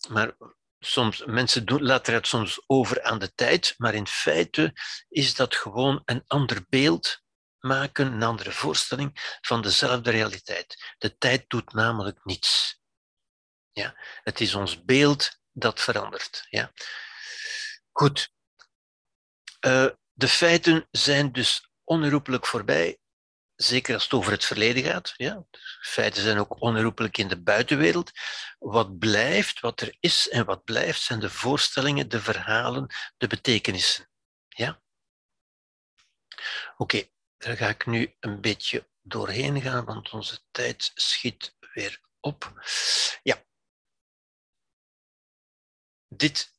[0.09, 0.37] Maar
[0.79, 4.73] soms, mensen doen, laten het soms over aan de tijd, maar in feite
[5.09, 7.23] is dat gewoon een ander beeld
[7.61, 10.95] maken, een andere voorstelling van dezelfde realiteit.
[10.99, 12.81] De tijd doet namelijk niets.
[13.73, 13.95] Ja?
[14.23, 16.47] Het is ons beeld dat verandert.
[16.51, 16.73] Ja?
[17.93, 18.33] Goed.
[19.67, 22.99] Uh, de feiten zijn dus onherroepelijk voorbij,
[23.55, 25.15] zeker als het over het verleden gaat.
[25.17, 25.45] Ja?
[25.81, 28.11] Feiten zijn ook onherroepelijk in de buitenwereld.
[28.59, 34.11] Wat blijft, wat er is en wat blijft, zijn de voorstellingen, de verhalen, de betekenissen.
[34.49, 34.83] Ja?
[36.77, 42.63] Oké, daar ga ik nu een beetje doorheen gaan, want onze tijd schiet weer op.
[43.23, 43.45] Ja.
[46.17, 46.53] Dit,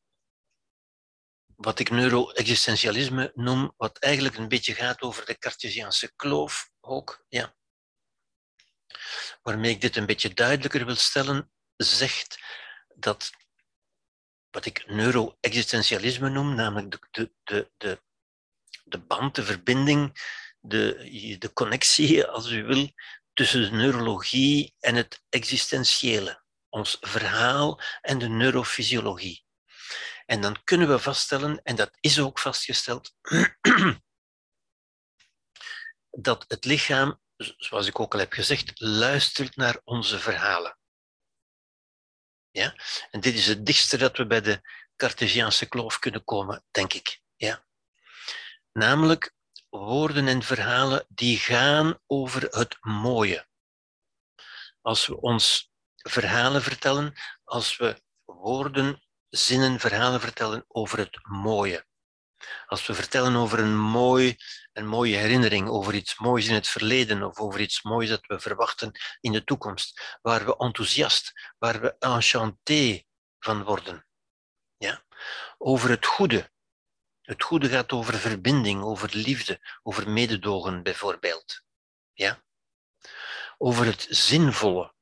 [1.56, 7.56] wat ik neuro-existentialisme noem, wat eigenlijk een beetje gaat over de Cartesiaanse kloof ook, ja.
[9.42, 12.38] Waarmee ik dit een beetje duidelijker wil stellen, zegt
[12.96, 13.32] dat
[14.50, 18.02] wat ik neuro-existentialisme noem, namelijk de, de, de, de,
[18.84, 20.12] de band, de verbinding
[20.60, 22.92] de, de connectie, als u wil,
[23.34, 26.42] tussen de neurologie en het existentiële.
[26.70, 29.43] Ons verhaal en de neurofysiologie.
[30.26, 33.14] En dan kunnen we vaststellen, en dat is ook vastgesteld,
[36.10, 37.22] dat het lichaam,
[37.58, 40.78] zoals ik ook al heb gezegd, luistert naar onze verhalen.
[42.52, 42.76] Ja?
[43.12, 44.62] En dit is het dichtste dat we bij de
[44.96, 47.22] Cartesiaanse kloof kunnen komen, denk ik.
[47.36, 47.66] Ja?
[48.72, 49.34] Namelijk,
[49.70, 53.48] woorden en verhalen die gaan over het mooie.
[54.82, 57.14] Als we ons verhalen vertellen,
[57.44, 59.04] als we woorden
[59.36, 61.86] zinnen, verhalen vertellen over het mooie.
[62.66, 64.36] Als we vertellen over een, mooi,
[64.74, 68.40] een mooie herinnering, over iets moois in het verleden of over iets moois dat we
[68.40, 73.04] verwachten in de toekomst, waar we enthousiast, waar we enchanté
[73.40, 74.06] van worden.
[74.78, 75.04] Ja?
[75.58, 76.52] Over het goede.
[77.22, 81.62] Het goede gaat over verbinding, over liefde, over mededogen bijvoorbeeld.
[82.14, 82.44] Ja?
[83.58, 84.94] Over het zinvolle.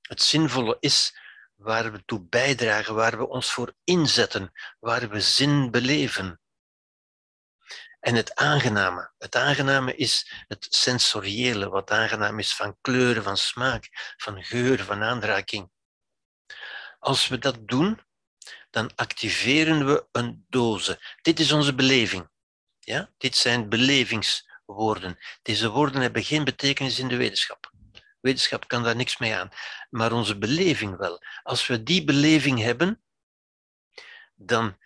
[0.00, 1.24] Het zinvolle is
[1.56, 6.40] waar we toe bijdragen, waar we ons voor inzetten, waar we zin beleven.
[8.00, 9.12] En het aangename.
[9.18, 15.02] Het aangename is het sensoriële, wat aangenaam is van kleuren, van smaak, van geur, van
[15.02, 15.70] aanraking.
[16.98, 18.00] Als we dat doen,
[18.70, 21.16] dan activeren we een doze.
[21.22, 22.28] Dit is onze beleving.
[22.78, 23.12] Ja?
[23.16, 25.18] Dit zijn belevingswoorden.
[25.42, 27.72] Deze woorden hebben geen betekenis in de wetenschap.
[28.26, 29.50] Wetenschap kan daar niks mee aan.
[29.90, 31.22] Maar onze beleving wel.
[31.42, 33.02] Als we die beleving hebben,
[34.34, 34.76] dan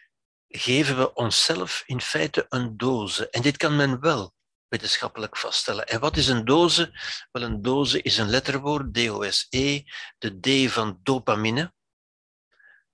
[0.48, 3.30] geven we onszelf in feite een doze.
[3.30, 4.34] En dit kan men wel
[4.68, 5.86] wetenschappelijk vaststellen.
[5.86, 6.92] En wat is een doze?
[7.32, 9.84] Wel, een doze is een letterwoord, DOSE,
[10.18, 11.72] de D van dopamine,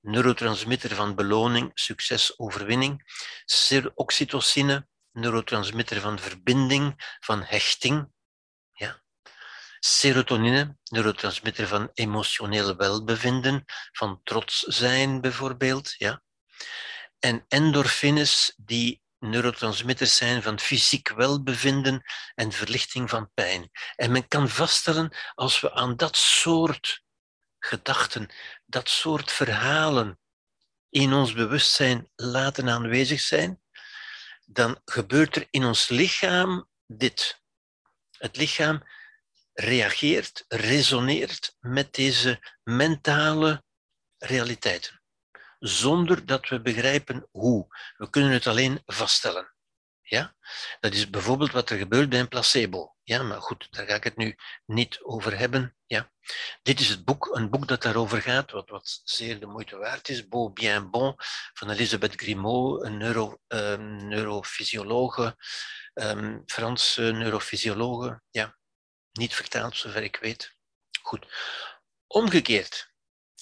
[0.01, 3.03] neurotransmitter van beloning, succes, overwinning,
[3.95, 8.15] oxytocine, neurotransmitter van verbinding, van hechting.
[9.95, 16.25] Serotonine, neurotransmitter van emotioneel welbevinden, van trots zijn bijvoorbeeld, ja
[17.19, 22.03] en endorfines die neurotransmitters zijn van fysiek welbevinden
[22.35, 23.71] en verlichting van pijn.
[23.97, 27.03] En men kan vaststellen, als we aan dat soort
[27.59, 28.31] gedachten,
[28.67, 30.19] dat soort verhalen
[30.89, 33.61] in ons bewustzijn laten aanwezig zijn,
[34.45, 37.41] dan gebeurt er in ons lichaam dit.
[38.19, 38.83] Het lichaam
[39.57, 43.65] reageert, resoneert met deze mentale
[44.19, 45.01] realiteiten
[45.59, 47.67] zonder dat we begrijpen hoe.
[47.97, 49.55] We kunnen het alleen vaststellen.
[50.01, 50.37] Ja?
[50.81, 52.95] Dat is bijvoorbeeld wat er gebeurt bij een placebo.
[53.03, 55.77] Ja, maar goed, daar ga ik het nu niet over hebben.
[55.87, 56.11] Ja?
[56.63, 60.09] Dit is het boek, een boek dat daarover gaat, wat, wat zeer de moeite waard
[60.09, 60.29] is.
[60.29, 61.15] Beau Bien Bon
[61.53, 65.37] van Elisabeth Grimaud, een neuro, uh, neurofysiologe,
[65.95, 68.23] um, Franse neurofysiologe.
[68.31, 68.57] Ja,
[69.17, 70.55] niet vertaald, zover ik weet.
[71.03, 71.27] Goed.
[72.07, 72.95] Omgekeerd.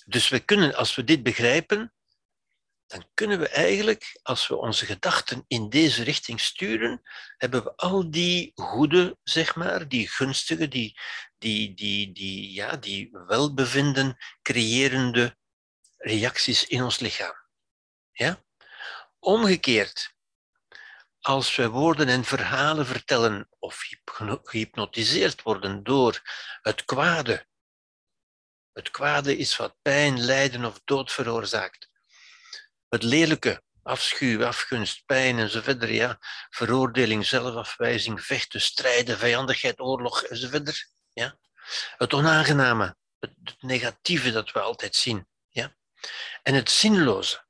[0.06, 1.94] Dus we kunnen, als we dit begrijpen,
[2.86, 7.02] dan kunnen we eigenlijk, als we onze gedachten in deze richting sturen,
[7.36, 11.00] hebben we al die goede, zeg maar, die gunstige, die,
[11.38, 15.36] die, die, die, ja, die welbevinden creërende
[15.96, 17.34] reacties in ons lichaam.
[18.12, 18.44] Ja?
[19.18, 20.13] Omgekeerd,
[21.24, 23.88] als we woorden en verhalen vertellen of
[24.42, 26.20] gehypnotiseerd worden door
[26.62, 27.46] het kwade,
[28.72, 31.92] het kwade is wat pijn, lijden of dood veroorzaakt
[32.94, 36.18] het lelijke, afschuw, afgunst, pijn en zo verder, ja,
[36.50, 40.86] veroordeling, zelfafwijzing, vechten, strijden, vijandigheid, oorlog en zo verder.
[41.12, 41.38] Ja.
[41.96, 45.26] Het onaangename, het, het negatieve dat we altijd zien.
[45.48, 45.76] Ja.
[46.42, 47.44] En het zinloze.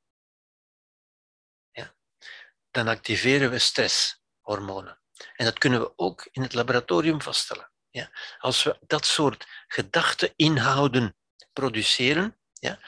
[2.74, 4.98] Dan activeren we stresshormonen.
[5.36, 7.70] En dat kunnen we ook in het laboratorium vaststellen.
[7.90, 8.10] Ja.
[8.38, 11.16] Als we dat soort gedachteinhouden
[11.52, 12.78] produceren, ja,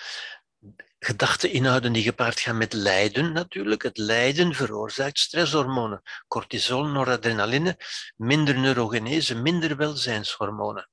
[0.99, 3.83] gedachteinhouden die gepaard gaan met lijden natuurlijk.
[3.83, 7.79] Het lijden veroorzaakt stresshormonen, cortisol, noradrenaline,
[8.17, 10.91] minder neurogenese, minder welzijnshormonen.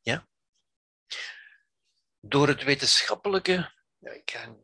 [0.00, 0.26] Ja?
[2.20, 4.54] Door het wetenschappelijke, ik ga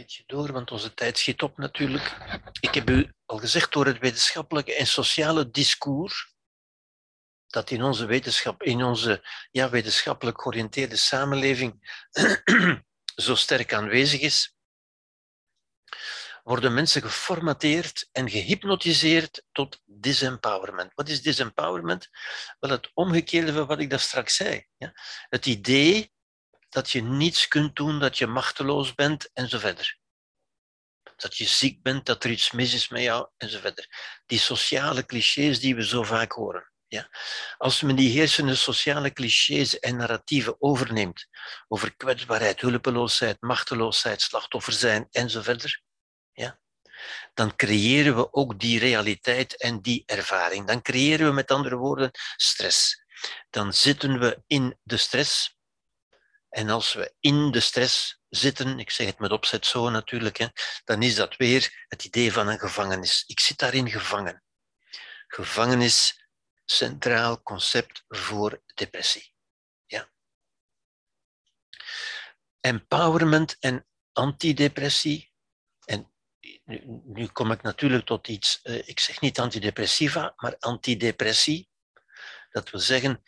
[0.00, 2.16] beetje door, want onze tijd schiet op natuurlijk.
[2.60, 6.34] Ik heb u al gezegd, door het wetenschappelijke en sociale discours,
[7.46, 12.04] dat in onze wetenschap, in onze ja, wetenschappelijk georiënteerde samenleving
[13.26, 14.54] zo sterk aanwezig is,
[16.42, 20.92] worden mensen geformateerd en gehypnotiseerd tot disempowerment.
[20.94, 22.08] Wat is disempowerment?
[22.58, 24.66] Wel het omgekeerde van wat ik daar straks zei.
[24.76, 24.92] Ja?
[25.28, 26.12] Het idee
[26.70, 29.98] dat je niets kunt doen, dat je machteloos bent en zo verder.
[31.16, 33.86] Dat je ziek bent, dat er iets mis is met jou en zo verder.
[34.26, 36.70] Die sociale clichés die we zo vaak horen.
[36.86, 37.10] Ja?
[37.58, 41.26] Als men die heersende sociale clichés en narratieven overneemt
[41.68, 45.82] over kwetsbaarheid, hulpeloosheid, machteloosheid, slachtoffer zijn enzovoort,
[46.32, 46.60] ja?
[47.34, 50.66] dan creëren we ook die realiteit en die ervaring.
[50.66, 53.04] Dan creëren we met andere woorden stress.
[53.50, 55.58] Dan zitten we in de stress.
[56.50, 60.46] En als we in de stress zitten, ik zeg het met opzet zo natuurlijk, hè,
[60.84, 63.24] dan is dat weer het idee van een gevangenis.
[63.26, 64.42] Ik zit daarin gevangen.
[65.26, 66.28] Gevangenis
[66.64, 69.34] centraal concept voor depressie.
[69.86, 70.10] Ja.
[72.60, 75.32] Empowerment en antidepressie.
[75.84, 76.12] En
[77.04, 81.68] nu, kom ik natuurlijk tot iets, uh, ik zeg niet antidepressiva, maar antidepressie.
[82.50, 83.22] Dat wil zeggen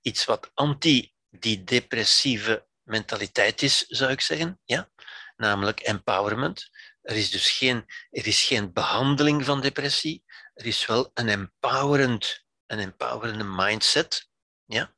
[0.00, 4.60] iets wat anti die depressieve mentaliteit is, zou ik zeggen.
[4.64, 4.90] Ja?
[5.36, 6.70] Namelijk empowerment.
[7.02, 10.24] Er is dus geen, er is geen behandeling van depressie.
[10.54, 14.28] Er is wel een empowerend, een empowerende mindset.
[14.64, 14.94] Ja?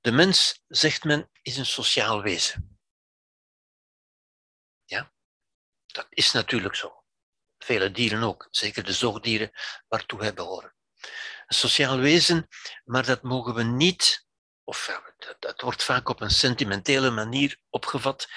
[0.00, 2.78] De mens, zegt men, is een sociaal wezen.
[4.84, 5.12] Ja?
[5.86, 7.04] Dat is natuurlijk zo.
[7.58, 9.50] Vele dieren ook, zeker de zoogdieren
[9.88, 10.74] waartoe wij behoren.
[11.46, 12.48] Een sociaal wezen,
[12.84, 14.26] maar dat mogen we niet,
[14.64, 15.00] of
[15.38, 18.28] dat wordt vaak op een sentimentele manier opgevat,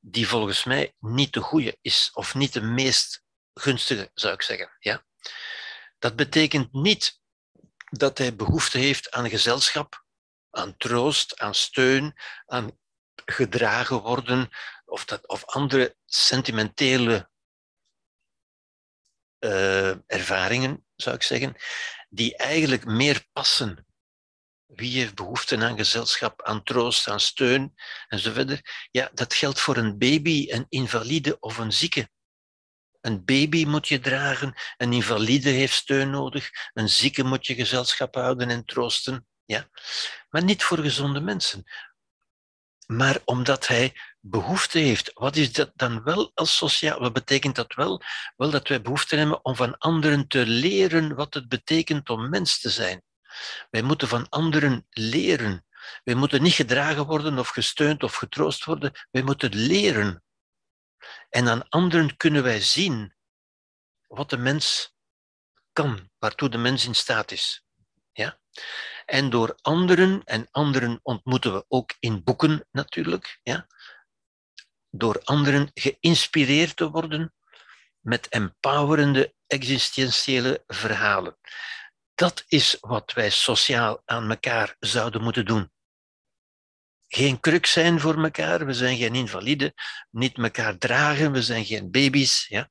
[0.00, 3.22] die volgens mij niet de goede is, of niet de meest
[3.54, 4.76] gunstige, zou ik zeggen.
[4.78, 5.04] Ja?
[5.98, 7.20] Dat betekent niet
[7.90, 10.04] dat hij behoefte heeft aan gezelschap,
[10.50, 12.78] aan troost, aan steun, aan
[13.24, 14.48] gedragen worden
[14.84, 17.30] of, dat, of andere sentimentele
[19.38, 21.56] uh, ervaringen, zou ik zeggen,
[22.08, 23.86] die eigenlijk meer passen.
[24.68, 27.74] Wie heeft behoefte aan gezelschap, aan troost, aan steun
[28.08, 28.88] enzovoort?
[28.90, 32.10] Ja, dat geldt voor een baby, een invalide of een zieke.
[33.00, 38.14] Een baby moet je dragen, een invalide heeft steun nodig, een zieke moet je gezelschap
[38.14, 39.26] houden en troosten.
[39.44, 39.68] Ja?
[40.30, 41.64] Maar niet voor gezonde mensen.
[42.86, 45.10] Maar omdat hij behoefte heeft.
[45.14, 47.00] Wat is dat dan wel als sociaal?
[47.00, 48.02] Wat betekent dat wel?
[48.36, 52.60] Wel dat wij behoefte hebben om van anderen te leren wat het betekent om mens
[52.60, 53.02] te zijn.
[53.70, 55.66] Wij moeten van anderen leren.
[56.04, 58.92] Wij moeten niet gedragen worden of gesteund of getroost worden.
[59.10, 60.22] Wij moeten leren
[61.28, 63.14] en aan anderen kunnen wij zien
[64.06, 64.94] wat de mens
[65.72, 67.64] kan, waartoe de mens in staat is.
[68.12, 68.40] Ja?
[69.04, 73.66] En door anderen, en anderen ontmoeten we ook in boeken natuurlijk, ja?
[74.90, 77.34] door anderen geïnspireerd te worden
[78.00, 81.38] met empowerende existentiële verhalen.
[82.18, 85.70] Dat is wat wij sociaal aan elkaar zouden moeten doen
[87.08, 89.74] geen kruk zijn voor elkaar, we zijn geen invalide,
[90.10, 92.70] niet elkaar dragen, we zijn geen baby's, ja?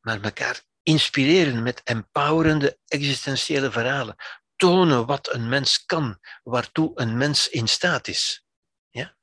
[0.00, 4.16] maar elkaar inspireren met empowerende existentiële verhalen.
[4.56, 8.44] Tonen wat een mens kan, waartoe een mens in staat is.
[8.88, 9.16] Ja?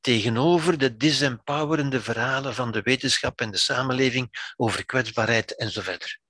[0.00, 6.20] Tegenover de disempowerende verhalen van de wetenschap en de samenleving over kwetsbaarheid enzovoort.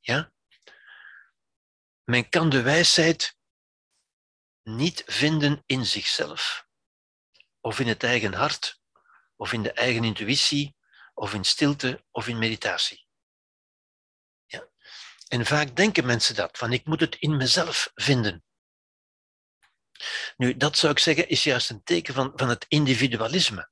[0.00, 0.32] Ja?
[2.04, 3.36] Men kan de wijsheid
[4.62, 6.66] niet vinden in zichzelf,
[7.60, 8.80] of in het eigen hart,
[9.36, 10.76] of in de eigen intuïtie,
[11.14, 13.06] of in stilte, of in meditatie.
[14.46, 14.68] Ja?
[15.28, 18.44] En vaak denken mensen dat, van ik moet het in mezelf vinden.
[20.36, 23.70] Nu, dat zou ik zeggen is juist een teken van, van het individualisme.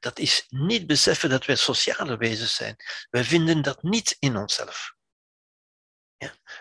[0.00, 2.76] Dat is niet beseffen dat wij sociale wezens zijn.
[3.10, 4.93] Wij vinden dat niet in onszelf.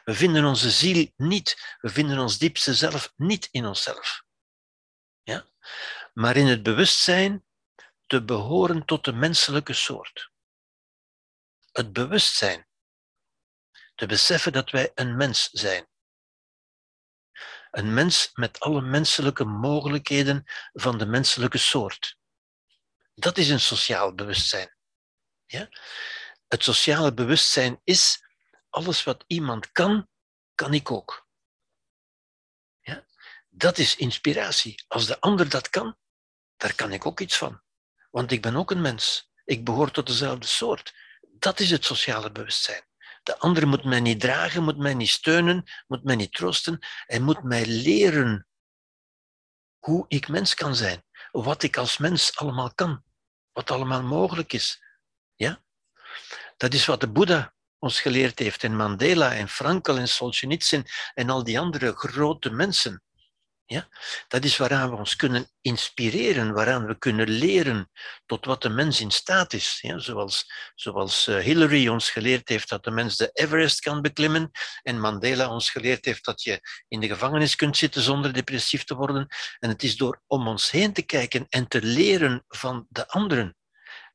[0.03, 4.23] We vinden onze ziel niet, we vinden ons diepste zelf niet in onszelf.
[5.23, 5.45] Ja?
[6.14, 7.45] Maar in het bewustzijn
[8.07, 10.31] te behoren tot de menselijke soort.
[11.72, 12.68] Het bewustzijn.
[13.95, 15.88] Te beseffen dat wij een mens zijn.
[17.72, 22.18] Een mens met alle menselijke mogelijkheden van de menselijke soort.
[23.15, 24.76] Dat is een sociaal bewustzijn.
[25.45, 25.69] Ja?
[26.48, 28.23] Het sociale bewustzijn is
[28.73, 30.07] alles wat iemand kan,
[30.55, 31.27] kan ik ook.
[32.79, 33.05] Ja?
[33.49, 34.83] Dat is inspiratie.
[34.87, 35.97] Als de ander dat kan,
[36.57, 37.61] daar kan ik ook iets van.
[38.11, 39.31] Want ik ben ook een mens.
[39.45, 40.93] Ik behoor tot dezelfde soort.
[41.21, 42.83] Dat is het sociale bewustzijn.
[43.23, 46.79] De ander moet mij niet dragen, moet mij niet steunen, moet mij niet troosten.
[47.05, 48.47] Hij moet mij leren
[49.77, 51.05] hoe ik mens kan zijn.
[51.31, 53.03] Wat ik als mens allemaal kan.
[53.51, 54.83] Wat allemaal mogelijk is.
[55.35, 55.63] Ja?
[56.57, 57.52] Dat is wat de Boeddha
[57.84, 58.64] ons geleerd heeft.
[58.64, 63.03] En Mandela en Frankel en Solzhenitsyn en al die andere grote mensen.
[63.65, 63.88] Ja?
[64.27, 67.89] Dat is waaraan we ons kunnen inspireren, waaraan we kunnen leren
[68.26, 69.77] tot wat de mens in staat is.
[69.81, 69.99] Ja?
[69.99, 74.51] Zoals, zoals eh, Hillary ons geleerd heeft dat de mens de Everest kan beklimmen
[74.81, 78.95] en Mandela ons geleerd heeft dat je in de gevangenis kunt zitten zonder depressief te
[78.95, 79.27] worden.
[79.60, 83.55] En het is door om ons heen te kijken en te leren van de anderen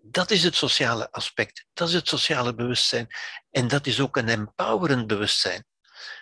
[0.02, 3.06] dat is het sociale aspect, dat is het sociale bewustzijn.
[3.50, 5.64] En dat is ook een empowerend bewustzijn.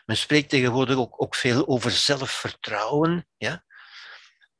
[0.05, 3.29] Men spreekt tegenwoordig ook, veel over zelfvertrouwen.
[3.37, 3.65] Ja?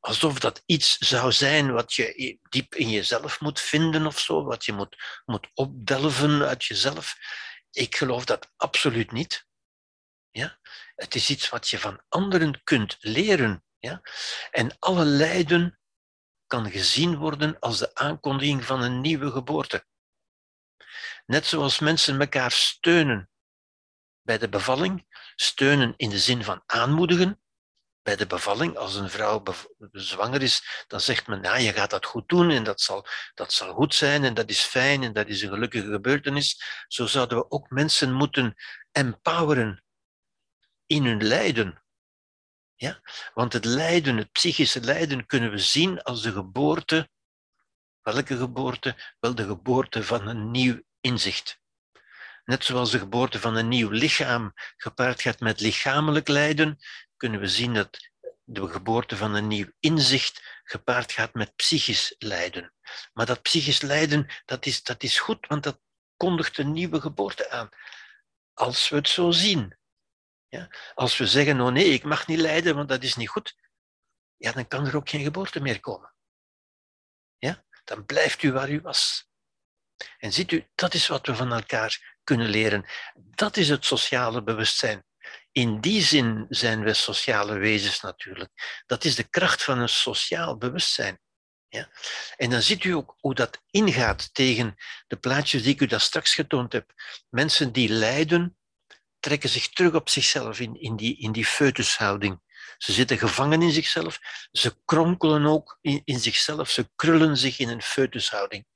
[0.01, 4.65] Alsof dat iets zou zijn wat je diep in jezelf moet vinden of zo, wat
[4.65, 7.15] je moet, moet opdelven uit jezelf.
[7.71, 9.47] Ik geloof dat absoluut niet.
[10.31, 10.59] Ja?
[10.95, 13.65] Het is iets wat je van anderen kunt leren.
[13.79, 14.01] Ja?
[14.51, 15.79] En alle lijden
[16.47, 19.87] kan gezien worden als de aankondiging van een nieuwe geboorte.
[21.27, 23.31] Net zoals mensen elkaar steunen
[24.23, 27.41] bij de bevalling, steunen in de zin van aanmoedigen.
[28.03, 29.43] Bij de bevalling, als een vrouw
[29.93, 33.53] zwanger is, dan zegt men, ja, je gaat dat goed doen en dat zal, dat
[33.53, 36.63] zal goed zijn en dat is fijn en dat is een gelukkige gebeurtenis.
[36.89, 38.55] Zo zouden we ook mensen moeten
[38.93, 39.85] empoweren
[40.87, 41.85] in hun lijden.
[42.77, 43.01] Ja?
[43.35, 47.09] Want het lijden, het psychische lijden, kunnen we zien als de geboorte.
[48.03, 49.15] Welke geboorte?
[49.21, 51.61] Wel de geboorte van een nieuw inzicht.
[52.45, 56.79] Net zoals de geboorte van een nieuw lichaam gepaard gaat met lichamelijk lijden,
[57.17, 58.11] kunnen we zien dat
[58.45, 62.73] de geboorte van een nieuw inzicht gepaard gaat met psychisch lijden.
[63.13, 65.81] Maar dat psychisch lijden, dat is, dat is goed, want dat
[66.17, 67.69] kondigt een nieuwe geboorte aan.
[68.55, 69.77] Als we het zo zien.
[70.49, 70.71] Ja?
[70.95, 73.57] Als we zeggen, oh nee, ik mag niet lijden, want dat is niet goed,
[74.37, 76.15] ja, dan kan er ook geen geboorte meer komen.
[77.39, 77.65] Ja?
[77.85, 79.29] Dan blijft u waar u was.
[80.19, 82.87] En ziet u, dat is wat we van elkaar kunnen leren.
[83.15, 85.05] Dat is het sociale bewustzijn.
[85.53, 88.83] In die zin zijn we sociale wezens natuurlijk.
[88.87, 91.21] Dat is de kracht van een sociaal bewustzijn.
[91.69, 91.91] Ja?
[92.37, 94.75] En dan ziet u ook hoe dat ingaat tegen
[95.07, 96.93] de plaatjes die ik u daar straks getoond heb.
[97.29, 98.57] Mensen die lijden,
[99.27, 102.41] trekken zich terug op zichzelf in, in, die, in die foetushouding.
[102.79, 104.19] Ze zitten gevangen in zichzelf,
[104.53, 108.67] ze kronkelen ook in, in zichzelf, ze krullen zich in een foetushouding.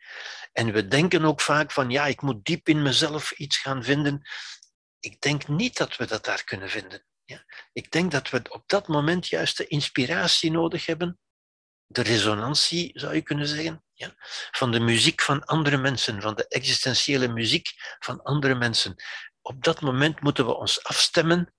[0.52, 4.22] En we denken ook vaak van, ja, ik moet diep in mezelf iets gaan vinden.
[5.00, 7.04] Ik denk niet dat we dat daar kunnen vinden.
[7.24, 7.44] Ja?
[7.72, 11.18] Ik denk dat we op dat moment juist de inspiratie nodig hebben,
[11.86, 14.14] de resonantie, zou je kunnen zeggen, ja?
[14.50, 18.96] van de muziek van andere mensen, van de existentiële muziek van andere mensen.
[19.42, 21.54] Op dat moment moeten we ons afstemmen,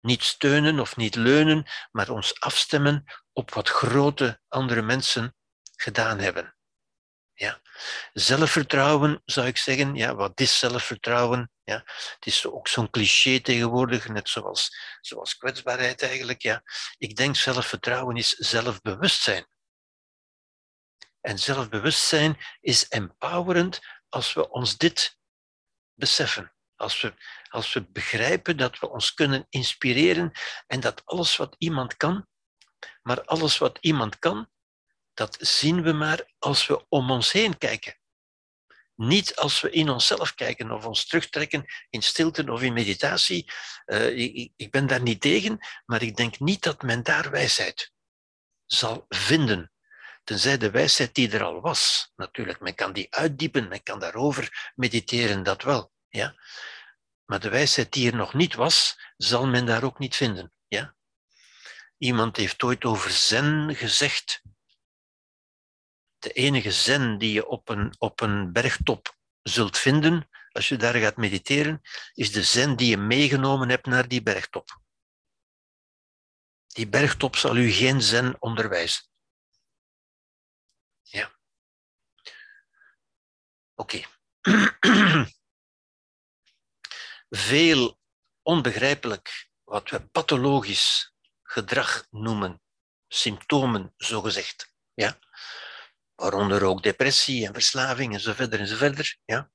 [0.00, 5.34] niet steunen of niet leunen, maar ons afstemmen op wat grote andere mensen
[5.76, 6.56] gedaan hebben.
[7.34, 7.60] Ja.
[8.12, 11.50] Zelfvertrouwen zou ik zeggen, ja, wat is zelfvertrouwen?
[11.64, 11.82] Ja.
[11.84, 16.42] Het is ook zo'n cliché tegenwoordig, net zoals, zoals kwetsbaarheid eigenlijk.
[16.42, 16.62] Ja.
[16.98, 19.46] Ik denk zelfvertrouwen is zelfbewustzijn.
[21.20, 25.16] En zelfbewustzijn is empowerend als we ons dit
[25.94, 26.52] beseffen.
[26.82, 27.14] Als we,
[27.48, 30.32] als we begrijpen dat we ons kunnen inspireren
[30.66, 32.26] en dat alles wat iemand kan,
[33.02, 34.50] maar alles wat iemand kan,
[35.14, 37.96] dat zien we maar als we om ons heen kijken.
[38.94, 43.50] Niet als we in onszelf kijken of ons terugtrekken in stilte of in meditatie.
[43.86, 47.92] Uh, ik, ik ben daar niet tegen, maar ik denk niet dat men daar wijsheid
[48.66, 49.72] zal vinden.
[50.24, 52.12] Tenzij de wijsheid die er al was.
[52.16, 55.91] Natuurlijk, men kan die uitdiepen, men kan daarover mediteren, dat wel.
[56.12, 56.34] Ja?
[57.24, 60.52] Maar de wijsheid die er nog niet was, zal men daar ook niet vinden.
[60.68, 60.94] Ja?
[61.98, 64.42] Iemand heeft ooit over zen gezegd
[66.22, 70.94] de enige zen die je op een, op een bergtop zult vinden, als je daar
[70.94, 71.80] gaat mediteren,
[72.12, 74.80] is de zen die je meegenomen hebt naar die bergtop.
[76.66, 79.04] Die bergtop zal u geen zen onderwijzen.
[81.02, 81.32] Ja.
[83.74, 84.02] Oké.
[87.34, 87.98] Veel
[88.42, 92.62] onbegrijpelijk, wat we pathologisch gedrag noemen,
[93.08, 94.74] symptomen zogezegd.
[94.94, 95.18] Ja?
[96.22, 99.18] waaronder ook depressie en verslaving enzovoort enzovoort.
[99.24, 99.50] Ja?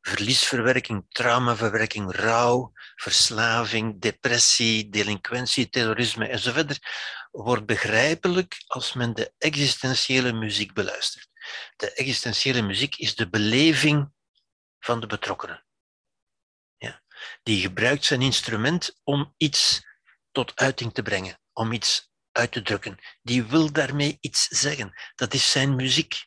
[0.00, 6.78] Verliesverwerking, traumaverwerking, rouw, verslaving, depressie, delinquentie, terrorisme enzovoort
[7.30, 11.28] wordt begrijpelijk als men de existentiële muziek beluistert.
[11.76, 14.12] De existentiële muziek is de beleving
[14.78, 15.64] van de betrokkenen.
[17.42, 19.86] Die gebruikt zijn instrument om iets
[20.30, 22.98] tot uiting te brengen, om iets uit te drukken.
[23.22, 24.92] Die wil daarmee iets zeggen.
[25.14, 26.26] Dat is zijn muziek.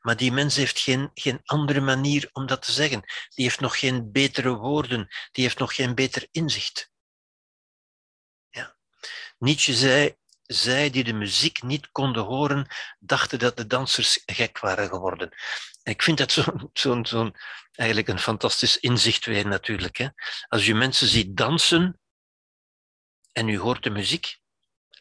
[0.00, 3.00] Maar die mens heeft geen, geen andere manier om dat te zeggen.
[3.34, 5.08] Die heeft nog geen betere woorden.
[5.32, 6.90] Die heeft nog geen beter inzicht.
[8.48, 8.76] Ja.
[9.38, 10.16] Eigenlijk zei,
[10.46, 12.66] zij die de muziek niet konden horen,
[12.98, 15.30] dachten dat de dansers gek waren geworden.
[15.82, 17.30] En ik vind dat zo'n zo, zo
[17.72, 19.96] eigenlijk een fantastisch inzicht weer natuurlijk.
[19.96, 20.08] Hè?
[20.48, 22.00] Als u mensen ziet dansen
[23.32, 24.38] en u hoort de muziek,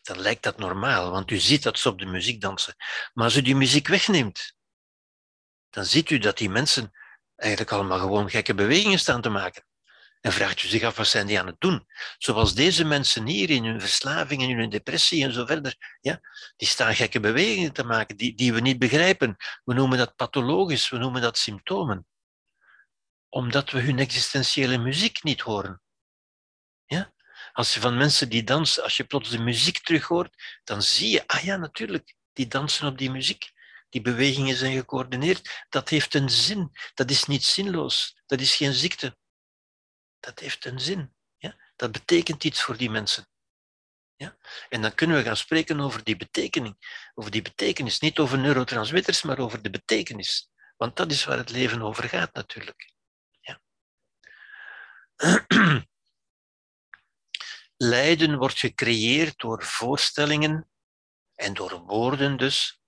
[0.01, 2.75] dan lijkt dat normaal, want u ziet dat ze op de muziek dansen.
[3.13, 4.55] Maar als u die muziek wegneemt,
[5.69, 6.91] dan ziet u dat die mensen
[7.35, 9.65] eigenlijk allemaal gewoon gekke bewegingen staan te maken.
[10.25, 11.85] En vraagt u zich af, wat zijn die aan het doen?
[12.17, 15.97] Zoals deze mensen hier in hun verslaving, in hun depressie en zo verder.
[16.01, 16.19] Ja,
[16.55, 19.35] die staan gekke bewegingen te maken die, die we niet begrijpen.
[19.63, 22.05] We noemen dat pathologisch, we noemen dat symptomen.
[23.29, 25.81] Omdat we hun existentiële muziek niet horen.
[26.85, 27.13] Ja?
[27.53, 31.09] Als je van mensen die dansen, als je plots de muziek terug hoort, dan zie
[31.09, 33.51] je, ah ja, natuurlijk, die dansen op die muziek.
[33.89, 35.65] Die bewegingen zijn gecoördineerd.
[35.69, 36.71] Dat heeft een zin.
[36.93, 38.21] Dat is niet zinloos.
[38.25, 39.17] Dat is geen ziekte.
[40.25, 41.13] Dat heeft een zin.
[41.37, 41.55] Ja?
[41.75, 43.27] Dat betekent iets voor die mensen.
[44.15, 44.37] Ja?
[44.69, 46.77] En dan kunnen we gaan spreken over die betekening.
[47.13, 47.99] Over die betekenis.
[47.99, 50.49] Niet over neurotransmitters, maar over de betekenis.
[50.77, 52.93] Want dat is waar het leven over gaat natuurlijk.
[53.39, 53.61] Ja.
[57.77, 60.69] Lijden wordt gecreëerd door voorstellingen
[61.35, 62.81] en door woorden dus,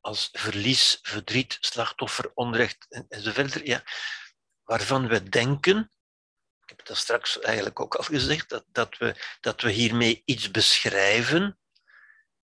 [0.00, 3.82] als verlies, verdriet, slachtoffer, onrecht enzovoort, ja,
[4.64, 5.90] waarvan we denken,
[6.76, 11.58] heb dat straks eigenlijk ook al gezegd, dat, dat, we, dat we hiermee iets beschrijven,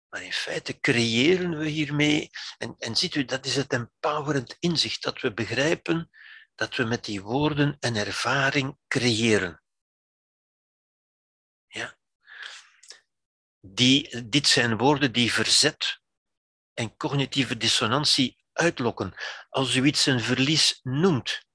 [0.09, 5.03] maar in feite creëren we hiermee, en, en ziet u, dat is het empowerend inzicht,
[5.03, 6.09] dat we begrijpen
[6.55, 9.63] dat we met die woorden een ervaring creëren.
[11.67, 11.97] Ja.
[13.59, 16.01] Die, dit zijn woorden die verzet
[16.73, 19.13] en cognitieve dissonantie uitlokken.
[19.49, 21.45] Als u iets een verlies noemt,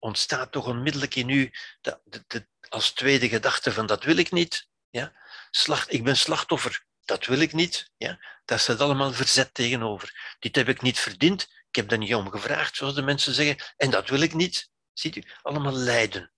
[0.00, 1.50] ontstaat toch onmiddellijk in u
[1.80, 4.68] de, de, als tweede gedachte van dat wil ik niet.
[4.90, 5.12] Ja?
[5.50, 7.90] Slacht, ik ben slachtoffer, dat wil ik niet.
[7.96, 8.18] Ja?
[8.44, 10.36] Daar staat allemaal verzet tegenover.
[10.38, 13.74] Dit heb ik niet verdiend, ik heb daar niet om gevraagd, zoals de mensen zeggen,
[13.76, 14.70] en dat wil ik niet.
[14.92, 16.32] Ziet u, allemaal lijden.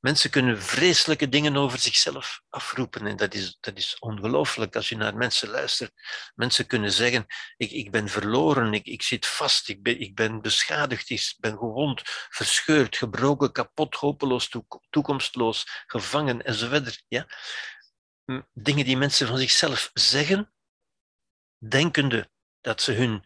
[0.00, 4.96] Mensen kunnen vreselijke dingen over zichzelf afroepen en dat is, dat is ongelooflijk als je
[4.96, 5.92] naar mensen luistert.
[6.34, 10.40] Mensen kunnen zeggen, ik, ik ben verloren, ik, ik zit vast, ik ben, ik ben
[10.40, 14.50] beschadigd, ik ben gewond, verscheurd, gebroken, kapot, hopeloos,
[14.90, 17.04] toekomstloos, gevangen enzovoort.
[17.08, 17.26] Ja?
[18.52, 20.52] Dingen die mensen van zichzelf zeggen,
[21.58, 23.24] denkende dat ze hun,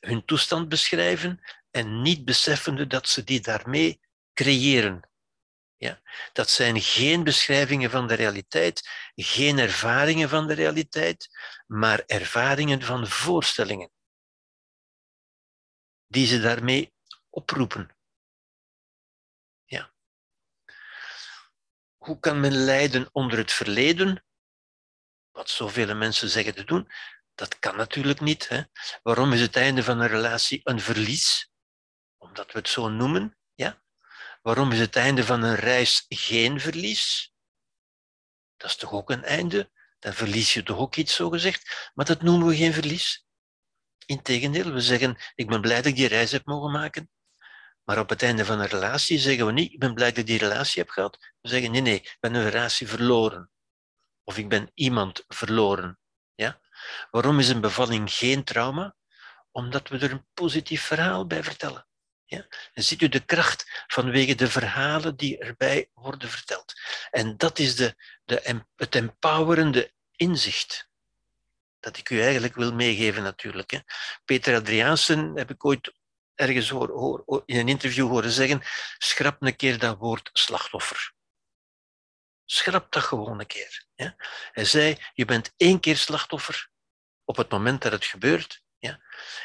[0.00, 1.40] hun toestand beschrijven
[1.70, 4.00] en niet beseffende dat ze die daarmee
[4.32, 5.07] creëren
[5.78, 6.00] ja?
[6.32, 11.28] Dat zijn geen beschrijvingen van de realiteit, geen ervaringen van de realiteit,
[11.66, 13.90] maar ervaringen van voorstellingen.
[16.06, 16.92] Die ze daarmee
[17.30, 17.96] oproepen.
[19.64, 19.92] Ja.
[21.96, 24.24] Hoe kan men lijden onder het verleden?
[25.30, 26.90] Wat zoveel mensen zeggen te doen,
[27.34, 28.48] dat kan natuurlijk niet.
[28.48, 28.62] Hè?
[29.02, 31.50] Waarom is het einde van een relatie een verlies?
[32.16, 33.37] Omdat we het zo noemen.
[34.42, 37.32] Waarom is het einde van een reis geen verlies?
[38.56, 39.70] Dat is toch ook een einde?
[39.98, 41.90] Dan verlies je toch ook iets, zo gezegd.
[41.94, 43.26] Maar dat noemen we geen verlies.
[44.06, 47.10] Integendeel, we zeggen, ik ben blij dat ik die reis heb mogen maken.
[47.84, 50.26] Maar op het einde van een relatie zeggen we niet, ik ben blij dat ik
[50.26, 51.18] die relatie heb gehad.
[51.40, 53.50] We zeggen, nee, nee, ik ben een relatie verloren.
[54.24, 55.98] Of ik ben iemand verloren.
[56.34, 56.60] Ja?
[57.10, 58.96] Waarom is een bevalling geen trauma?
[59.50, 61.87] Omdat we er een positief verhaal bij vertellen.
[62.28, 62.46] Ja?
[62.72, 66.74] En ziet u de kracht vanwege de verhalen die erbij worden verteld.
[67.10, 67.94] En dat is de,
[68.24, 70.88] de, het empowerende inzicht
[71.80, 73.70] dat ik u eigenlijk wil meegeven natuurlijk.
[73.70, 73.78] Hè.
[74.24, 75.92] Peter Adriaansen heb ik ooit
[76.34, 78.62] ergens hoor, in een interview horen zeggen,
[78.98, 81.12] schrap een keer dat woord slachtoffer.
[82.44, 83.86] Schrap dat gewoon een keer.
[83.94, 84.14] Ja.
[84.52, 86.70] Hij zei, je bent één keer slachtoffer
[87.24, 89.00] op het moment dat het gebeurt ja?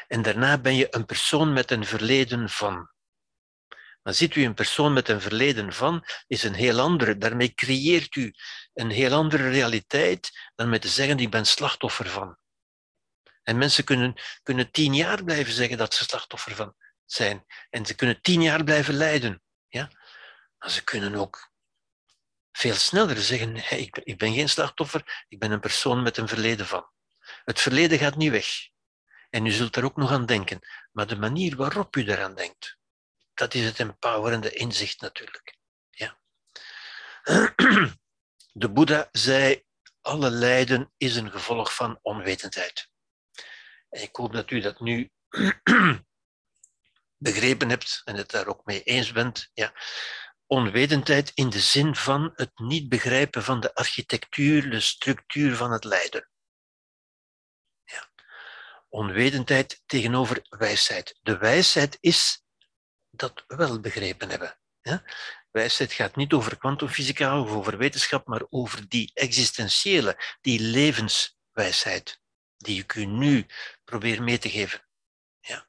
[0.08, 2.92] En daarna ben je een persoon met een verleden van.
[4.02, 7.18] Maar ziet u, een persoon met een verleden van is een heel andere.
[7.18, 8.34] Daarmee creëert u
[8.72, 12.38] een heel andere realiteit dan met te zeggen, ik ben slachtoffer van.
[13.42, 16.74] En mensen kunnen, kunnen tien jaar blijven zeggen dat ze slachtoffer van
[17.04, 17.44] zijn.
[17.70, 19.42] En ze kunnen tien jaar blijven lijden.
[19.68, 19.90] Ja?
[20.58, 21.52] Maar ze kunnen ook
[22.52, 26.66] veel sneller zeggen, ben, ik ben geen slachtoffer, ik ben een persoon met een verleden
[26.66, 26.90] van.
[27.44, 28.46] Het verleden gaat niet weg.
[29.34, 30.60] En u zult er ook nog aan denken.
[30.92, 32.78] Maar de manier waarop u eraan denkt,
[33.34, 35.56] dat is het empowerende inzicht natuurlijk.
[35.90, 36.18] Ja.
[38.52, 39.64] De Boeddha zei,
[40.00, 42.88] alle lijden is een gevolg van onwetendheid.
[43.88, 45.10] En ik hoop dat u dat nu
[47.28, 49.50] begrepen hebt en het daar ook mee eens bent.
[49.52, 49.72] Ja.
[50.46, 55.84] Onwetendheid in de zin van het niet begrijpen van de architectuur, de structuur van het
[55.84, 56.28] lijden
[58.94, 61.18] onwetendheid tegenover wijsheid.
[61.22, 62.44] De wijsheid is
[63.10, 64.58] dat we wel begrepen hebben.
[64.82, 65.02] Ja?
[65.50, 72.20] Wijsheid gaat niet over kwantumfysica of over wetenschap, maar over die existentiële, die levenswijsheid,
[72.56, 73.46] die ik u nu
[73.84, 74.86] probeer mee te geven.
[75.40, 75.68] Ja.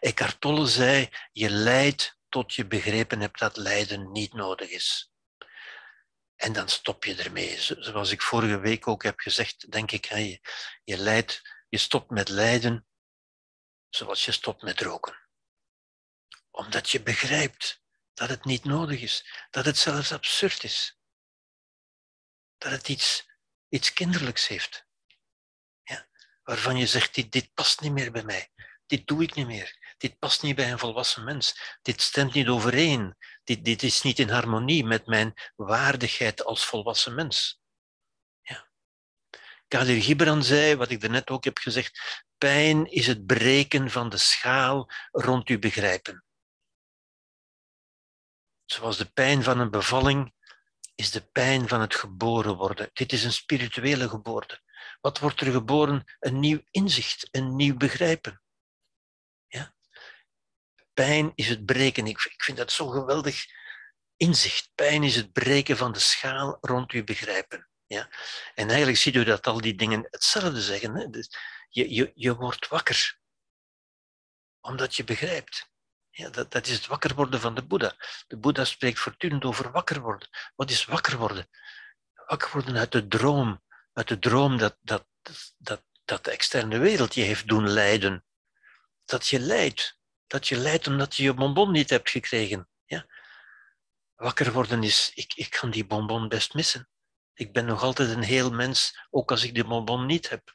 [0.00, 5.12] Eckhart Tolle zei, je lijdt tot je begrepen hebt dat lijden niet nodig is.
[6.36, 7.56] En dan stop je ermee.
[7.58, 10.40] Zoals ik vorige week ook heb gezegd, denk ik, je,
[10.84, 12.86] je lijdt je stopt met lijden
[13.88, 15.28] zoals je stopt met roken.
[16.50, 17.82] Omdat je begrijpt
[18.14, 20.98] dat het niet nodig is, dat het zelfs absurd is.
[22.58, 23.28] Dat het iets,
[23.68, 24.84] iets kinderlijks heeft.
[26.42, 28.50] waarvan je zegt, dit, dit past niet meer bij mij.
[28.86, 29.94] Dit doe ik niet meer.
[29.96, 31.78] Dit past niet bij een volwassen mens.
[31.82, 33.16] Dit stemt niet overeen.
[33.44, 37.60] Dit, dit is niet in harmonie met mijn waardigheid als volwassen mens.
[39.68, 44.16] Kadir Gibran zei, wat ik daarnet ook heb gezegd, pijn is het breken van de
[44.16, 46.24] schaal rond uw begrijpen.
[48.64, 50.34] Zoals de pijn van een bevalling
[50.94, 52.90] is de pijn van het geboren worden.
[52.92, 54.60] Dit is een spirituele geboorte.
[55.00, 56.04] Wat wordt er geboren?
[56.18, 58.42] Een nieuw inzicht, een nieuw begrijpen.
[59.48, 59.74] Ja?
[60.92, 62.06] Pijn is het breken.
[62.06, 63.44] Ik, ik vind dat zo'n geweldig
[64.16, 64.70] inzicht.
[64.74, 67.68] Pijn is het breken van de schaal rond uw begrijpen.
[67.86, 68.08] Ja?
[68.54, 70.94] En eigenlijk ziet u dat al die dingen hetzelfde zeggen.
[70.94, 71.10] Hè?
[71.10, 71.28] Dus
[71.68, 73.18] je, je, je wordt wakker,
[74.60, 75.70] omdat je begrijpt.
[76.10, 77.94] Ja, dat, dat is het wakker worden van de Boeddha.
[78.26, 80.28] De Boeddha spreekt voortdurend over wakker worden.
[80.54, 81.48] Wat is wakker worden?
[82.26, 83.62] Wakker worden uit de droom.
[83.92, 85.06] Uit de droom dat, dat,
[85.56, 88.24] dat, dat de externe wereld je heeft doen lijden.
[89.04, 89.98] Dat je lijdt.
[90.26, 92.68] Dat je lijdt omdat je je bonbon niet hebt gekregen.
[92.84, 93.06] Ja?
[94.14, 96.88] Wakker worden is, ik, ik kan die bonbon best missen.
[97.36, 100.54] Ik ben nog altijd een heel mens, ook als ik die bonbon niet heb.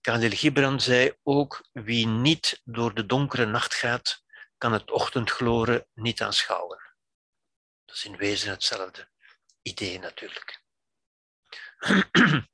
[0.00, 4.24] Khalil Gibran zei ook, wie niet door de donkere nacht gaat,
[4.58, 6.82] kan het ochtendgloren niet aanschouwen.
[7.84, 9.08] Dat is in wezen hetzelfde
[9.62, 10.62] idee natuurlijk.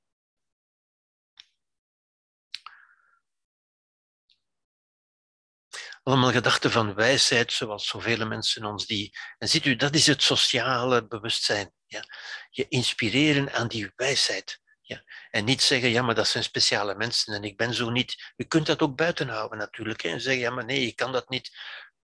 [6.03, 9.19] Allemaal gedachten van wijsheid, zoals zoveel mensen ons die.
[9.39, 11.73] En ziet u, dat is het sociale bewustzijn.
[11.87, 12.05] Ja?
[12.51, 14.61] Je inspireren aan die wijsheid.
[14.81, 15.03] Ja.
[15.31, 18.33] En niet zeggen, ja, maar dat zijn speciale mensen en ik ben zo niet.
[18.37, 20.03] U kunt dat ook buiten houden natuurlijk.
[20.03, 21.51] En zeggen, ja, maar nee, ik kan dat niet.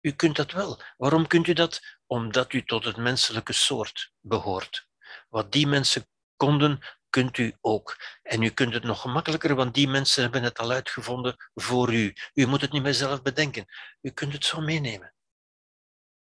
[0.01, 0.81] U kunt dat wel.
[0.97, 1.81] Waarom kunt u dat?
[2.05, 4.87] Omdat u tot het menselijke soort behoort.
[5.29, 6.79] Wat die mensen konden,
[7.15, 7.97] kunt u ook.
[8.23, 12.13] En u kunt het nog gemakkelijker, want die mensen hebben het al uitgevonden voor u.
[12.33, 13.65] U moet het niet meer zelf bedenken.
[14.01, 15.13] U kunt het zo meenemen.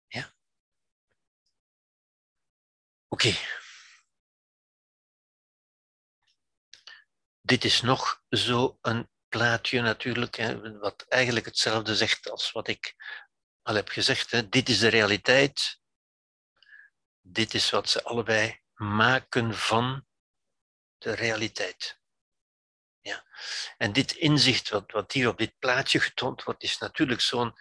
[0.07, 0.33] Ja?
[3.07, 3.33] Oké.
[7.41, 10.35] dit is nog zo een plaatje natuurlijk,
[10.79, 12.95] wat eigenlijk hetzelfde zegt als wat ik
[13.61, 14.51] al heb gezegd.
[14.51, 15.79] Dit is de realiteit.
[17.21, 20.07] Dit is wat ze allebei maken van
[20.99, 21.99] de realiteit.
[23.01, 23.25] Ja.
[23.77, 27.57] En dit inzicht, wat, wat hier op dit plaatje getoond wordt, is natuurlijk zo'n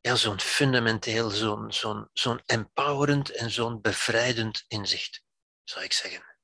[0.00, 5.22] ja, zo'n fundamenteel, zo'n zo'n zo'n empowerend en zo'n bevrijdend inzicht,
[5.64, 6.34] zou ik zeggen.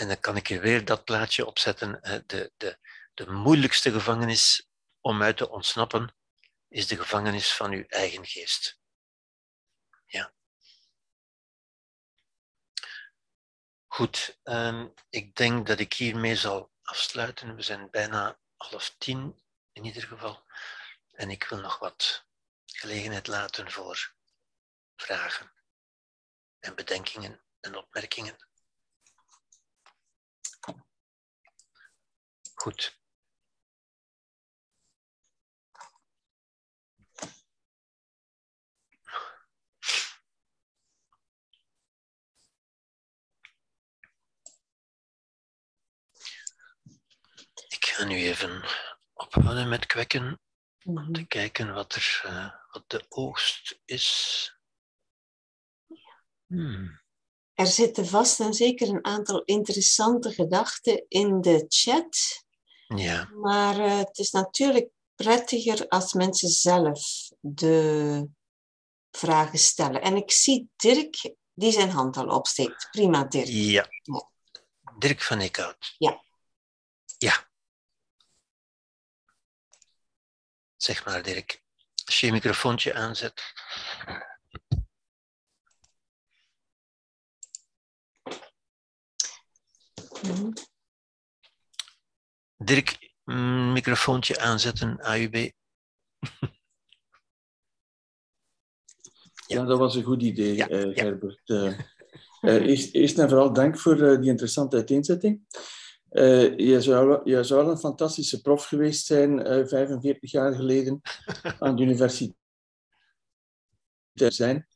[0.00, 2.22] En dan kan ik er weer dat plaatje opzetten.
[2.26, 2.78] De, de,
[3.14, 4.68] de moeilijkste gevangenis
[5.00, 6.14] om uit te ontsnappen
[6.68, 8.80] is de gevangenis van uw eigen geest.
[10.06, 10.32] Ja.
[14.00, 17.56] Goed, ehm, ik denk dat ik hiermee zal afsluiten.
[17.56, 20.44] We zijn bijna half tien in ieder geval.
[21.12, 22.26] En ik wil nog wat
[22.66, 24.14] gelegenheid laten voor
[24.96, 25.52] vragen
[26.58, 28.36] en bedenkingen en opmerkingen.
[32.54, 32.99] Goed.
[48.06, 48.64] Nu even
[49.12, 50.40] ophouden met kwekken
[50.84, 51.26] om te mhm.
[51.26, 54.54] kijken wat, er, uh, wat de oogst is.
[56.46, 57.00] Hmm.
[57.54, 62.44] Er zitten vast en zeker een aantal interessante gedachten in de chat.
[62.86, 63.28] Ja.
[63.34, 68.26] Maar uh, het is natuurlijk prettiger als mensen zelf de
[69.10, 70.02] vragen stellen.
[70.02, 72.88] En ik zie Dirk die zijn hand al opsteekt.
[72.90, 73.46] Prima, Dirk.
[73.46, 73.88] Ja.
[74.02, 74.30] ja.
[74.98, 75.94] Dirk van Eekhout.
[75.98, 76.24] Ja.
[77.18, 77.49] Ja.
[80.82, 81.62] Zeg maar, Dirk.
[82.04, 83.42] Als je je microfoontje aanzet.
[92.56, 95.50] Dirk, mm, microfoontje aanzetten, AUB.
[99.46, 99.64] ja.
[99.64, 101.48] dat was een goed idee, ja, uh, Gerbert.
[101.48, 101.78] Uh,
[102.40, 105.46] eerst, eerst, en vooral dank voor die interessante uiteenzetting.
[106.56, 111.00] Je, zou, je zou een fantastische prof geweest zijn, 45 jaar geleden,
[111.58, 112.34] aan de universiteit
[114.14, 114.66] zijn.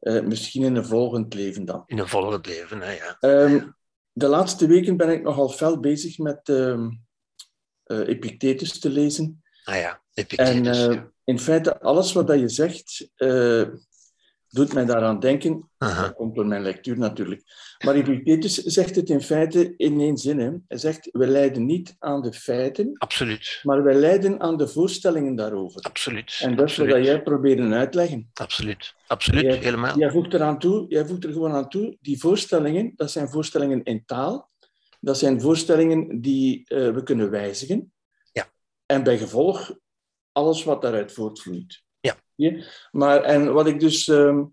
[0.00, 1.82] misschien in een volgend leven dan.
[1.86, 3.16] In een volgend leven, hè, ja.
[3.20, 3.74] Um,
[4.14, 6.88] de laatste weken ben ik nogal fel bezig met uh,
[7.86, 9.42] Epictetus te lezen.
[9.64, 10.78] Ah ja, Epictetus.
[10.78, 13.66] En uh, in feite, alles wat je zegt, uh,
[14.54, 15.70] doet mij daaraan denken.
[15.78, 16.02] Aha.
[16.02, 17.42] Dat komt door mijn lectuur natuurlijk.
[17.84, 20.38] Maar Epictetus zegt het in feite in één zin.
[20.38, 20.50] Hè.
[20.68, 23.60] Hij zegt, we lijden niet aan de feiten, Absoluut.
[23.62, 25.80] maar wij lijden aan de voorstellingen daarover.
[25.82, 26.38] Absoluut.
[26.42, 28.30] En dat is wat jij probeert uitleggen.
[28.34, 28.94] Absoluut.
[29.06, 29.42] Absoluut.
[29.42, 29.98] Jij- Helemaal.
[29.98, 33.82] Jij voegt, eraan toe, jij voegt er gewoon aan toe, die voorstellingen, dat zijn voorstellingen
[33.82, 34.50] in taal.
[35.00, 37.92] Dat zijn voorstellingen die eh, we kunnen wijzigen.
[38.32, 38.46] Ja.
[38.86, 39.78] En bij gevolg
[40.32, 41.82] alles wat daaruit voortvloeit.
[42.36, 42.64] Ja.
[42.90, 44.08] Maar, en wat ik dus...
[44.08, 44.44] ehm,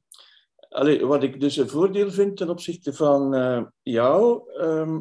[0.69, 4.51] allee, wat ik dus een voordeel vind ten opzichte van eh, jou...
[4.61, 4.97] eh,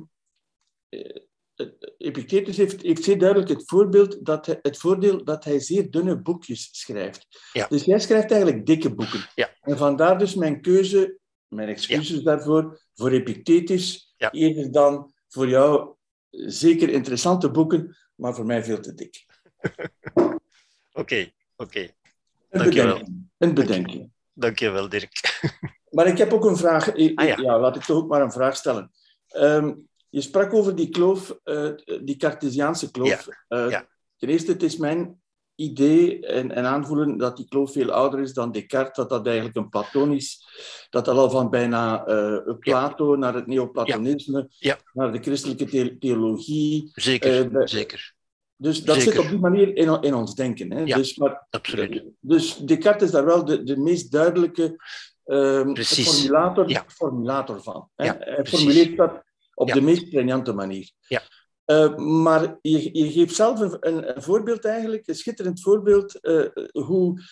[1.98, 6.16] Epictetus heeft, heeft zeer duidelijk het, voorbeeld dat hij, het voordeel dat hij zeer dunne
[6.16, 7.27] boekjes schrijft.
[7.52, 7.66] Ja.
[7.68, 9.28] Dus jij schrijft eigenlijk dikke boeken.
[9.35, 9.55] Ja.
[9.60, 11.18] En vandaar dus mijn keuze,
[11.48, 15.94] mijn excuses daarvoor, voor Epictetus, eerder dan voor jou
[16.31, 19.27] zeker interessante boeken, maar voor mij veel te dik.
[20.93, 21.31] Oké.
[21.56, 21.90] Oké.
[22.51, 22.86] Een Dankjewel.
[22.93, 23.28] bedenking.
[23.39, 24.10] Een bedenking.
[24.32, 25.12] Dankjewel, Dirk.
[25.90, 26.94] Maar ik heb ook een vraag.
[27.14, 27.59] Ah, ja.
[27.59, 28.90] laat ik toch ook maar een vraag stellen.
[29.27, 29.72] Ehm,
[30.09, 31.70] je sprak over die kloof, eh,
[32.02, 33.28] die Cartesiaanse kloof.
[33.48, 33.86] Eh, ja.
[34.16, 35.20] Ten eerste, het is mijn
[35.55, 39.56] idee en, en aanvoelen dat die kloof veel ouder is dan Descartes, dat dat eigenlijk
[39.56, 40.44] een platonisch,
[40.90, 44.48] dat dat al van bijna eh, Plato naar het neoplatonisme,
[44.93, 46.90] naar de christelijke the- theologie.
[46.94, 47.68] Zeker.
[47.68, 48.14] Zeker.
[48.61, 49.12] Dus dat Zeker.
[49.12, 50.73] zit op die manier in, in ons denken.
[50.73, 50.82] Hè?
[50.82, 50.97] Ja.
[50.97, 52.03] Dus, maar, Absoluut.
[52.20, 54.77] dus Descartes is daar wel de, de meest duidelijke
[55.24, 56.85] ehm, formulator, Ja.
[56.89, 57.89] formulator van.
[57.95, 58.05] Hè?
[58.05, 58.59] Ja, Hij precies.
[58.59, 59.23] formuleert dat
[59.55, 60.91] op de meest pregnante manier.
[61.09, 61.23] Ja.
[61.65, 67.23] Eh, maar je, je geeft zelf een, een, voorbeeld eigenlijk, een schitterend voorbeeld, eh, hoe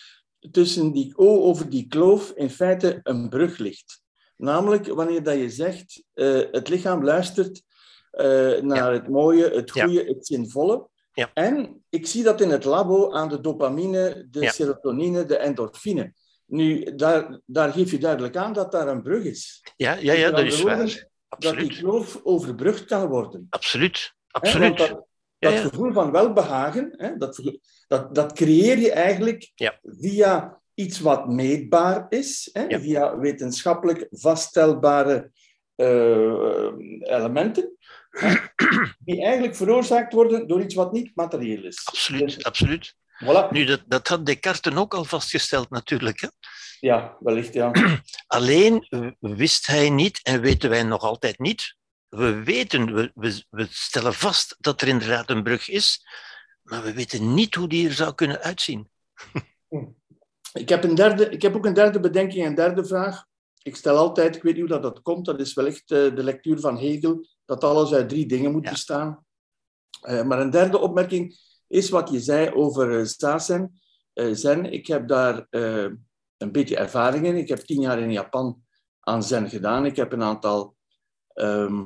[0.51, 4.01] tussen die O over die kloof in feite een brug ligt.
[4.37, 7.61] Namelijk wanneer dat je zegt, eh, het lichaam luistert
[8.11, 10.88] eh, naar het mooie, het goede, het zinvolle.
[11.13, 11.29] Ja.
[11.33, 14.51] En ik zie dat in het labo aan de dopamine, de Ja.
[14.51, 16.13] serotonine, de endorfine.
[16.45, 19.63] Nu, daar, daar geef je duidelijk aan dat daar een brug is.
[19.75, 21.07] Ja, ja, ja dat is waar.
[21.37, 23.47] Dat die kloof overbrugd kan worden.
[23.49, 24.13] Absoluut.
[24.27, 24.77] Absoluut.
[24.77, 25.69] dat, Ja, dat ja.
[25.69, 27.41] gevoel van welbehagen, hè, dat,
[27.87, 29.51] dat, dat creëer je eigenlijk
[29.83, 35.31] via iets wat meetbaar is, via wetenschappelijk vaststellbare
[35.75, 36.67] eh,
[36.99, 37.77] elementen,
[39.05, 41.81] die eigenlijk veroorzaakt worden door iets wat niet materieel is.
[41.85, 42.35] Absoluut.
[42.35, 42.95] Dus, Absoluut.
[43.23, 43.49] voilà.
[43.51, 46.21] Nu, dat, dat had Descartes ook al vastgesteld natuurlijk.
[46.21, 46.27] Hè?
[46.79, 47.71] Ja, wellicht, ja.
[48.27, 48.87] Alleen
[49.19, 51.77] wist hij niet, en weten wij nog altijd niet,
[52.09, 56.07] we weten, we, we, we stellen vast dat er inderdaad een brug is,
[56.61, 58.89] maar we weten niet hoe die er zou kunnen uitzien.
[60.53, 63.25] Ik heb, een derde, ik heb ook een derde bedenking, een derde vraag.
[63.61, 66.23] Ik stel altijd, ik weet niet hoe dat, dat komt, dat is wellicht eh, de
[66.23, 68.69] lectuur van Hegel, dat alles uit drie dingen moet Ja.
[68.71, 69.25] bestaan.
[70.01, 73.79] Eh, maar een derde opmerking is wat je zei over eh, Zazen.
[74.13, 75.87] Eh, zen, ik heb daar eh,
[76.37, 77.35] een beetje ervaring in.
[77.37, 78.63] Ik heb tien jaar in Japan
[78.99, 79.85] aan Zen gedaan.
[79.85, 80.75] Ik heb een aantal
[81.33, 81.85] ehm,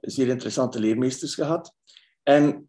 [0.00, 1.74] zeer interessante leermeesters gehad.
[2.22, 2.68] En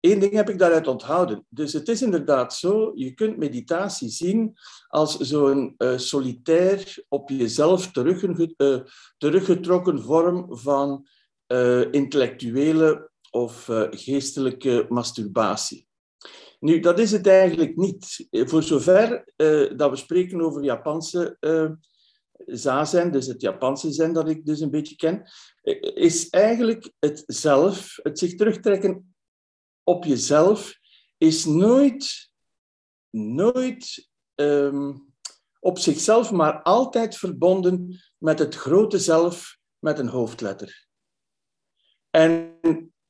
[0.00, 1.46] één ding heb ik daaruit onthouden.
[1.48, 4.56] Dus het is inderdaad zo, je kunt meditatie zien
[4.88, 8.80] als zo'n eh, solitair, op jezelf eh,
[9.18, 11.06] teruggetrokken vorm van
[11.46, 15.88] eh, intellectuele of geestelijke masturbatie.
[16.60, 18.26] Nu, dat is het eigenlijk niet.
[18.30, 19.24] Voor zover
[19.76, 21.36] dat we spreken over Japanse
[22.46, 25.30] zazen, dus het Japanse zen dat ik dus een beetje ken,
[25.94, 29.09] is eigenlijk het zelf, het zich terugtrekken
[29.90, 30.78] op jezelf,
[31.18, 32.30] is nooit,
[33.10, 34.92] nooit ehm,
[35.60, 40.88] op zichzelf, maar altijd verbonden met het grote zelf met een hoofdletter.
[42.10, 42.58] En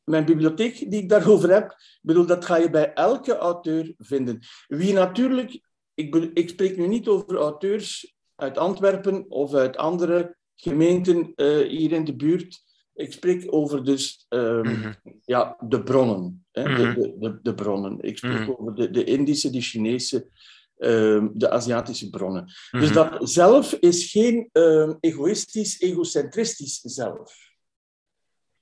[0.05, 4.39] mijn bibliotheek die ik daarover heb, bedoel, dat ga je bij elke auteur vinden.
[4.67, 5.61] Wie natuurlijk,
[5.95, 11.93] ik, ik spreek nu niet over auteurs uit Antwerpen of uit andere gemeenten eh, hier
[11.93, 12.63] in de buurt.
[13.01, 14.93] Ik spreek over dus ehm, Mhm.
[15.25, 16.45] ja, de bronnen.
[16.53, 16.95] Hè, de, Mhm.
[17.01, 18.01] de, de, de bronnen.
[18.01, 18.51] Ik spreek Mhm.
[18.51, 20.29] over de, de Indische, de Chinese,
[20.77, 22.53] ehm, de Aziatische bronnen.
[22.71, 27.35] Dus dat zelf is geen ehm, egoïstisch, egocentristisch zelf.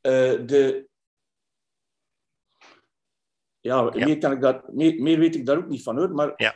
[0.00, 0.12] Eh,
[0.46, 0.86] de,
[3.60, 4.04] ja, Ja.
[4.06, 6.10] Meer, kan ik dat, meer, meer weet ik daar ook niet van hoor.
[6.14, 6.54] Maar, Ja.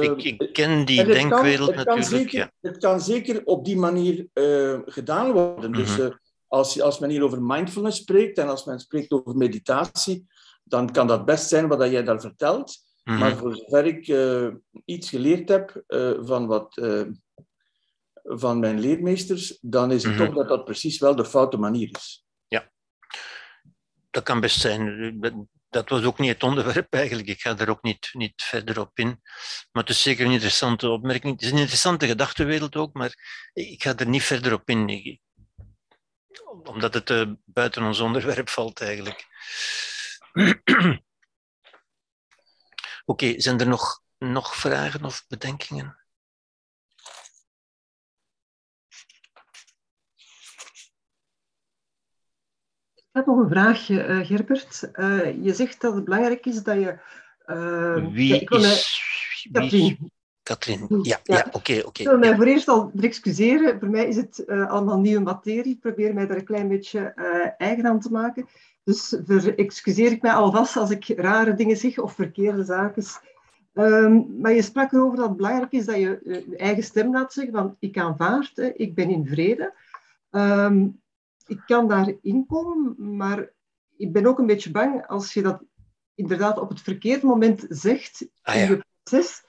[0.00, 2.04] ik, ik ken die kan- denkwereld kan natuurlijk.
[2.06, 2.52] Zeker, ja.
[2.60, 5.72] Het kan zeker op die manier eh, gedaan worden.
[5.72, 6.10] Dus eh,
[6.48, 10.26] als, als men hier over mindfulness spreekt en als men spreekt over meditatie,
[10.64, 12.76] dan kan dat best zijn wat dat jij daar vertelt.
[13.04, 13.18] Mhm.
[13.18, 14.48] Maar voor zover ik eh,
[14.84, 17.02] iets geleerd heb eh, van, wat, eh,
[18.22, 20.24] van mijn leermeesters, dan is het Mhm.
[20.24, 22.24] toch dat dat precies wel de foute manier is.
[24.10, 25.20] Dat kan best zijn.
[25.68, 27.28] dat was ook niet het onderwerp eigenlijk.
[27.28, 29.20] Ik ga er ook niet, niet verder op in.
[29.72, 31.32] Maar het is zeker een interessante opmerking.
[31.32, 33.14] Het is een interessante gedachtenwereld ook, maar
[33.52, 35.20] ik ga er niet verder op in.
[36.44, 39.26] Omdat het uh, buiten ons onderwerp valt eigenlijk.
[43.04, 45.98] Oké, zijn er nog, nog vragen of bedenkingen?
[52.94, 54.90] Ik heb nog een vraagje, uh, Gerbert.
[54.92, 56.98] Uh, je zegt dat het belangrijk is dat je...
[58.12, 59.02] Wie ja, is...
[59.52, 60.14] Katrien.
[60.46, 61.38] Katrien, ja, ja.
[61.46, 61.56] oké.
[61.56, 63.78] Okay, okay, ik wil mij voor eerst al excuseren.
[63.78, 65.72] Voor mij is het allemaal nieuwe materie.
[65.72, 67.00] Ik probeer mij daar een klein beetje
[67.58, 68.46] eigen aan te maken.
[68.84, 69.12] Dus
[69.56, 73.04] excuseer ik mij alvast als ik rare dingen zeg of verkeerde zaken.
[73.74, 77.32] Um, maar je sprak erover dat het belangrijk is dat je je eigen stem laat
[77.32, 79.74] zeggen van ik aanvaard, hè, ik ben in vrede.
[80.30, 81.00] Um,
[81.46, 83.50] ik kan daarin komen, maar
[83.96, 85.62] ik ben ook een beetje bang als je dat
[86.14, 89.44] inderdaad op het verkeerde moment zegt ah, in je proces,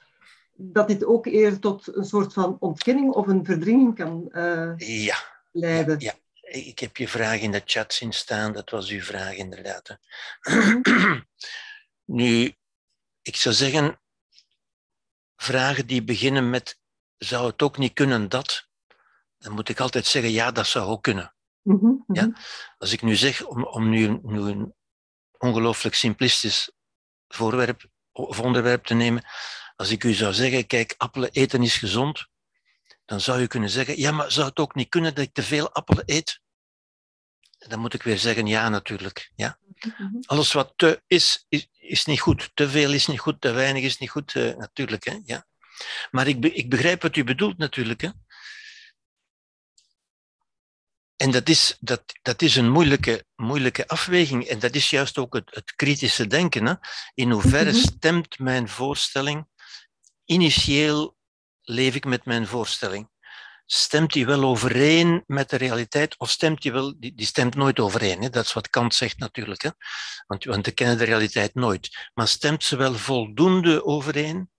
[0.58, 5.18] dat dit ook eerder tot een soort van ontkenning of een verdringing kan uh, ja.
[5.52, 6.00] leiden.
[6.00, 9.98] Ja, ik heb je vraag in de chat zien staan, dat was uw vraag inderdaad.
[10.42, 11.20] Mhm.
[12.20, 12.54] nu,
[13.22, 14.00] ik zou zeggen,
[15.36, 16.80] vragen die beginnen met
[17.18, 18.68] zou het ook niet kunnen dat,
[19.38, 21.34] dan moet ik altijd zeggen ja, dat zou ook kunnen.
[21.62, 22.26] Mhm, ja?
[22.26, 22.40] Mhm.
[22.78, 24.74] Als ik nu zeg, om, om nu, nu een
[25.38, 26.72] ongelooflijk simplistisch
[27.28, 29.24] voorwerp of onderwerp te nemen,
[29.78, 32.28] als ik u zou zeggen, kijk, appelen eten is gezond,
[33.06, 35.44] dan zou je kunnen zeggen, ja, maar zou het ook niet kunnen dat ik te
[35.44, 36.42] veel appelen eet?
[37.58, 39.32] Dan moet ik weer zeggen, ja, natuurlijk.
[39.36, 39.60] Ja?
[39.80, 42.52] Mhm, Alles wat te is, is, is niet goed.
[42.54, 45.06] Te veel is niet goed, te weinig is niet goed, uh, natuurlijk.
[45.06, 45.20] Hè?
[45.26, 45.48] Ja.
[46.12, 48.02] Maar ik, ik begrijp wat u bedoelt, natuurlijk.
[48.02, 48.10] Hè?
[51.16, 54.46] En dat is, dat, dat is een moeilijke, moeilijke afweging.
[54.46, 56.66] En dat is juist ook het, het kritische denken.
[56.66, 56.74] Hè?
[57.14, 57.80] In hoeverre mhm.
[57.80, 59.48] stemt mijn voorstelling?
[60.28, 61.18] Initieel
[61.62, 63.10] leef ik met mijn voorstelling.
[63.66, 66.18] Stemt die wel overeen met de realiteit?
[66.18, 68.22] Of stemt die wel, die, die stemt nooit overeen.
[68.22, 68.30] Hè?
[68.30, 69.62] Dat is wat Kant zegt natuurlijk.
[69.62, 69.70] Hè?
[70.26, 72.10] Want, want we kennen de realiteit nooit.
[72.14, 74.50] Maar stemt ze wel voldoende overeen?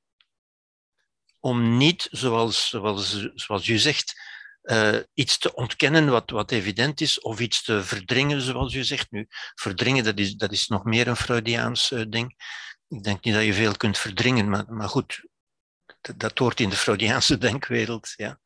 [1.41, 4.21] Om niet, zoals, zoals, zoals u zegt,
[4.63, 9.11] uh, iets te ontkennen wat, wat evident is, of iets te verdringen, zoals u zegt
[9.11, 9.27] nu.
[9.55, 12.35] Verdringen, dat is, dat is nog meer een Freudiaans uh, ding.
[12.89, 15.27] Ik denk niet dat je veel kunt verdringen, maar, maar goed,
[16.01, 18.13] dat, hoort in de Freudiaanse denkwereld.
[18.17, 18.41] Ja.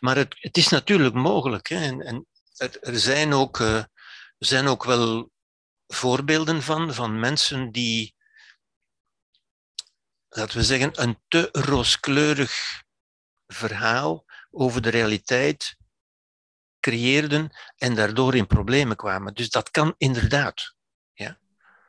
[0.00, 1.68] Maar het, het is natuurlijk mogelijk.
[1.68, 2.26] Hè, en, en
[2.80, 3.84] er, zijn ook, uh,
[4.38, 5.30] zijn ook wel
[5.86, 8.14] voorbeelden van, van mensen die,
[10.28, 12.82] laten we zeggen, een te rooskleurig
[13.46, 15.76] verhaal over de realiteit
[16.80, 19.34] creëerden en daardoor in problemen kwamen.
[19.34, 20.74] Dus dat kan inderdaad.
[21.12, 21.38] Ja?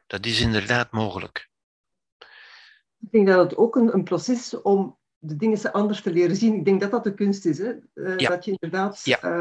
[0.08, 1.50] Dat is inderdaad mogelijk.
[3.04, 6.36] Ik denk dat het ook een, een proces is om de dingen anders te leren
[6.36, 6.56] zien.
[6.56, 7.58] Ik denk dat dat de kunst is.
[7.58, 7.72] Hè?
[7.94, 8.30] Uh, ja.
[8.30, 9.24] Dat je inderdaad ja.
[9.24, 9.40] uh,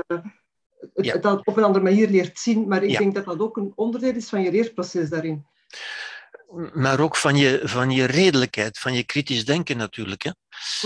[0.95, 1.13] het, ja.
[1.13, 2.69] het, op een andere manier leert zien.
[2.69, 5.47] Maar ik denk dat dat ook een onderdeel is van je leerproces daarin.
[6.73, 10.23] Maar ook van je, van je redelijkheid, van je kritisch denken natuurlijk.
[10.23, 10.31] Hè?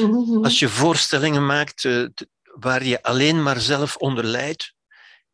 [0.02, 0.44] Mm-hmm.
[0.44, 2.08] Als je voorstellingen maakt uh,
[2.42, 4.74] waar je alleen maar zelf onder lijdt,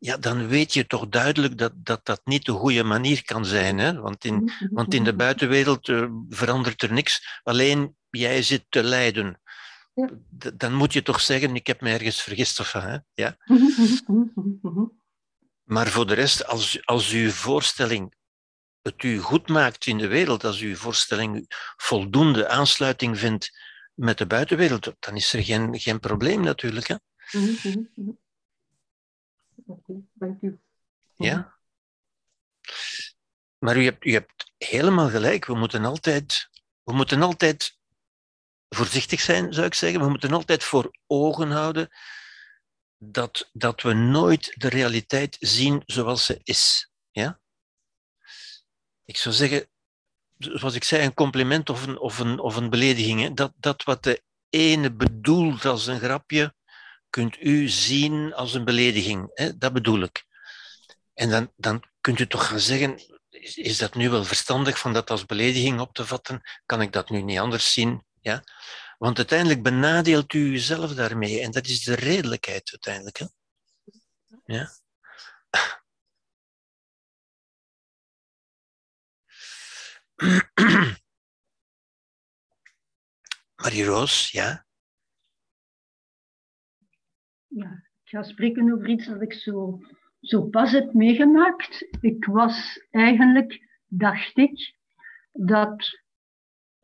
[0.03, 3.77] ja, dan weet je toch duidelijk dat dat, dat niet de goede manier kan zijn.
[3.77, 3.99] Hè?
[3.99, 4.69] Want, in, mm-hmm.
[4.71, 7.39] want in de buitenwereld uh, verandert er niks.
[7.43, 9.41] Alleen jij zit te lijden.
[9.93, 10.09] Ja.
[10.53, 12.59] Dan moet je toch zeggen, ik heb me ergens vergist.
[12.59, 12.97] Of, hè?
[13.13, 13.37] Ja?
[13.45, 14.91] Mm-hmm.
[15.63, 18.15] Maar voor de rest, als, als uw voorstelling
[18.81, 23.59] het u goed maakt in de wereld, als uw voorstelling voldoende aansluiting vindt
[23.93, 26.87] met de buitenwereld, dan is er geen, geen probleem natuurlijk.
[26.87, 26.95] Hè?
[27.31, 28.21] Mm -hmm.
[30.13, 30.59] Dank u.
[31.15, 31.57] Ja.
[33.57, 35.45] Maar u hebt, u hebt helemaal gelijk.
[35.45, 36.49] We moeten, altijd,
[36.83, 37.77] we moeten altijd
[38.69, 39.99] voorzichtig zijn, zou ik zeggen.
[40.01, 41.89] We moeten altijd voor ogen houden
[42.97, 46.91] dat, dat we nooit de realiteit zien zoals ze is.
[47.11, 47.39] Ja?
[49.05, 49.67] Ik zou zeggen,
[50.37, 53.21] zoals ik zei, een compliment of een, of een, of een belediging.
[53.21, 53.33] Hè?
[53.33, 56.55] Dat, dat wat de ene bedoelt als een grapje,
[57.13, 59.31] kunt u zien als een belediging.
[59.33, 59.57] Hè?
[59.57, 60.25] Dat bedoel ik.
[61.13, 62.99] En dan, dan kunt u toch gaan zeggen,
[63.55, 66.41] is, dat nu wel verstandig van dat als belediging op te vatten?
[66.65, 68.05] Kan ik dat nu niet anders zien?
[68.21, 68.43] Ja?
[68.97, 71.41] Want uiteindelijk benadeelt u uzelf daarmee.
[71.41, 73.17] En dat is de redelijkheid uiteindelijk.
[73.17, 73.25] Hè?
[74.45, 74.69] Ja?
[83.55, 84.65] Marie-Roos, ja?
[87.55, 87.71] Ja,
[88.03, 89.79] ik ga spreken over iets dat ik zo,
[90.19, 91.97] zo pas heb meegemaakt.
[92.01, 94.77] Ik was eigenlijk, dacht ik,
[95.31, 95.99] dat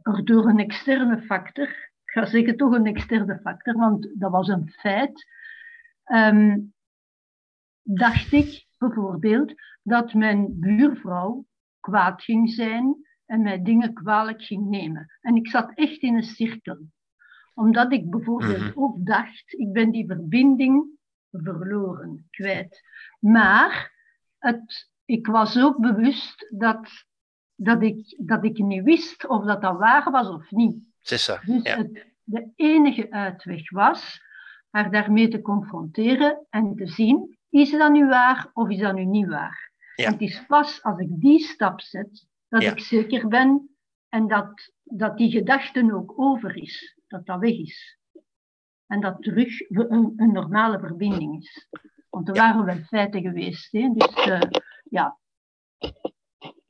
[0.01, 4.47] er door een externe factor, ik ga zeggen toch een externe factor, want dat was
[4.47, 5.25] een feit,
[6.03, 6.59] ehm,
[7.81, 11.45] dacht ik bijvoorbeeld dat mijn buurvrouw
[11.79, 15.17] kwaad ging zijn en mij dingen kwalijk ging nemen.
[15.21, 16.89] En ik zat echt in een cirkel.
[17.59, 18.71] Omdat ik bijvoorbeeld Mhm.
[18.79, 20.85] ook dacht, ik ben die verbinding
[21.31, 22.81] verloren, kwijt.
[23.19, 23.93] Maar
[24.37, 26.89] het, ik was ook bewust dat,
[27.55, 30.75] dat, ik, dat ik niet wist of dat dat waar was of niet.
[31.03, 31.39] Dus Ja.
[31.77, 34.21] het, de enige uitweg was
[34.69, 39.05] haar daarmee te confronteren en te zien, is dat nu waar of is dat nu
[39.05, 39.71] niet waar?
[39.95, 40.05] Ja.
[40.05, 42.71] En het is pas als ik die stap zet, dat Ja.
[42.71, 43.69] ik zeker ben
[44.09, 47.97] en dat, dat die gedachte ook over is, dat dat weg is.
[48.87, 51.67] En dat terug een, een normale verbinding is.
[52.09, 53.71] Want er waren wel feiten geweest.
[53.71, 53.89] Hè?
[53.93, 54.41] Dus eh,
[54.83, 55.17] ja.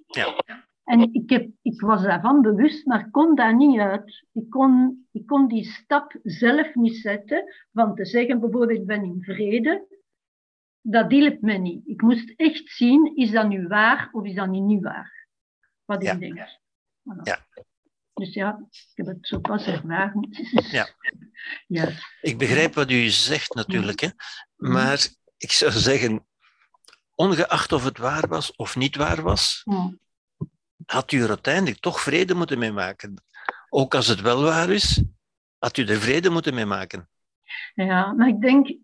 [0.08, 0.36] Ja.
[0.84, 4.26] En ik, heb, ik was daarvan bewust, maar kon daar niet uit.
[4.32, 9.04] Ik kon, ik kon die stap zelf niet zetten van te zeggen, bijvoorbeeld, ik ben
[9.04, 9.88] in vrede.
[10.82, 11.88] Dat hielp me niet.
[11.88, 15.28] Ik moest echt zien, is dat nu waar of is dat niet, niet waar?
[15.86, 16.14] Wat Ja.
[16.14, 16.38] ik denk.
[16.40, 17.22] Voilà.
[17.24, 17.48] Ja.
[18.20, 20.30] Dus ja, ik heb het zo pas ervaren.
[20.72, 20.88] Ja.
[21.80, 21.90] ja.
[22.22, 24.08] Ik begrijp wat u zegt natuurlijk, hè?
[24.56, 24.72] Mhm.
[24.72, 26.28] maar ik zou zeggen,
[27.16, 29.64] ongeacht of het waar was of niet waar was,
[30.86, 33.24] had u er uiteindelijk toch vrede moeten mee maken.
[33.70, 35.04] Ook als het wel waar is,
[35.58, 37.10] had u er vrede moeten mee maken.
[37.74, 38.78] Ja, maar ik denk,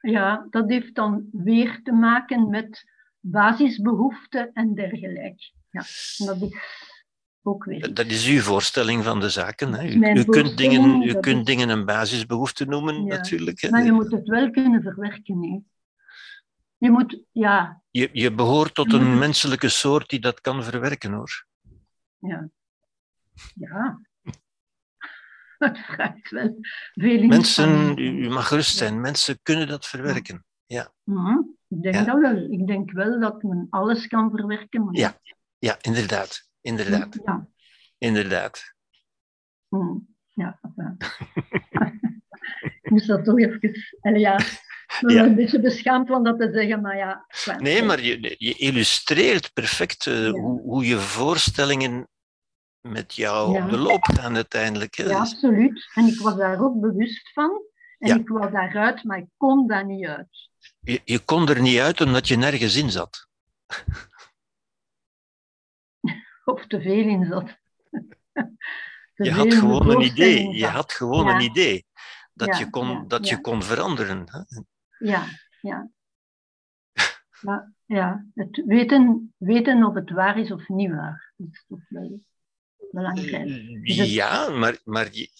[0.00, 2.84] ja, dat heeft dan weer te maken met
[3.20, 5.52] basisbehoeften en dergelijke.
[5.70, 5.84] Ja,
[6.18, 6.56] en dat is
[7.46, 7.94] ook weer.
[7.94, 9.72] Dat is uw voorstelling van de zaken.
[9.72, 9.88] Hè?
[10.14, 13.16] U, kunt, dingen, u dat kunt is- dingen een basisbehoefte noemen, Ja.
[13.16, 13.60] natuurlijk.
[13.60, 13.70] Hè?
[13.70, 15.42] Maar je moet het wel kunnen verwerken.
[15.42, 15.58] Hè.
[16.78, 21.12] Je moet, ja, Je, je behoort tot Je een menselijke soort die dat kan verwerken,
[21.12, 21.46] hoor.
[22.18, 22.48] ja,
[23.54, 24.00] ja.
[25.94, 26.56] Vraagt wel
[26.94, 30.44] veel Mensen, u, u mag gerust zijn, mensen kunnen dat verwerken.
[31.04, 31.38] Mhm,
[31.68, 32.04] Ik denk Ja.
[32.04, 32.36] dat wel.
[32.50, 34.84] Ik denk wel dat men alles kan verwerken.
[34.84, 35.18] Maar Ja.
[35.58, 36.48] Ja, inderdaad.
[36.64, 37.18] Inderdaad.
[37.24, 37.48] Ja.
[37.98, 38.74] Inderdaad.
[39.68, 39.96] Hm,
[40.30, 40.60] Ja,
[42.82, 43.72] ik moest dat toch even...
[44.00, 45.24] Allee, ja, ik ben Ja.
[45.24, 47.26] een beetje beschaamd van dat te zeggen, maar ja.
[47.58, 50.30] Nee, maar je, je illustreert perfect eh, Ja.
[50.30, 52.08] hoe, hoe je voorstellingen
[52.80, 53.64] met jou Ja.
[53.64, 54.94] op de loop gaan uiteindelijk.
[54.94, 55.02] Hè?
[55.04, 55.90] Ja, Dus- absoluut.
[55.94, 57.62] En ik was daar ook bewust van.
[57.98, 60.48] En ik wou daaruit, maar ik kon daar niet uit.
[60.80, 63.26] je, je kon er niet uit omdat je nergens in zat.
[66.44, 67.56] Of te veel in zat.
[69.26, 70.48] Je had gewoon een idee.
[70.54, 71.34] Je had gewoon Ja.
[71.34, 71.86] een idee
[72.32, 74.22] dat, Ja, je, kon, ja, dat je kon veranderen.
[74.30, 74.40] Hè?
[75.08, 75.24] Ja,
[75.60, 75.90] ja.
[77.40, 82.20] Maar ja, het weten, weten of het waar is of niet waar, is toch wel
[82.90, 83.46] belangrijk.
[83.82, 85.30] Dus het- Ja, maar, maar je-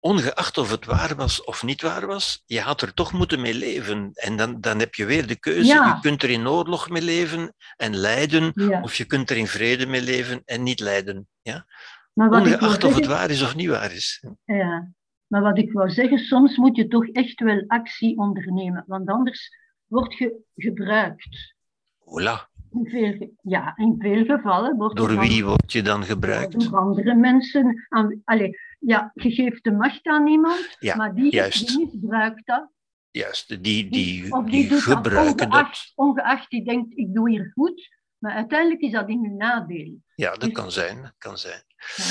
[0.00, 3.54] ongeacht of het waar was of niet waar was, je had er toch moeten mee
[3.54, 4.10] leven.
[4.14, 5.64] En dan, dan heb je weer de keuze.
[5.64, 5.86] Ja.
[5.86, 8.82] Je kunt er in oorlog mee leven en lijden, Ja.
[8.82, 11.28] of je kunt er in vrede mee leven en niet lijden.
[11.42, 11.66] Ja?
[12.12, 14.24] Maar wat Ongeacht of het waar is of niet waar is.
[14.44, 14.92] Ja,
[15.26, 19.56] maar wat ik wou zeggen, soms moet je toch echt wel actie ondernemen, want anders
[19.86, 21.54] word je gebruikt.
[22.00, 22.56] Voilà.
[22.70, 26.70] In veel, ja, in veel gevallen wordt Door wie word je dan gebruikt?
[26.70, 27.86] Door andere mensen.
[27.88, 31.66] Aan, allee, ja, je geeft de macht aan iemand, Ja, maar die, juist.
[31.68, 32.70] die misbruikt dat.
[33.10, 35.46] Juist, die, die, of die, gebruiken dat.
[35.48, 40.02] ongeacht, ongeacht die denkt, ik doe hier goed, maar uiteindelijk is dat in hun nadeel.
[40.14, 41.02] Ja, dat Dus- kan zijn.
[41.02, 41.62] Dat kan zijn.
[41.96, 42.04] Ja.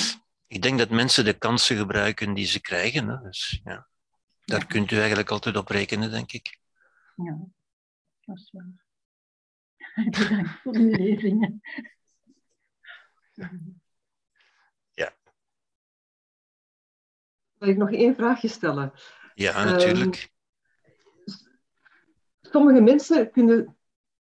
[0.47, 3.07] Ik denk dat mensen de kansen gebruiken die ze krijgen.
[3.07, 3.21] Hè.
[3.21, 3.87] Dus, ja.
[4.45, 4.65] Daar Ja.
[4.65, 6.59] kunt u eigenlijk altijd op rekenen, denk ik.
[7.15, 7.37] Ja,
[8.25, 8.85] dat is waar.
[10.09, 11.61] Bedankt voor uw lezingen.
[17.59, 18.93] Zal ik nog één vraagje stellen?
[19.33, 20.29] Ja, Ehm, natuurlijk.
[22.41, 23.77] Sommige mensen kunnen,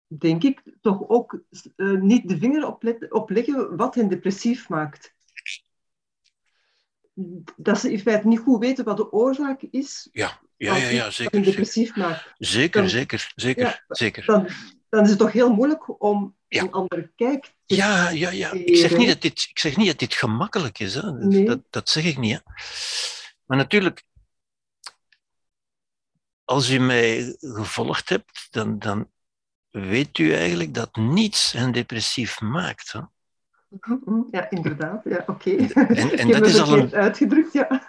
[0.06, 1.40] denk ik, toch ook
[1.76, 5.14] eh, niet de vinger op, let- op leggen wat hen depressief maakt.
[7.56, 11.04] Dat ze in feite niet goed weten wat de oorzaak is Ja, ja, ja, ja
[11.04, 11.32] wat zeker.
[11.32, 12.32] hen Zeker, depressief maakt.
[12.38, 13.32] zeker, Dan- zeker.
[13.34, 14.24] zeker, Ja, zeker.
[14.26, 14.48] Dan,
[14.88, 16.62] dan is het toch heel moeilijk om Ja.
[16.62, 18.52] een andere kijk te Ja, ja, ja.
[18.52, 20.94] Ik zeg niet dat dit, ik zeg niet dat dit gemakkelijk is.
[20.94, 21.00] Hè.
[21.02, 21.44] Dat, Nee.
[21.44, 22.32] dat, dat zeg ik niet.
[22.32, 22.40] Hè.
[23.44, 24.04] Maar natuurlijk,
[26.44, 29.10] als u mij gevolgd hebt, dan, dan
[29.70, 32.92] weet u eigenlijk dat niets hen depressief maakt.
[32.92, 33.00] Hè.
[34.30, 35.00] Ja, inderdaad.
[35.04, 35.50] Ja, oké.
[35.50, 36.92] En, en dat is al een.
[36.94, 37.82] uitgedrukt, ja.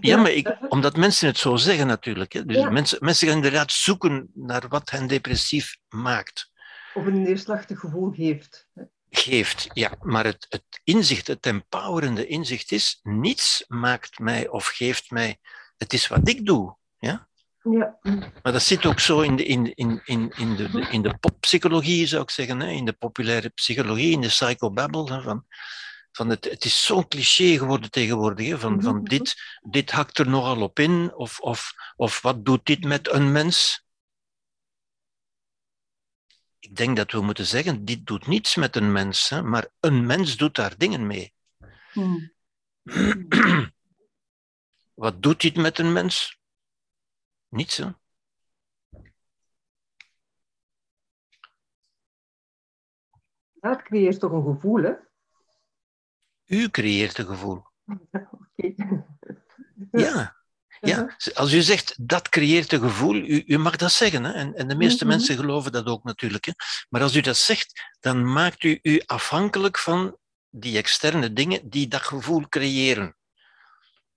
[0.00, 2.32] Ja, maar ik, omdat mensen het zo zeggen natuurlijk.
[2.32, 2.44] Hè.
[2.44, 2.70] Dus Ja.
[2.70, 6.50] mensen, mensen gaan inderdaad zoeken naar wat hen depressief maakt.
[6.94, 8.68] Of een neerslachtig gevoel heeft.
[9.10, 9.92] geeft, ja.
[10.00, 15.38] Maar het, het inzicht, het empowerende inzicht is, niets maakt mij of geeft mij,
[15.76, 16.76] het is wat ik doe.
[16.98, 17.28] Ja?
[17.70, 17.98] Ja.
[18.42, 22.06] Maar dat zit ook zo in de, in, in, in, in de, in de poppsychologie,
[22.06, 22.68] zou ik zeggen, hè?
[22.68, 25.12] in de populaire psychologie, in de psychobabble.
[25.12, 25.22] Hè?
[25.22, 25.46] Van,
[26.12, 28.58] van het, het is zo'n cliché geworden tegenwoordig, hè?
[28.58, 32.84] Van, van dit, dit hakt er nogal op in, of, of, of wat doet dit
[32.84, 33.84] met een mens?
[36.58, 39.42] Ik denk dat we moeten zeggen, dit doet niets met een mens, hè?
[39.42, 41.34] maar een mens doet daar dingen mee.
[41.92, 42.32] Hmm.
[44.94, 46.35] Wat doet dit met een mens?
[47.48, 47.88] Niets, hè?
[53.54, 54.92] Dat creëert toch een gevoel, hè?
[56.46, 57.62] U creëert een gevoel.
[58.56, 58.74] Oké.
[59.90, 60.36] Ja.
[60.80, 61.16] ja.
[61.34, 64.24] Als u zegt dat creëert een gevoel, u, u mag dat zeggen.
[64.24, 64.32] Hè?
[64.32, 65.14] En, en de meeste Mhm.
[65.14, 66.44] mensen geloven dat ook natuurlijk.
[66.44, 66.52] Hè?
[66.88, 70.16] Maar als u dat zegt, dan maakt u u afhankelijk van
[70.50, 73.16] die externe dingen die dat gevoel creëren.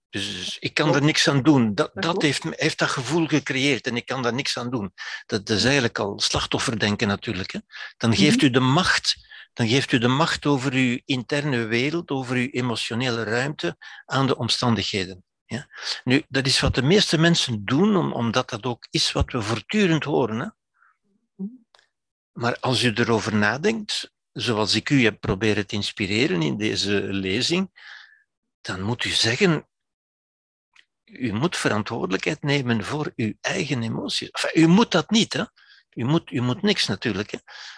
[0.09, 1.75] Dus, ik kan er niks aan doen.
[1.75, 4.93] Dat, Dat heeft, heeft dat gevoel gecreëerd en ik kan daar niks aan doen.
[5.25, 7.51] Dat is eigenlijk al slachtofferdenken natuurlijk.
[7.51, 7.59] Hè?
[7.97, 8.45] Dan geeft Mhm.
[8.45, 9.15] u de macht.
[9.53, 14.37] Dan geeft u de macht over uw interne wereld, over uw emotionele ruimte aan de
[14.37, 15.23] omstandigheden.
[15.45, 15.67] Ja?
[16.03, 19.41] Nu, dat is wat de meeste mensen doen, om- omdat dat ook is wat we
[19.41, 20.39] voortdurend horen.
[20.39, 20.47] Hè?
[22.31, 27.69] Maar als u erover nadenkt, zoals ik u heb proberen te inspireren in deze lezing,
[28.61, 29.67] dan moet u zeggen,
[31.11, 34.29] u moet verantwoordelijkheid nemen voor uw eigen emoties.
[34.53, 35.43] U moet dat niet, hè?
[35.89, 37.31] U moet, u moet niks natuurlijk.
[37.31, 37.37] Hè?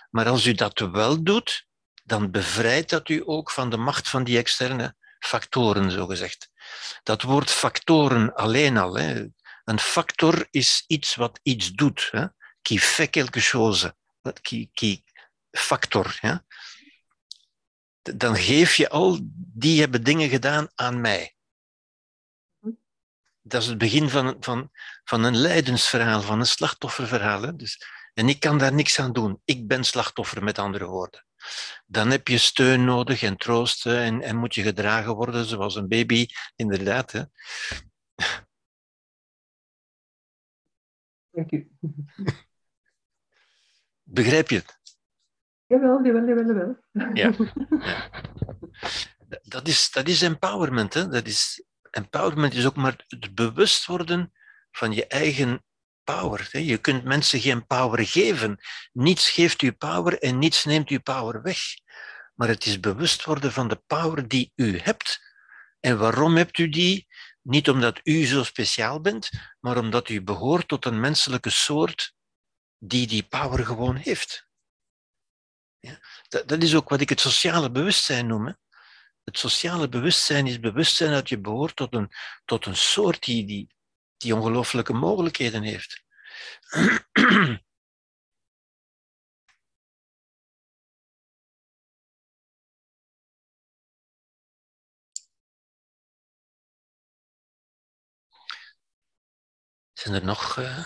[0.09, 1.65] Maar als u dat wel doet,
[2.03, 6.49] dan bevrijdt dat u ook van de macht van die externe factoren, zogezegd.
[7.03, 8.97] Dat woord factoren alleen al.
[8.97, 9.25] Hè?
[9.63, 12.07] Een factor is iets wat iets doet.
[12.11, 12.25] Hè?
[12.61, 13.95] Qui fait quelque chose.
[14.41, 15.03] Qui, qui
[15.51, 16.17] factor.
[16.21, 16.45] Ja?
[18.01, 19.19] Dan geef je al,
[19.53, 21.35] die hebben dingen gedaan aan mij.
[23.41, 24.69] Dat is het begin van, van,
[25.03, 27.41] van een lijdensverhaal, van een slachtofferverhaal.
[27.41, 27.55] Hè?
[27.55, 29.41] Dus, en ik kan daar niks aan doen.
[29.45, 31.25] Ik ben slachtoffer, met andere woorden.
[31.85, 35.87] Dan heb je steun nodig en troost en, en moet je gedragen worden zoals een
[35.87, 37.11] baby, inderdaad.
[37.11, 37.23] Hè?
[41.31, 41.71] Dank u.
[44.03, 44.79] Begrijp je het?
[45.65, 46.77] Jawel, jawel, jawel, jawel.
[47.13, 47.33] Ja.
[49.41, 50.93] Dat is, dat is empowerment.
[50.93, 51.07] Hè?
[51.07, 54.33] Dat is, empowerment is ook maar het bewust worden
[54.71, 55.63] van je eigen
[56.03, 56.59] power.
[56.59, 58.59] Je kunt mensen geen power geven.
[58.91, 61.59] Niets geeft u power en niets neemt u power weg.
[62.35, 65.19] Maar het is bewust worden van de power die u hebt.
[65.79, 67.07] En waarom hebt u die?
[67.41, 72.13] Niet omdat u zo speciaal bent, maar omdat u behoort tot een menselijke soort
[72.77, 74.47] die die power gewoon heeft.
[75.79, 75.99] Ja?
[76.27, 78.57] Dat, dat is ook wat ik het sociale bewustzijn noem.
[79.23, 82.11] Het sociale bewustzijn is bewustzijn dat je behoort tot een,
[82.45, 83.75] tot een soort die, die,
[84.17, 86.03] die ongelooflijke mogelijkheden heeft.
[99.93, 100.57] Zijn er nog.
[100.57, 100.85] Uh...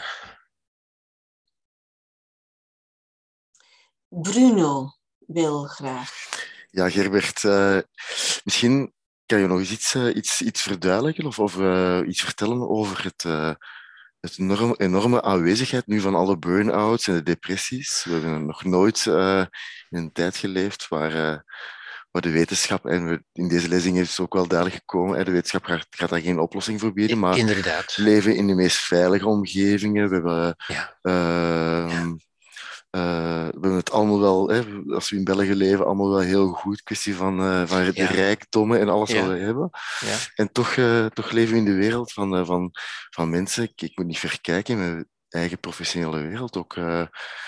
[4.07, 6.53] Bruno wil graag.
[6.75, 7.77] Ja, Gerbert, uh,
[8.43, 8.93] misschien
[9.25, 13.03] kan je nog eens iets, uh, iets, iets verduidelijken of, of uh, iets vertellen over
[13.03, 13.23] het,
[14.19, 18.03] het enorm, enorme aanwezigheid nu van alle burn-outs en de depressies.
[18.03, 19.47] We hebben nog nooit in
[19.89, 21.43] een tijd geleefd waar,
[22.11, 25.31] waar de wetenschap, en we, in deze lezing is het ook wel duidelijk gekomen, de
[25.31, 27.95] wetenschap gaat, gaat daar geen oplossing voor bieden, maar Inderdaad.
[27.95, 30.09] we leven in de meest veilige omgevingen.
[30.09, 30.55] We hebben...
[30.67, 30.97] Ja.
[31.01, 32.15] ja.
[32.95, 33.01] Uh,
[33.45, 34.63] we hebben het allemaal wel, hè,
[34.93, 36.83] als we in België leven, allemaal wel heel goed.
[36.83, 38.05] Kwestie van, uh, van de Ja.
[38.05, 39.21] rijkdommen en alles Ja.
[39.21, 39.69] wat we hebben.
[39.99, 40.17] Ja.
[40.35, 42.71] En toch, uh, toch leven we in de wereld van, van,
[43.09, 43.63] van mensen.
[43.63, 46.57] Ik, ik moet niet verkijken in mijn eigen professionele wereld.
[46.57, 46.75] Ook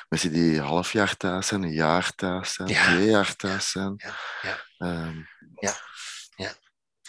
[0.10, 2.86] mensen die een half jaar thuis zijn, een jaar thuis zijn, Ja.
[2.86, 3.94] twee jaar thuis zijn.
[3.98, 4.16] Ja.
[4.42, 5.06] Ja.
[5.08, 5.28] Um,
[5.60, 5.74] Ja.
[6.36, 6.52] Ja.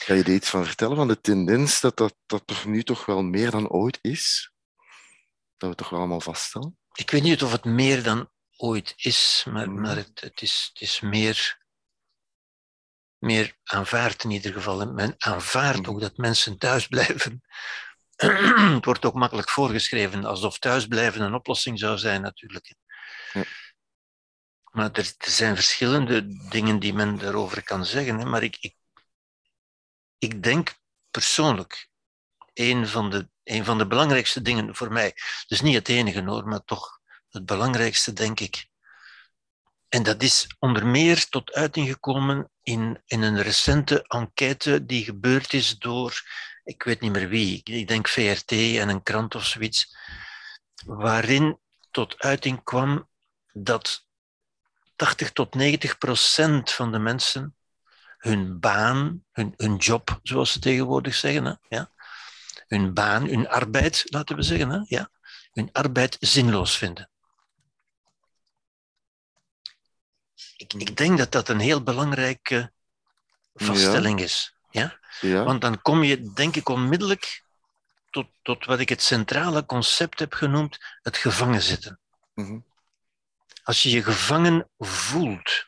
[0.06, 0.97] Kan je er iets van vertellen?
[0.97, 4.52] Van de tendens dat dat, dat toch nu toch wel meer dan ooit is?
[5.56, 6.78] Dat we toch wel allemaal vaststellen?
[6.99, 9.81] Ik weet niet of het meer dan ooit is, maar, Mhm.
[9.81, 11.59] maar het, het, is, het is meer,
[13.19, 14.81] meer aanvaard in ieder geval.
[14.81, 15.91] En men aanvaardt Mhm.
[15.91, 17.43] ook dat mensen thuis blijven.
[18.77, 22.75] het wordt ook makkelijk voorgeschreven, alsof thuisblijven een oplossing zou zijn natuurlijk.
[23.33, 23.45] Ja.
[24.70, 28.19] Maar er, er zijn verschillende dingen die men daarover kan zeggen.
[28.19, 28.25] Hè.
[28.25, 28.77] Maar ik, ik,
[30.19, 30.75] ik denk
[31.11, 31.89] persoonlijk,
[32.55, 35.15] een van, de, een van de belangrijkste dingen voor mij,
[35.47, 36.99] dus niet het enige hoor, maar toch
[37.29, 38.66] het belangrijkste, denk ik,
[39.89, 45.53] En dat is onder meer tot uiting gekomen in, in een recente enquête die gebeurd
[45.53, 46.23] is door,
[46.65, 49.97] ik weet niet meer wie, ik denk VRT en een krant of zoiets,
[50.87, 51.59] waarin
[51.91, 53.09] tot uiting kwam
[53.53, 54.07] dat
[54.97, 57.57] 80 tot 90 procent van de mensen
[58.19, 61.91] hun baan, hun, hun job, zoals ze tegenwoordig zeggen, hè, ja,
[62.69, 65.11] hun baan, hun arbeid, laten we zeggen, hè, ja,
[65.53, 67.11] hun arbeid zinloos vinden.
[70.57, 72.73] Ik, ik denk dat dat een heel belangrijke
[73.55, 74.55] vaststelling is.
[74.70, 74.99] Ja?
[75.20, 75.45] Ja.
[75.45, 77.43] Want dan kom je, denk ik, onmiddellijk
[78.11, 82.01] tot, tot wat ik het centrale concept heb genoemd, het gevangen zitten.
[82.35, 82.59] Mhm.
[83.62, 85.66] Als je je gevangen voelt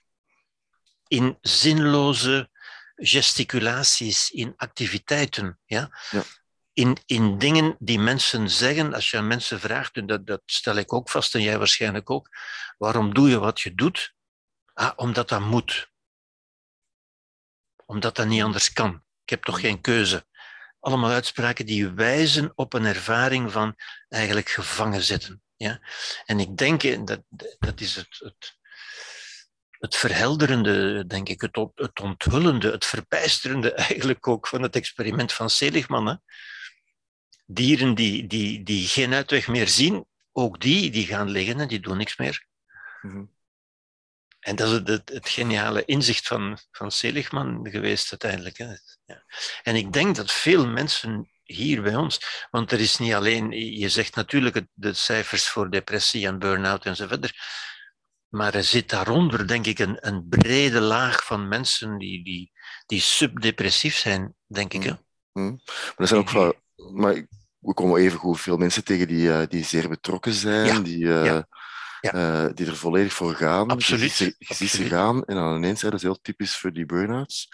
[1.07, 2.51] in zinloze
[2.95, 5.99] gesticulaties, in activiteiten, ja?
[6.11, 6.23] Ja.
[6.81, 10.77] In, in dingen die mensen zeggen, als je aan mensen vraagt, en dat, dat stel
[10.77, 12.29] ik ook vast en jij waarschijnlijk ook,
[12.79, 14.15] waarom doe je wat je doet?
[14.73, 15.91] Ah, omdat dat moet.
[17.87, 19.05] Omdat dat niet anders kan.
[19.23, 20.27] Ik heb toch geen keuze.
[20.79, 23.77] Allemaal uitspraken die wijzen op een ervaring van
[24.09, 25.43] eigenlijk gevangen zitten.
[25.57, 25.81] Ja?
[26.25, 27.23] En ik denk, en dat,
[27.59, 28.59] dat is het, het,
[29.71, 35.51] het verhelderende, denk ik, het, het onthullende, het verbijsterende eigenlijk ook van het experiment van
[35.51, 36.07] Seligman.
[36.07, 36.15] Hè?
[37.53, 41.81] Dieren die, die, die geen uitweg meer zien, ook die, die gaan liggen en die
[41.81, 42.47] doen niks meer.
[43.03, 43.25] Mhm.
[44.41, 48.59] En dat is het, het, geniale inzicht van, van Seligman geweest uiteindelijk.
[48.59, 48.75] Hè.
[49.05, 49.25] Ja.
[49.63, 53.89] En ik denk dat veel mensen hier bij ons, want er is niet alleen, je
[53.89, 57.35] zegt natuurlijk de cijfers voor depressie en burn-out en zo verder,
[58.29, 62.53] maar er zit daaronder, denk ik, een, een brede laag van mensen die, die,
[62.87, 64.83] die subdepressief zijn, denk ik.
[64.83, 64.93] Hè.
[65.33, 65.51] Mhm.
[65.51, 66.57] Maar er zijn ook
[66.93, 67.27] maar
[67.61, 71.13] we komen even goed veel mensen tegen die, eh, die zeer betrokken zijn, Ja, die,
[71.15, 71.47] eh, ja,
[72.01, 72.13] ja.
[72.13, 73.69] eh, die er volledig voor gaan.
[73.71, 74.89] Absoluut, Je ziet ze, je ziet ze absoluut.
[74.93, 77.49] gaan en dan ineens, hè, dat is heel typisch voor die burn-outs,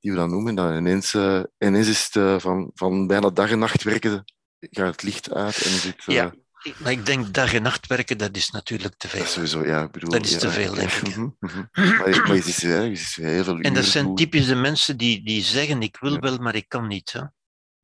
[0.00, 1.14] die we dan noemen, dan ineens,
[1.58, 4.24] ineens is het van, van bijna dag en nacht werken,
[4.60, 6.02] gaat het licht uit en zit...
[6.06, 6.34] Ja,
[6.78, 9.46] maar ik denk dag en nacht werken, dat is natuurlijk te Dat is veel.
[9.46, 10.10] sowieso, ja, ik bedoel...
[10.10, 11.16] Dat is ja, te veel, ja, denk ik.
[11.16, 11.58] mhm, mhm.
[11.72, 15.96] Maar, je- ziet heel veel En dat zijn typisch de mensen die, die zeggen, ik
[16.00, 16.18] wil Ja.
[16.18, 17.12] wel, maar ik kan niet.
[17.12, 17.20] Hè.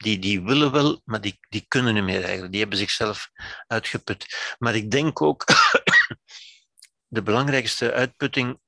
[0.02, 2.50] Die, die willen wel, maar die, die kunnen niet meer eigenlijk.
[2.50, 3.30] Die hebben zichzelf
[3.66, 4.54] uitgeput.
[4.58, 5.44] Maar ik denk ook,
[7.16, 8.60] de belangrijkste uitputting...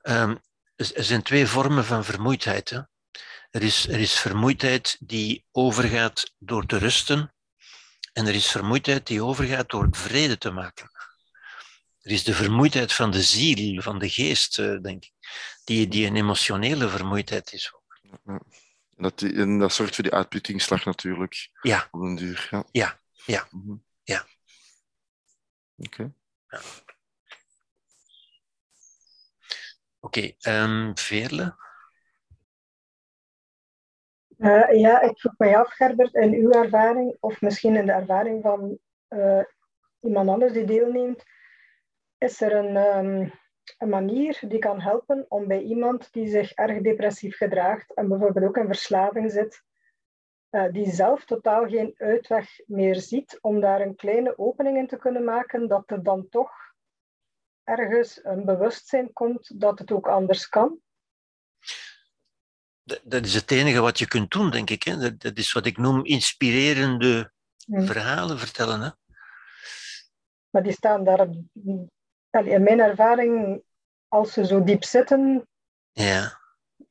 [0.00, 0.36] ehm,
[0.76, 2.70] er zijn twee vormen van vermoeidheid.
[2.70, 2.80] Hè.
[3.50, 7.34] Er, is, er is vermoeidheid die overgaat door te rusten.
[8.12, 10.90] En er is vermoeidheid die overgaat door vrede te maken.
[12.00, 15.12] Er is de vermoeidheid van de ziel, van de geest, eh, denk ik,
[15.64, 17.72] die, die een emotionele vermoeidheid is.
[18.98, 21.50] En dat, en dat zorgt voor die uitputtingsslag natuurlijk.
[21.62, 21.88] Ja.
[21.90, 22.64] Op een duur, ja.
[22.70, 23.76] Ja, ja, Mhm.
[24.02, 24.24] ja.
[25.76, 26.12] Oké.
[30.00, 31.56] Oké, ehm, Veerle?
[34.38, 38.42] Eh, ja, ik vroeg mij af, Gerbert, in uw ervaring, of misschien in de ervaring
[38.42, 39.42] van eh,
[40.00, 41.22] iemand anders die deelneemt,
[42.18, 43.30] is er een, ehm,
[43.78, 48.46] een manier die kan helpen om bij iemand die zich erg depressief gedraagt en bijvoorbeeld
[48.46, 49.62] ook in verslaving zit,
[50.50, 54.96] eh, die zelf totaal geen uitweg meer ziet, om daar een kleine opening in te
[54.96, 56.52] kunnen maken, dat er dan toch
[57.64, 60.80] ergens een bewustzijn komt dat het ook anders kan?
[63.04, 64.82] Dat, is het enige wat je kunt doen, denk ik.
[64.82, 65.16] Hè.
[65.16, 67.32] Dat, is wat ik noem inspirerende
[67.68, 67.86] Hm.
[67.86, 68.80] verhalen vertellen.
[68.80, 68.90] Hè.
[70.50, 71.28] Maar die staan daar,
[72.30, 73.62] allee, in mijn ervaring,
[74.08, 75.48] als ze zo diep zitten,
[75.92, 76.40] Ja,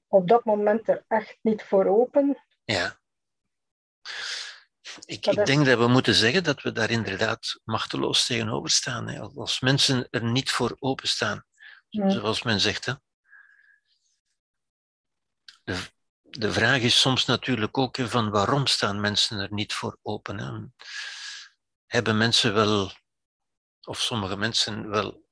[0.07, 2.45] op dat moment er echt niet voor open.
[2.63, 2.99] ja.
[5.05, 9.07] Ik, ik denk dat we moeten zeggen dat we daar inderdaad machteloos tegenover staan.
[9.07, 9.19] Hè.
[9.19, 11.43] Als mensen er niet voor openstaan,
[11.89, 12.09] Hm.
[12.09, 12.85] zoals men zegt.
[12.85, 12.93] Hè.
[15.63, 15.77] De,
[16.21, 20.39] de vraag is soms natuurlijk ook hè, van waarom staan mensen er niet voor open.
[20.39, 20.65] Hè?
[21.85, 22.91] Hebben mensen wel,
[23.81, 25.26] of sommige mensen wel,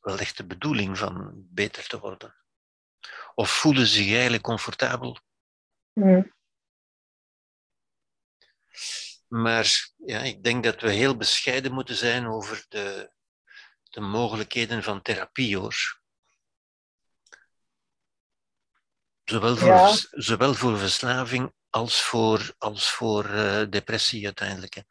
[0.00, 2.34] wel echt de bedoeling van beter te worden?
[3.34, 5.18] Of voelen ze zich eigenlijk comfortabel?
[5.92, 6.22] Hm.
[9.28, 13.12] Maar ja, ik denk dat we heel bescheiden moeten zijn over de,
[13.82, 16.00] de mogelijkheden van therapie, hoor.
[19.24, 19.94] Zowel voor, Ja.
[20.10, 24.74] zowel voor verslaving als voor, als voor eh, depressie uiteindelijk.
[24.74, 24.82] hè.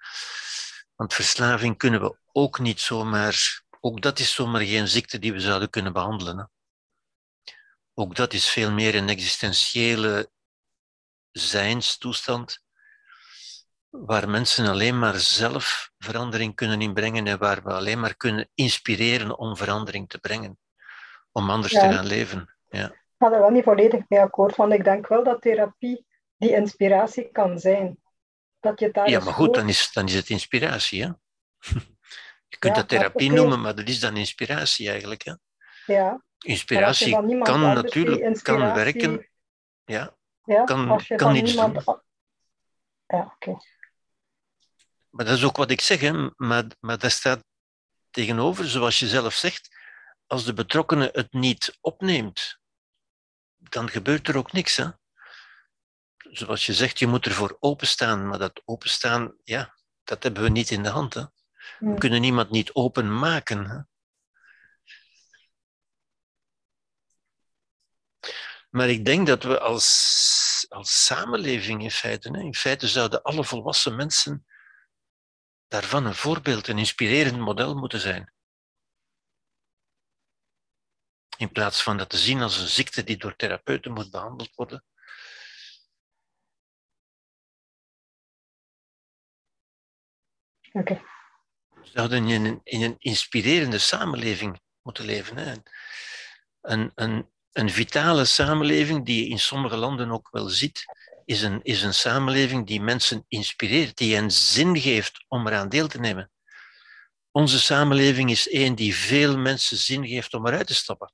[0.96, 5.40] Want verslaving kunnen we ook niet zomaar, ook dat is zomaar geen ziekte die we
[5.40, 6.38] zouden kunnen behandelen.
[6.38, 6.44] Hè.
[7.94, 10.30] Ook dat is veel meer een existentiële
[11.32, 12.64] zijnstoestand
[13.90, 19.38] waar mensen alleen maar zelf verandering kunnen inbrengen en waar we alleen maar kunnen inspireren
[19.38, 20.60] om verandering te brengen,
[21.32, 21.80] om anders Ja.
[21.80, 22.56] te gaan leven.
[22.68, 22.86] Ja.
[22.86, 26.06] Ik ga er wel niet volledig mee akkoord, want ik denk wel dat therapie
[26.38, 28.00] die inspiratie kan zijn.
[28.60, 31.04] Dat je daar ja, maar goed, dan is, dan is het inspiratie.
[31.04, 31.10] Hè?
[32.50, 35.24] Je kunt Ja, dat therapie noemen, maar dat is dan inspiratie eigenlijk.
[35.24, 35.34] Hè?
[35.86, 39.30] Ja, Inspiratie kan anders natuurlijk kan werken.
[39.86, 41.86] Ja, ja Kan- kan iets niemand...
[41.86, 42.02] doen.
[43.08, 43.58] Ja, oké.
[45.10, 46.00] maar dat is ook wat ik zeg.
[46.00, 46.30] Hè?
[46.36, 47.44] Maar, maar daar staat
[48.10, 49.70] tegenover, zoals je zelf zegt,
[50.28, 52.60] als de betrokkenen het niet opneemt,
[53.58, 54.76] dan gebeurt er ook niks.
[54.76, 54.88] Hè?
[56.18, 60.72] Zoals je zegt, je moet ervoor openstaan, maar dat openstaan, ja, dat hebben we niet
[60.72, 61.14] in de hand.
[61.14, 61.24] Hè?
[61.80, 63.66] We kunnen niemand niet openmaken.
[63.66, 63.80] Hè?
[68.70, 73.44] Maar ik denk dat we als, als samenleving in feite, hè, in feite zouden alle
[73.44, 74.46] volwassen mensen
[75.68, 78.34] daarvan een voorbeeld, een inspirerend model moeten zijn.
[81.38, 84.84] In plaats van dat te zien als een ziekte die door therapeuten moet behandeld worden.
[90.72, 90.94] Oké.
[90.94, 91.19] We
[91.94, 95.38] zouden in een, in een inspirerende samenleving moeten leven.
[95.38, 95.54] Hè.
[96.62, 100.86] Een, een, een vitale samenleving die je in sommige landen ook wel ziet,
[101.26, 105.88] is een, is een samenleving die mensen inspireert, die hen zin geeft om eraan deel
[105.88, 106.32] te nemen.
[107.32, 111.14] Onze samenleving is één die veel mensen zin geeft om eruit te stappen.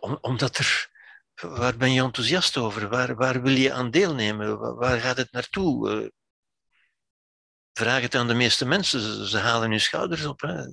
[0.00, 0.96] Om, omdat er.
[1.34, 2.88] Waar ben je enthousiast over?
[2.88, 4.58] Waar, waar wil je aan deelnemen?
[4.58, 6.12] Waar, waar gaat het naartoe?
[7.78, 9.00] Vraag het aan de meeste mensen.
[9.00, 10.40] Ze, ze halen hun schouders op.
[10.40, 10.64] Hè.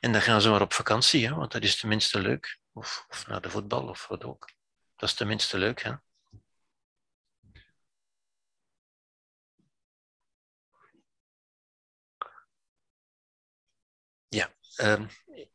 [0.00, 2.58] En dan gaan ze maar op vakantie, hè, want dat is tenminste leuk.
[2.72, 4.50] Of, of naar de voetbal of wat ook.
[4.96, 5.82] Dat is tenminste leuk.
[5.82, 5.92] Hè.
[14.28, 15.06] Ja, ehm,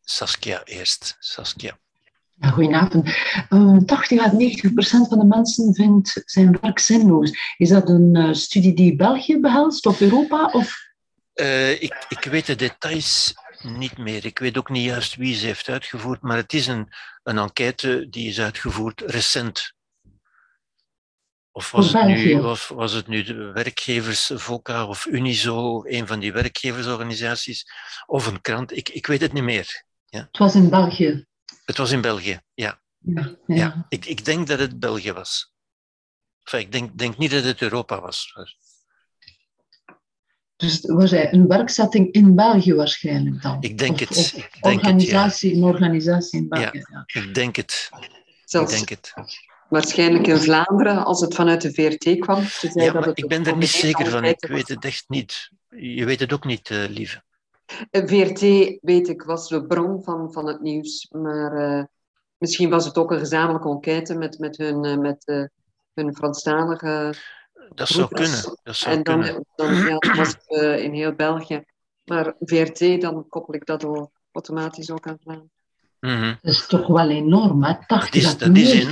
[0.02, 1.16] Saskia eerst.
[1.20, 1.80] Saskia.
[2.40, 3.10] Ja, goedenavond.
[3.50, 7.56] Eh, 80 à 90 procent van de mensen vindt zijn werk zinloos.
[7.58, 10.50] Is dat een eh, studie die België behelst of Europa?
[10.52, 10.86] Of...
[11.34, 14.26] Eh, ik, ik weet de details niet meer.
[14.26, 16.88] Ik weet ook niet juist wie ze heeft uitgevoerd, maar het is een,
[17.24, 19.76] een enquête die is uitgevoerd recent.
[21.52, 26.20] Of was het, nu, of was het nu de werkgevers, VOCA of Unizo, een van
[26.20, 27.66] die werkgeversorganisaties,
[28.06, 28.78] of een krant?
[28.78, 29.86] Ik, ik weet het niet meer.
[30.10, 31.26] Het was in België.
[31.68, 32.82] Het was in België, ja.
[32.98, 33.56] Ja, ja.
[33.56, 33.86] ja.
[33.90, 35.54] Ik, ik denk dat het België was.
[36.44, 38.34] Enfin, ik denk, denk niet dat het Europa was.
[40.56, 43.58] Dus was een werkzetting in België waarschijnlijk dan?
[43.62, 44.10] Ik denk Of- het.
[44.18, 44.70] of Ik denk het, ja.
[44.72, 47.04] organisatie, Een organisatie in België, ja.
[47.06, 47.90] Ik denk het.
[48.50, 49.14] Ik denk het.
[49.70, 52.44] waarschijnlijk in Vlaanderen, als het vanuit de VRT kwam.
[52.44, 54.24] Ze zei Ja, dat maar het ik ben er niet zeker van.
[54.26, 55.52] Ik weet het echt niet.
[55.70, 57.24] Je weet het ook niet, eh, lieve.
[57.92, 58.40] VRT,
[58.82, 61.08] weet ik, was de bron van, van het nieuws.
[61.12, 61.84] Maar eh,
[62.38, 65.44] misschien was het ook een gezamenlijke enquête met, met, hun, eh, met eh,
[65.94, 67.14] hun Franstalige
[67.76, 68.58] Dat zou kunnen.
[68.64, 69.46] Dat zou En dan, kunnen.
[69.56, 71.64] dan ja, was het in heel België.
[72.06, 75.52] Maar VRT, dan koppel ik dat al automatisch ook aan Vlaanderen.
[76.00, 76.34] Mhm.
[76.42, 77.74] Dat is toch wel enorm, hè?
[77.86, 78.88] 80 is- à dat is 90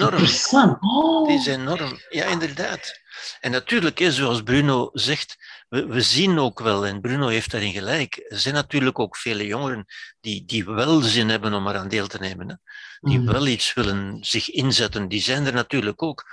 [0.51, 0.77] enorm.
[0.79, 1.31] Oh.
[1.31, 1.99] Is enorm.
[2.09, 2.99] Ja, inderdaad.
[3.39, 5.35] En natuurlijk, hè, zoals Bruno zegt,
[5.67, 9.45] we, we zien ook wel, en Bruno heeft daarin gelijk, er zijn natuurlijk ook vele
[9.45, 9.85] jongeren
[10.19, 12.49] die, die wel zin hebben om eraan deel te nemen.
[12.49, 12.55] Hè?
[12.99, 13.25] Die Mm.
[13.25, 15.07] wel iets willen zich inzetten.
[15.07, 16.25] Die zijn er natuurlijk ook.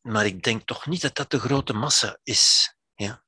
[0.00, 2.74] Maar ik denk toch niet dat dat de grote massa is.
[2.94, 3.24] Ja?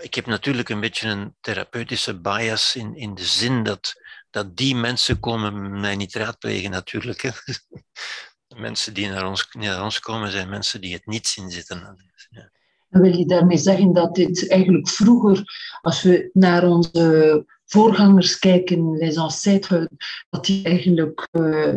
[0.00, 3.94] Ik heb natuurlijk een beetje een therapeutische bias in, in de zin dat,
[4.38, 7.22] dat die mensen komen mij niet raadplegen natuurlijk.
[7.22, 7.30] Hè.
[8.46, 11.96] De mensen die naar ons, naar ons komen zijn mensen die het niet zien zitten.
[12.30, 12.50] Ja.
[12.88, 15.44] Wil je daarmee zeggen dat dit eigenlijk vroeger,
[15.80, 19.86] als we naar onze voorgangers kijken, les ancêtres,
[20.30, 21.74] dat die eigenlijk eh,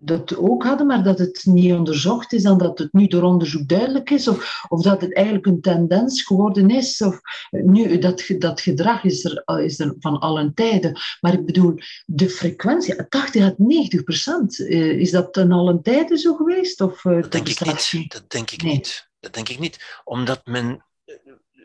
[0.00, 3.68] dat ook hadden, maar dat het niet onderzocht is en dat het nu door onderzoek
[3.68, 7.02] duidelijk is, of, of dat het eigenlijk een tendens geworden is.
[7.02, 7.20] Of,
[7.50, 11.74] nu, dat, dat gedrag is er, is er van allen tijden, maar ik bedoel,
[12.06, 16.80] de frequentie, 80 à 90 procent, eh, is dat ten allen tijden zo geweest?
[16.80, 18.12] Of, eh, Dat denk ik niet.
[18.12, 18.72] Dat denk ik Nee.
[18.72, 19.08] niet.
[19.20, 20.00] Dat denk ik niet.
[20.04, 21.14] Omdat men, eh,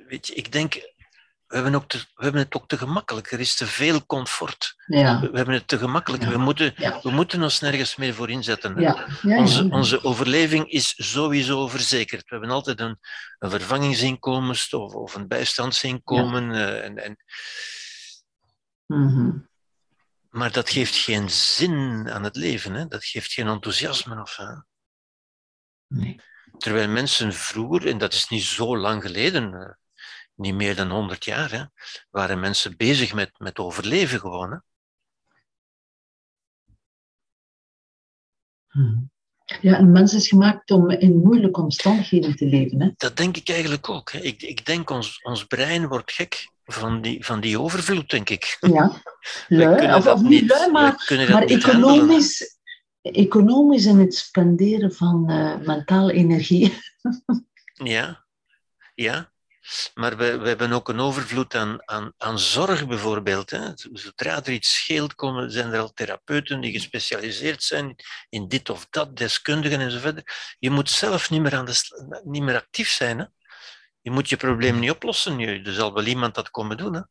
[0.08, 0.94] weet je, ik denk,
[1.50, 3.32] we hebben, ook te, we hebben het ook te gemakkelijk.
[3.32, 4.76] Er is te veel comfort.
[4.86, 6.24] Ja, We, we hebben het te gemakkelijk.
[6.24, 6.30] Ja.
[6.30, 7.00] We, moeten, Ja.
[7.02, 8.76] we moeten ons nergens meer voor inzetten.
[9.24, 12.22] Onze, onze overleving is sowieso verzekerd.
[12.22, 13.00] We hebben altijd een,
[13.40, 16.52] een vervangingsinkomen of, of een bijstandsinkomen.
[16.52, 17.18] eh, en, en
[18.86, 19.32] Mhm.
[20.30, 22.74] Maar dat geeft geen zin aan het leven.
[22.74, 22.88] Hè?
[22.88, 24.22] Dat geeft geen enthousiasme.
[24.22, 24.46] Of, hè?
[25.88, 26.22] Nee.
[26.58, 29.70] Terwijl mensen vroeger, en dat is niet zo lang geleden, eh,
[30.40, 31.64] niet meer dan 100 jaar, hè,
[32.10, 34.52] waren mensen bezig met, met overleven gewoon.
[34.52, 34.58] Hè?
[38.82, 38.98] Mhm.
[39.62, 42.82] Ja, een mens is gemaakt om in moeilijke omstandigheden te leven.
[42.82, 42.90] Hè?
[42.98, 44.12] Dat denk ik eigenlijk ook.
[44.12, 44.20] Hè.
[44.20, 48.58] Ik, ik denk ons, ons brein wordt gek van die, van die overvloed, denk ik.
[48.60, 49.02] Ja,
[49.48, 51.48] lui, of, niet lui, maar, maar handelen.
[51.48, 52.60] economisch,
[53.02, 56.74] economisch in het spenderen van eh, mentale energie.
[57.84, 58.26] Ja,
[58.96, 59.32] ja.
[59.94, 63.50] Maar we, we hebben ook een overvloed aan, aan, aan zorg bijvoorbeeld.
[63.94, 67.96] Zodra er iets scheelt, komen, zijn er al therapeuten die gespecialiseerd zijn
[68.30, 70.56] in dit of dat, deskundigen en zo verder.
[70.60, 73.20] Je moet zelf niet meer, aan de, niet meer actief zijn.
[73.20, 73.26] Hè.
[74.02, 75.40] Je moet je probleem niet oplossen.
[75.40, 76.94] Je, er zal wel iemand dat komen doen.
[76.94, 77.02] Hè.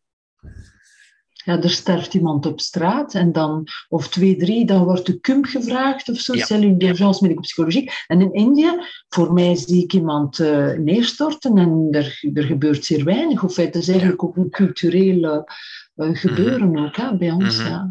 [1.48, 5.44] Ja, er sterft iemand op straat en dan, of twee, drie, dan wordt de CUM
[5.44, 6.44] gevraagd of zo, Ja.
[6.44, 7.90] cellule d'urgence medicopsychologie.
[8.06, 13.04] En in India, voor mij zie ik iemand eh, neerstorten en er, er gebeurt zeer
[13.04, 13.42] weinig.
[13.44, 15.46] Of het is eigenlijk ook een cultureel
[15.94, 17.56] eh, gebeuren ook, hè, bij ons.
[17.58, 17.68] Mhm.
[17.68, 17.88] ja.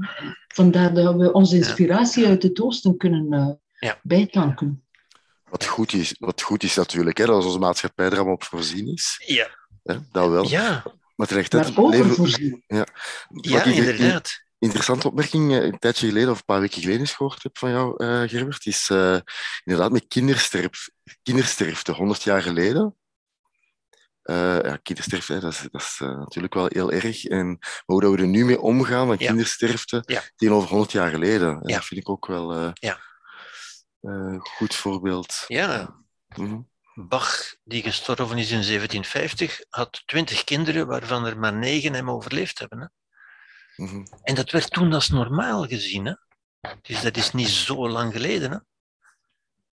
[0.47, 3.47] Vandaar dat we onze inspiratie uit het oosten kunnen eh
[3.79, 3.99] Ja.
[4.03, 4.83] bijtanken.
[5.49, 8.87] Wat goed is, wat goed is natuurlijk, hè, dat onze maatschappij er allemaal op voorzien
[8.93, 9.23] is.
[9.25, 9.47] Ja,
[9.83, 10.47] Hè, dat wel.
[10.47, 10.83] ja,
[11.17, 12.63] Maar Maar leven-
[13.27, 14.41] ja ik een inderdaad.
[14.59, 17.69] interessante opmerking eh, een tijdje geleden, of een paar weken geleden, eens gehoord heb van
[17.69, 19.17] jou, eh, Gerbert, is eh,
[19.63, 20.89] inderdaad met kindersterf,
[21.23, 22.95] kindersterfte, 100 jaar geleden.
[24.21, 27.25] Eh, ja, kindersterfte, hè, dat is, dat is natuurlijk wel heel erg.
[27.25, 29.27] En maar hoe dat we er nu mee omgaan met Ja.
[29.27, 30.21] kindersterfte Ja.
[30.35, 31.75] tegenover 100 jaar geleden, en Ja.
[31.75, 32.99] dat vind ik ook wel eh, Ja.
[34.01, 35.43] eh, een goed voorbeeld.
[35.47, 35.95] Ja,
[36.35, 36.59] Mhm.
[36.99, 42.59] Bach, die gestorven is in 1750, had twintig kinderen, waarvan er maar negen hem overleefd
[42.59, 42.79] hebben.
[42.79, 42.87] Hè?
[43.83, 44.05] Mhm.
[44.21, 46.05] En dat werd toen als normaal gezien.
[46.05, 46.13] Hè?
[46.81, 48.51] Dus dat is niet zo lang geleden.
[48.51, 48.57] Hè?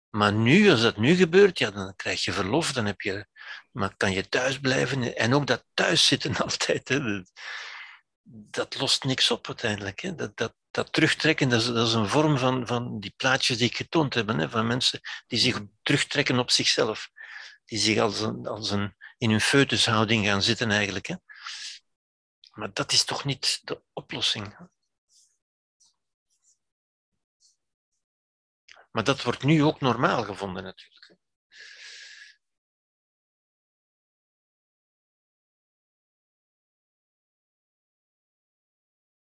[0.10, 3.28] Maar nu, als dat nu gebeurt, ja, dan krijg je verlof, dan heb je,
[3.72, 5.16] maar kan je thuis blijven.
[5.16, 7.00] En ook dat thuiszitten altijd, hè?
[7.00, 7.32] Dat,
[8.24, 10.00] dat lost niks op uiteindelijk.
[10.00, 10.16] Hè?
[10.16, 13.68] Dat, dat, dat terugtrekken, dat is, dat is een vorm van, van die plaatjes die
[13.68, 14.50] ik getoond heb, hè?
[14.50, 17.10] van mensen die zich terugtrekken op zichzelf.
[17.66, 21.08] Die zich als een, als een, in hun foetushouding gaan zitten eigenlijk.
[21.08, 21.16] Hè?
[22.52, 24.58] Maar dat is toch niet de oplossing.
[28.92, 30.99] Maar dat wordt nu ook normaal gevonden natuurlijk.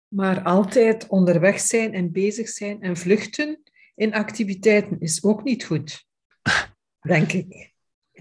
[0.09, 3.63] Maar altijd onderweg zijn en bezig zijn en vluchten
[3.95, 6.05] in activiteiten is ook niet goed.
[7.01, 7.73] Denk ik.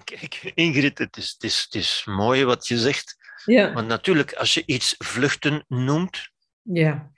[0.05, 3.17] Kijk, Ingrid, het is, het, is, het is mooi wat je zegt.
[3.45, 6.31] Ja, Want natuurlijk, als je iets vluchten noemt,
[6.63, 7.13] ja,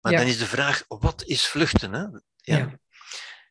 [0.00, 0.18] maar Ja.
[0.18, 1.92] dan is de vraag, wat is vluchten?
[1.92, 2.04] Hè?
[2.36, 2.78] ja.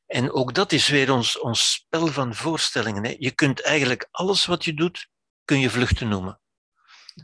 [0.06, 3.04] En ook dat is weer ons, ons spel van voorstellingen.
[3.06, 3.16] Hè?
[3.18, 5.08] Je kunt eigenlijk alles wat je doet,
[5.46, 6.40] kun je vluchten noemen.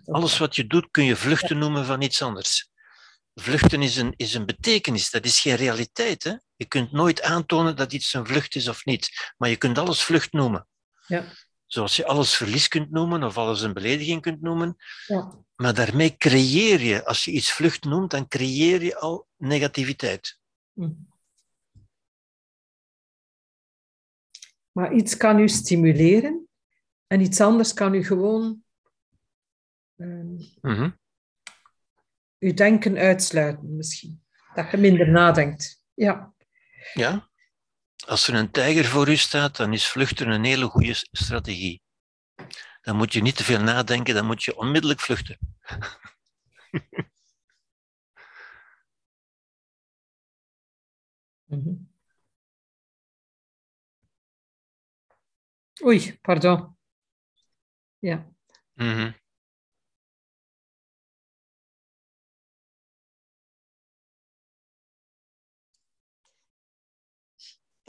[0.06, 2.71] Alles wat je doet, kun je vluchten noemen van iets anders.
[3.34, 6.24] Vluchten is een, is een betekenis, dat is geen realiteit.
[6.24, 6.36] Hè?
[6.56, 10.04] Je kunt nooit aantonen dat iets een vlucht is of niet, maar je kunt alles
[10.04, 10.68] vlucht noemen.
[11.08, 11.26] Ja.
[11.66, 14.76] Zoals je alles verlies kunt noemen of alles een belediging kunt noemen.
[15.08, 15.40] Ja.
[15.56, 20.40] Maar daarmee creëer je, als je iets vlucht noemt, dan creëer je al negativiteit.
[20.74, 20.92] Hm.
[24.72, 26.48] Maar iets kan u stimuleren
[27.08, 28.64] en iets anders kan u gewoon
[30.62, 30.90] Mhm.
[32.42, 34.24] Uw denken uitsluiten, misschien.
[34.54, 35.84] Dat je minder nadenkt.
[35.94, 36.34] Ja,
[36.94, 37.30] Ja.
[38.06, 41.82] Als er een tijger voor u staat, dan is vluchten een hele goede strategie.
[42.82, 45.38] Dan moet je niet te veel nadenken, dan moet je onmiddellijk vluchten.
[51.46, 51.74] Mhm.
[55.86, 56.78] Oei, pardon.
[58.00, 58.32] Ja.
[58.74, 59.12] Mhm.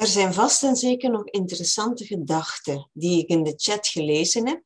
[0.03, 4.63] Er zijn vast en zeker nog interessante gedachten die ik in de chat gelezen heb,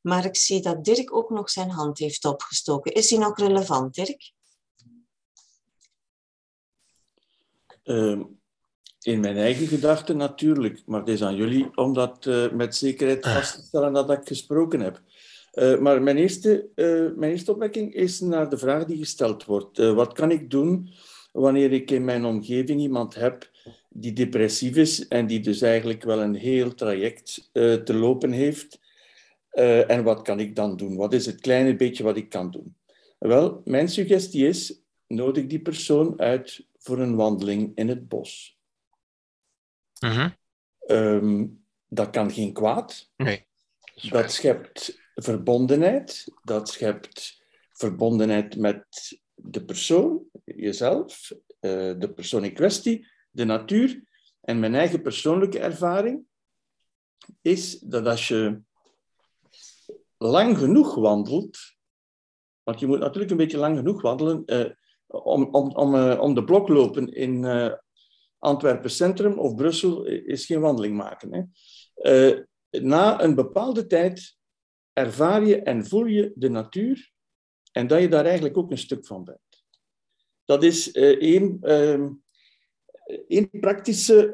[0.00, 2.92] maar ik zie dat Dirk ook nog zijn hand heeft opgestoken.
[2.92, 4.32] Is die nog relevant, Dirk?
[7.82, 8.22] Ehm,
[9.00, 13.26] in mijn eigen gedachten natuurlijk, maar het is aan jullie om dat eh, met zekerheid
[13.26, 15.02] vast te stellen dat ik gesproken heb.
[15.50, 19.78] Eh, maar mijn eerste, eh, mijn eerste opmerking is naar de vraag die gesteld wordt.
[19.78, 20.92] Eh, wat kan ik doen
[21.32, 23.54] wanneer ik in mijn omgeving iemand heb
[24.00, 28.80] die depressief is en die dus eigenlijk wel een heel traject eh, te lopen heeft?
[29.50, 30.96] Eh, en wat kan ik dan doen?
[30.96, 32.76] Wat is het kleine beetje wat ik kan doen?
[33.18, 38.58] Wel, mijn suggestie is, nodig die persoon uit voor een wandeling in het bos.
[40.00, 40.28] Mhm.
[40.78, 41.46] Ehm,
[41.88, 43.10] dat kan geen kwaad.
[43.16, 43.46] Nee.
[44.10, 46.24] Dat schept verbondenheid.
[46.42, 47.42] Dat schept
[47.72, 54.02] verbondenheid met de persoon, jezelf, eh, de persoon in kwestie, de natuur.
[54.40, 56.24] En mijn eigen persoonlijke ervaring
[57.42, 58.60] is dat als je
[60.18, 61.58] lang genoeg wandelt,
[62.62, 64.70] want je moet natuurlijk een beetje lang genoeg wandelen, eh,
[65.06, 67.72] om, om, om, eh, om de blok lopen in eh,
[68.38, 71.34] Antwerpen Centrum of Brussel is geen wandeling maken.
[71.34, 71.42] Hè.
[71.96, 74.36] Eh, na een bepaalde tijd
[74.92, 77.10] ervaar je en voel je de natuur
[77.72, 79.64] en dat je daar eigenlijk ook een stuk van bent.
[80.44, 82.12] Dat is eh, één, ehm,
[83.28, 84.32] één praktische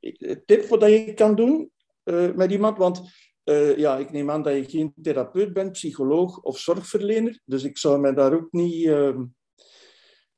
[0.00, 1.70] eh, tip wat je kan doen
[2.02, 2.78] eh, met iemand.
[2.78, 3.02] Want
[3.44, 7.40] eh, ja, ik neem aan dat je geen therapeut bent, psycholoog of zorgverlener.
[7.44, 8.86] Dus ik zou mij daar ook niet,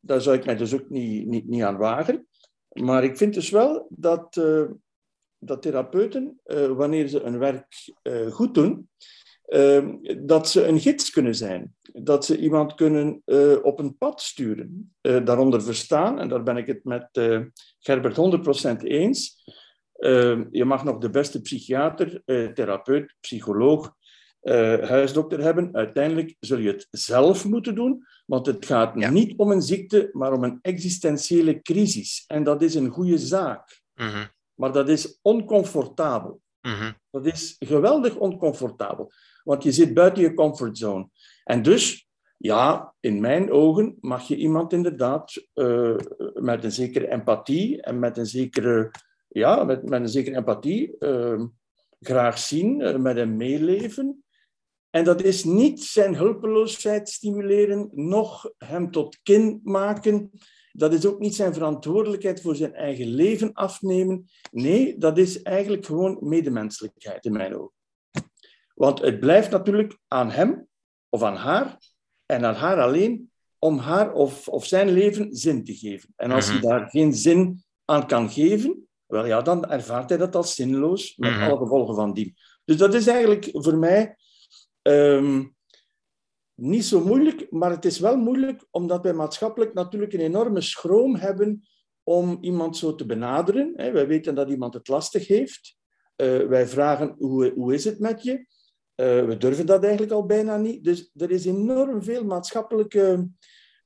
[0.00, 2.28] daar zou ik mij dus ook niet, niet, niet aan wagen.
[2.68, 4.40] Maar ik vind dus wel dat,
[5.38, 6.40] dat therapeuten,
[6.76, 7.92] wanneer ze hun werk
[8.30, 8.88] goed doen,
[10.18, 11.74] dat ze een gids kunnen zijn.
[11.92, 14.94] Dat ze iemand kunnen eh, op een pad sturen.
[15.00, 17.40] Eh, daaronder verstaan, en daar ben ik het met eh,
[17.78, 19.38] Gerbert 100% eens.
[19.92, 22.22] eh, je mag nog de beste psychiater,
[22.54, 23.94] therapeut, psycholoog,
[24.80, 25.74] huisdokter hebben.
[25.74, 29.10] Uiteindelijk zul je het zelf moeten doen, want het gaat Ja.
[29.10, 32.24] niet om een ziekte, maar om een existentiële crisis.
[32.26, 34.26] En dat is een goede zaak, Mhm.
[34.54, 36.40] maar dat is oncomfortabel.
[36.60, 36.92] Mhm.
[37.10, 39.12] Dat is geweldig oncomfortabel,
[39.50, 41.08] want je zit buiten je comfortzone.
[41.44, 45.96] En dus, ja, in mijn ogen mag je iemand inderdaad eh,
[46.34, 48.90] met een zekere empathie en met een zekere,
[49.28, 51.42] ja, met, met een zekere empathie eh,
[52.00, 54.24] graag zien, eh, met hem meeleven.
[54.90, 60.30] En dat is niet zijn hulpeloosheid stimuleren, noch hem tot kind maken.
[60.72, 64.24] Dat is ook niet zijn verantwoordelijkheid voor zijn eigen leven afnemen.
[64.50, 67.78] Nee, dat is eigenlijk gewoon medemenselijkheid in mijn ogen.
[68.80, 70.66] Want het blijft natuurlijk aan hem
[71.08, 71.78] of aan haar
[72.26, 76.12] en aan haar alleen om haar of, of zijn leven zin te geven.
[76.16, 76.66] En als hij Mhm.
[76.68, 81.30] daar geen zin aan kan geven, wel ja, dan ervaart hij dat als zinloos, met
[81.32, 81.42] Mhm.
[81.42, 82.34] alle gevolgen van die.
[82.64, 84.16] Dus dat is eigenlijk voor mij
[84.82, 85.44] ehm,
[86.54, 91.14] niet zo moeilijk, maar het is wel moeilijk omdat wij maatschappelijk natuurlijk een enorme schroom
[91.16, 91.68] hebben
[92.02, 93.72] om iemand zo te benaderen.
[93.76, 95.76] Wij weten dat iemand het lastig heeft.
[96.16, 98.46] Eh, wij vragen hoe, hoe is het met je?
[99.00, 100.84] Eh, we durven dat eigenlijk al bijna niet.
[100.84, 103.28] Dus er is enorm veel maatschappelijke,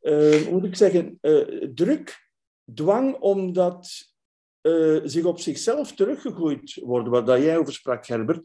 [0.00, 2.30] eh, hoe moet ik zeggen, eh, druk,
[2.74, 4.12] dwang om dat
[4.60, 8.40] eh, zich op zichzelf teruggegooid worden, waar dat jij over sprak, Herbert,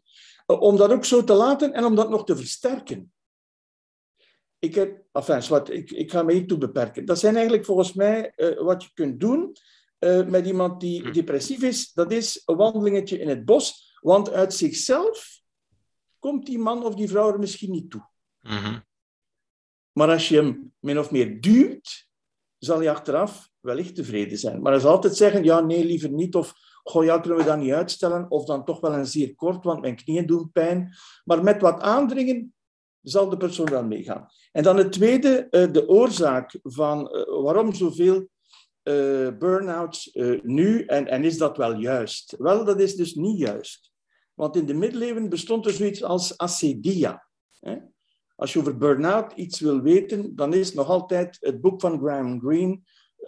[0.45, 3.13] om dat ook zo te laten en om dat nog te versterken.
[4.59, 7.05] Ik, heb, enfin, zwart, ik, ik ga me niet toe beperken.
[7.05, 9.55] Dat zijn eigenlijk volgens mij wat je kunt doen
[10.27, 11.93] met iemand die depressief is.
[11.93, 15.38] Dat is een wandelingetje in het bos, want uit zichzelf
[16.19, 18.07] komt die man of die vrouw er misschien niet toe.
[18.41, 18.79] Mhm.
[19.91, 22.07] Maar als je hem min of meer duwt,
[22.57, 24.61] zal hij achteraf wellicht tevreden zijn.
[24.61, 26.35] Maar hij zal altijd zeggen, ja, nee, liever niet.
[26.35, 28.31] Of, goh, ja, kunnen we dat niet uitstellen?
[28.31, 30.95] Of dan toch wel een zeer kort, want mijn knieën doen pijn.
[31.23, 32.53] Maar met wat aandringen
[33.01, 34.27] zal de persoon wel meegaan.
[34.51, 38.29] En dan het tweede, eh, de oorzaak van eh, waarom zoveel
[38.83, 42.35] eh burn-outs nu, en, en is dat wel juist?
[42.37, 43.91] Wel, dat is dus niet juist.
[44.39, 47.27] Want in de middeleeuwen bestond er zoiets als acedia.
[47.59, 47.77] Hè?
[48.35, 52.39] Als je over burn-out iets wil weten, dan is nog altijd het boek van Graham
[52.39, 52.79] Greene,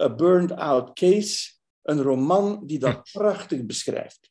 [0.02, 4.30] A Burned Out Case, een roman die dat prachtig beschrijft.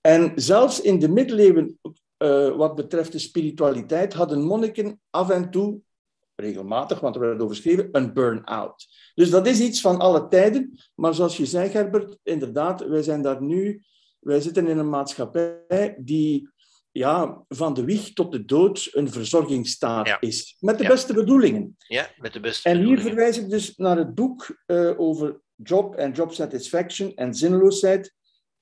[0.00, 1.78] En zelfs in de middeleeuwen,
[2.16, 5.80] eh, wat betreft de spiritualiteit, hadden monniken af en toe,
[6.34, 8.86] regelmatig, want er werd over geschreven, een burn-out.
[9.14, 10.78] Dus dat is iets van alle tijden.
[10.94, 13.84] Maar zoals je zei, Gerbert, inderdaad, wij zijn daar nu,
[14.26, 16.48] wij zitten in een maatschappij die
[16.92, 20.20] ja, van de wieg tot de dood een verzorgingsstaat Ja.
[20.20, 20.56] is.
[20.60, 20.88] Met de Ja.
[20.90, 21.76] beste bedoelingen.
[21.78, 25.94] Ja, met de beste En hier verwijs ik dus naar het boek eh, over job
[25.94, 28.14] en job satisfaction en zinloosheid.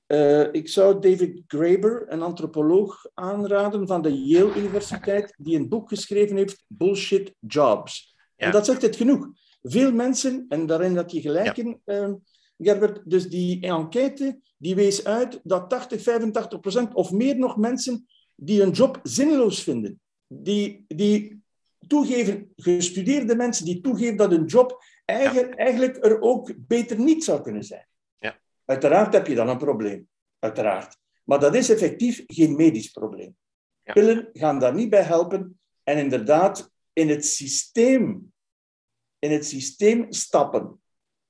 [0.05, 5.89] Eh, ik zou David Graeber, een antropoloog, aanraden van de Yale Universiteit, die een boek
[5.89, 8.15] geschreven heeft, Bullshit Jobs.
[8.35, 8.45] Ja.
[8.45, 9.27] En dat zegt het genoeg.
[9.61, 12.11] Veel mensen, en daarin had je gelijk in, eh,
[12.57, 18.07] Gerbert, dus die enquête die wees uit dat 80, 85 procent of meer nog mensen
[18.35, 21.43] die een job zinloos vinden, die, die
[21.87, 27.41] toegeven, gestudeerde mensen die toegeven dat een job eigen, eigenlijk er ook beter niet zou
[27.41, 27.87] kunnen zijn.
[28.15, 28.39] Ja.
[28.65, 30.07] Uiteraard heb je dan een probleem,
[30.39, 30.97] uiteraard.
[31.23, 33.35] Maar dat is effectief geen medisch probleem.
[33.83, 33.93] Ja.
[33.93, 35.59] Pillen gaan daar niet bij helpen.
[35.83, 38.33] En inderdaad, in het systeem,
[39.19, 40.79] in het systeem stappen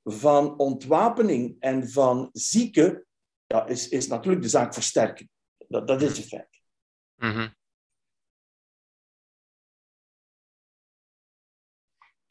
[0.06, 3.06] van ontwapening en van zieken,
[3.46, 5.30] ja, is, is natuurlijk de zaak versterken.
[5.68, 6.62] Dat, dat is een feit.
[7.16, 7.48] Mhm.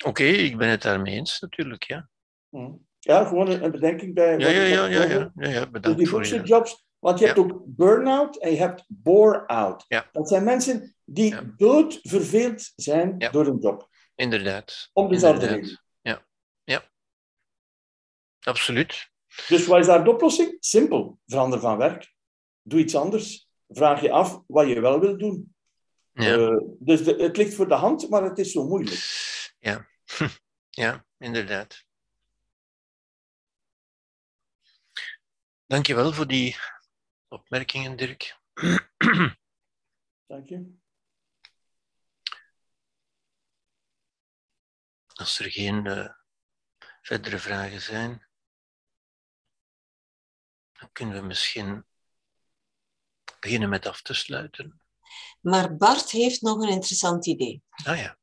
[0.04, 2.08] Oké, ik ben het daarmee eens natuurlijk, ja.
[2.48, 2.72] Hm.
[2.98, 4.38] Ja, gewoon een, bedenking bij.
[4.38, 6.42] Ja, ja, ja, ja, ja, ja, ja bedankt die voor je...
[6.42, 9.84] jobs, want je hebt ook burn-out en je hebt bore-out.
[9.88, 10.08] Ja.
[10.12, 11.42] Dat zijn mensen die Ja.
[11.56, 13.88] doodverveeld zijn door hun job.
[14.14, 14.90] Inderdaad.
[14.92, 15.82] Om dezelfde reden.
[16.00, 16.26] Ja,
[16.64, 16.82] ja.
[18.44, 19.10] Absoluut.
[19.48, 20.56] Dus wat is daar de oplossing?
[20.60, 21.20] Simpel.
[21.26, 22.14] Verander van werk.
[22.62, 23.48] Doe iets anders.
[23.68, 25.54] Vraag je af wat je wel wil doen.
[26.12, 26.34] Ja.
[26.36, 29.00] Eh, dus de- het ligt voor de hand, maar het is zo moeilijk.
[29.58, 29.88] Ja,
[30.70, 31.84] ja inderdaad.
[35.66, 36.56] Dankjewel voor die
[37.28, 38.38] opmerkingen, Dirk.
[40.26, 40.72] Dank je.
[45.14, 46.08] Als er geen eh,
[47.02, 48.23] verdere vragen zijn,
[50.78, 51.84] dan kunnen we misschien
[53.40, 54.80] beginnen met af te sluiten.
[55.40, 57.62] Maar Bart heeft nog een interessant idee.
[57.84, 58.18] Ah ja.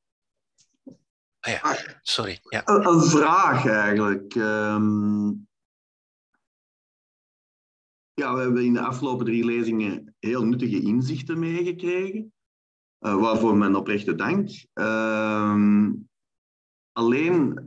[1.40, 2.40] Ah ja, sorry.
[2.42, 2.62] Ja.
[2.66, 4.36] Een, een vraag eigenlijk.
[4.36, 5.28] Ehm,
[8.14, 12.34] ja, we hebben in de afgelopen drie lezingen heel nuttige inzichten meegekregen,
[13.00, 14.50] eh, waarvoor mijn oprechte dank.
[14.74, 15.94] Ehm,
[16.92, 17.60] alleen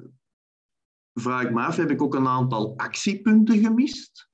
[1.15, 4.29] vraag ik me af, heb ik ook een aantal actiepunten gemist?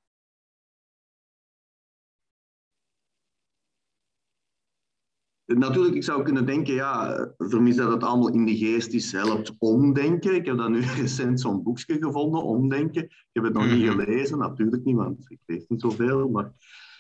[5.59, 9.53] Natuurlijk, ik zou kunnen denken, ja, vermis dat het allemaal in de geest is, helpt
[9.59, 10.35] omdenken.
[10.35, 13.03] Ik heb dan nu recent zo'n boekje gevonden, omdenken.
[13.05, 13.99] Ik heb het nog niet Mhm.
[14.01, 16.29] gelezen, natuurlijk niet, want ik lees niet zoveel.
[16.29, 16.53] Maar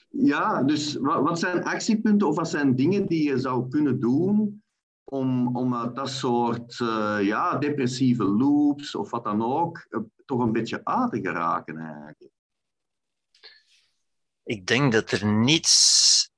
[0.08, 4.62] ja, dus wat, wat zijn actiepunten of wat zijn dingen die je zou kunnen doen
[5.04, 10.40] om, om uit dat soort eh, ja, depressieve loops of wat dan ook, eh, toch
[10.40, 12.28] een beetje uit te geraken eigenlijk?
[14.42, 16.30] Ik denk dat er niets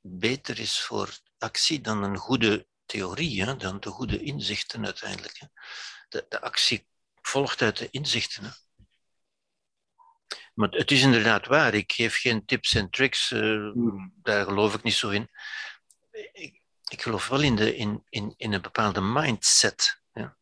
[0.00, 3.56] beter is voor actie dan een goede theorie, hè?
[3.56, 5.38] dan de goede inzichten uiteindelijk.
[5.38, 5.46] Hè?
[6.08, 6.86] De, de actie
[7.20, 8.44] volgt uit de inzichten.
[8.44, 8.50] Hè?
[10.54, 13.70] Maar het is inderdaad waar, ik geef geen tips en tricks, eh,
[14.22, 15.30] daar geloof ik niet zo in.
[16.32, 20.00] Ik, ik geloof wel in, de, in, in, in een bepaalde mindset.
[20.12, 20.36] Ja?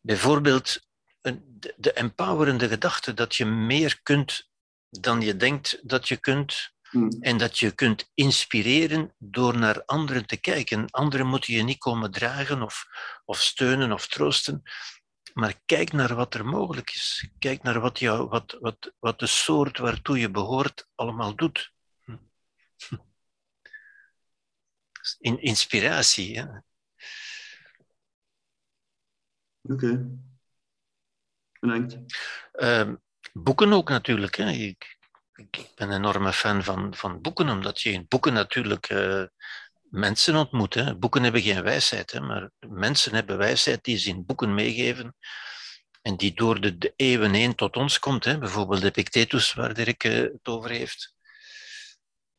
[0.00, 0.86] Bijvoorbeeld
[1.20, 4.50] een- de, de empowerende gedachte dat je meer kunt
[4.90, 6.74] dan je denkt dat je kunt.
[6.90, 7.10] Hmm.
[7.20, 10.90] En dat je kunt inspireren door naar anderen te kijken.
[10.90, 12.86] Anderen moeten je niet komen dragen of,
[13.24, 14.62] of steunen of troosten.
[15.34, 17.30] Maar kijk naar wat er mogelijk is.
[17.38, 21.72] Kijk naar wat, jou, wat, wat, wat de soort waartoe je behoort allemaal doet.
[22.04, 22.16] Hm.
[25.18, 26.46] In, inspiratie.
[29.62, 30.18] Oké.
[31.60, 31.98] Bedankt.
[32.52, 32.94] Ehm,
[33.32, 34.36] boeken ook natuurlijk.
[34.36, 34.50] Hè.
[34.50, 34.95] Ik,
[35.36, 39.22] ik ben een enorme fan van, van boeken, omdat je in boeken natuurlijk eh,
[39.90, 40.74] mensen ontmoet.
[40.74, 40.96] Hè.
[40.96, 45.16] Boeken hebben geen wijsheid, hè, maar mensen hebben wijsheid die ze in boeken meegeven
[46.02, 48.24] en die door de, eeuwen heen tot ons komt.
[48.24, 48.38] Hè.
[48.38, 51.14] Bijvoorbeeld Epictetus, waar Dirk eh, het over heeft,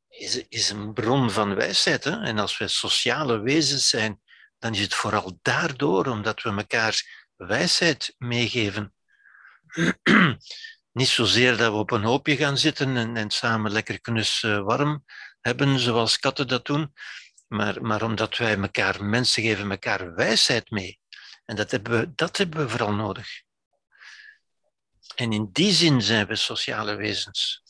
[0.08, 2.04] is, is een bron van wijsheid.
[2.04, 2.22] Hè.
[2.22, 4.22] En als wij sociale wezens zijn,
[4.60, 8.94] dan is het vooral daardoor, omdat we elkaar wijsheid meegeven.
[10.98, 14.62] Niet zozeer dat we op een hoopje gaan zitten en, en samen lekker knus eh,
[14.62, 15.04] warm
[15.42, 16.94] hebben, zoals katten dat doen,
[17.48, 21.00] maar, maar omdat wij elkaar, mensen geven elkaar wijsheid mee.
[21.46, 23.42] En dat hebben, we, dat hebben we vooral nodig.
[25.16, 27.64] En in die zin zijn we sociale wezens.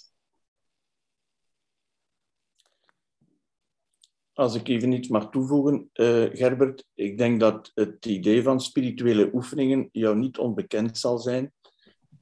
[4.34, 9.30] Als ik even iets mag toevoegen, eh, Gerbert, ik denk dat het idee van spirituele
[9.34, 11.54] oefeningen jou niet onbekend zal zijn.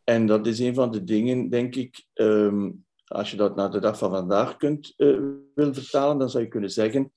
[0.06, 2.72] En dat is een van de dingen, denk ik, ehm,
[3.06, 5.19] als je dat naar de dag van vandaag kunt uh,
[5.56, 7.14] wil vertalen, dan zou je kunnen zeggen,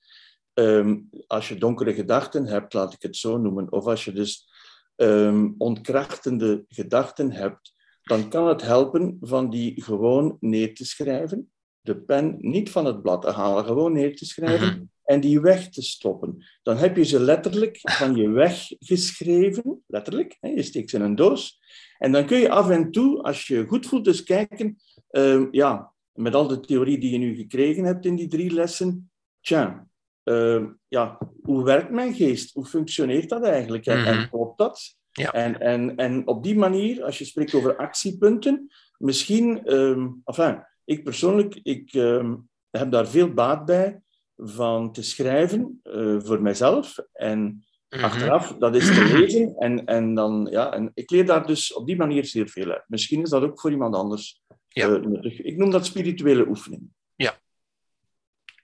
[0.53, 4.47] ehm, als je donkere gedachten hebt, laat ik het zo noemen, of als je dus
[4.95, 11.51] um, ontkrachtende gedachten hebt, dan kan het helpen van die gewoon neer te schrijven,
[11.81, 14.83] de pen niet van het blad te halen, gewoon neer te schrijven Mhm.
[15.03, 16.45] en die weg te stoppen.
[16.63, 21.01] Dan heb je ze letterlijk van je weg geschreven, letterlijk, hè, je steekt ze in
[21.03, 21.59] een doos.
[21.99, 24.77] En dan kun je af en toe, als je goed voelt, eens kijken,
[25.11, 29.11] uh, ja, met al de theorie die je nu gekregen hebt in die drie lessen,
[29.41, 29.87] tja,
[30.23, 32.53] uh, ja, hoe werkt mijn geest?
[32.53, 33.85] Hoe functioneert dat eigenlijk?
[33.85, 34.97] En, en klopt dat?
[35.11, 35.31] Ja.
[35.31, 41.03] En, en, en op die manier, als je spreekt over actiepunten, misschien, um, enfin, ik
[41.03, 44.01] persoonlijk, ik um, heb daar veel baat bij
[44.35, 47.63] van te schrijven uh, voor mijzelf en.
[47.89, 49.55] Achteraf, dat is te lezen.
[49.57, 52.83] En, en dan, ja, en ik leer daar dus op die manier zeer veel uit.
[52.87, 54.87] Misschien is dat ook voor iemand anders Ja.
[54.89, 55.41] eh, nuttig.
[55.41, 56.81] Ik noem dat spirituele oefening.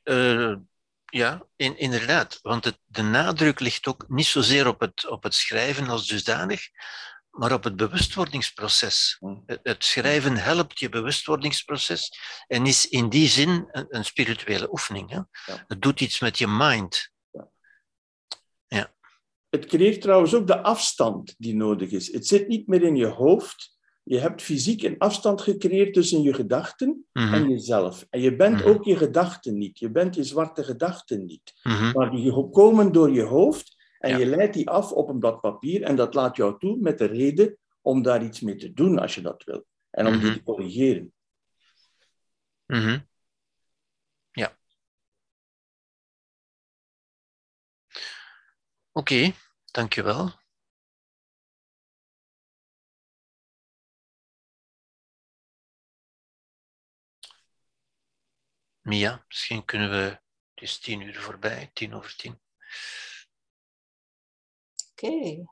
[0.04, 0.56] Eh,
[1.06, 2.40] ja, in, inderdaad.
[2.42, 6.68] Want het, de nadruk ligt ook niet zozeer op het, op het schrijven als dusdanig,
[7.30, 9.18] maar op het bewustwordingsproces.
[9.20, 9.44] Mm.
[9.45, 15.10] Het, het schrijven helpt je bewustwordingsproces en is in die zin een, een spirituele oefening.
[15.10, 15.16] Hè?
[15.16, 15.66] Ja.
[15.68, 17.14] Het doet iets met je mind.
[19.56, 22.11] Het creëert trouwens ook de afstand die nodig is.
[22.11, 23.74] Het zit niet meer in je hoofd.
[24.03, 28.06] Je hebt fysiek een afstand gecreëerd tussen je gedachten Mhm, en jezelf.
[28.09, 28.67] En je bent Mhm.
[28.67, 29.80] ook je gedachten niet.
[29.80, 31.53] Je bent je zwarte gedachten niet.
[31.64, 31.92] mhm.
[31.98, 34.17] Maar die komen door je hoofd en Ja.
[34.17, 37.06] je leidt die af op een blad papier en dat laat jou toe met de
[37.06, 39.66] reden om daar iets mee te doen als je dat wil.
[39.90, 41.14] En om die te corrigeren.
[44.32, 44.58] Ja.
[48.92, 49.32] Oké,
[49.76, 50.32] dankjewel.
[58.82, 60.24] Mia, misschien kunnen we.
[60.54, 62.42] Het is tien uur voorbij, tien over tien.
[64.92, 65.45] Oké.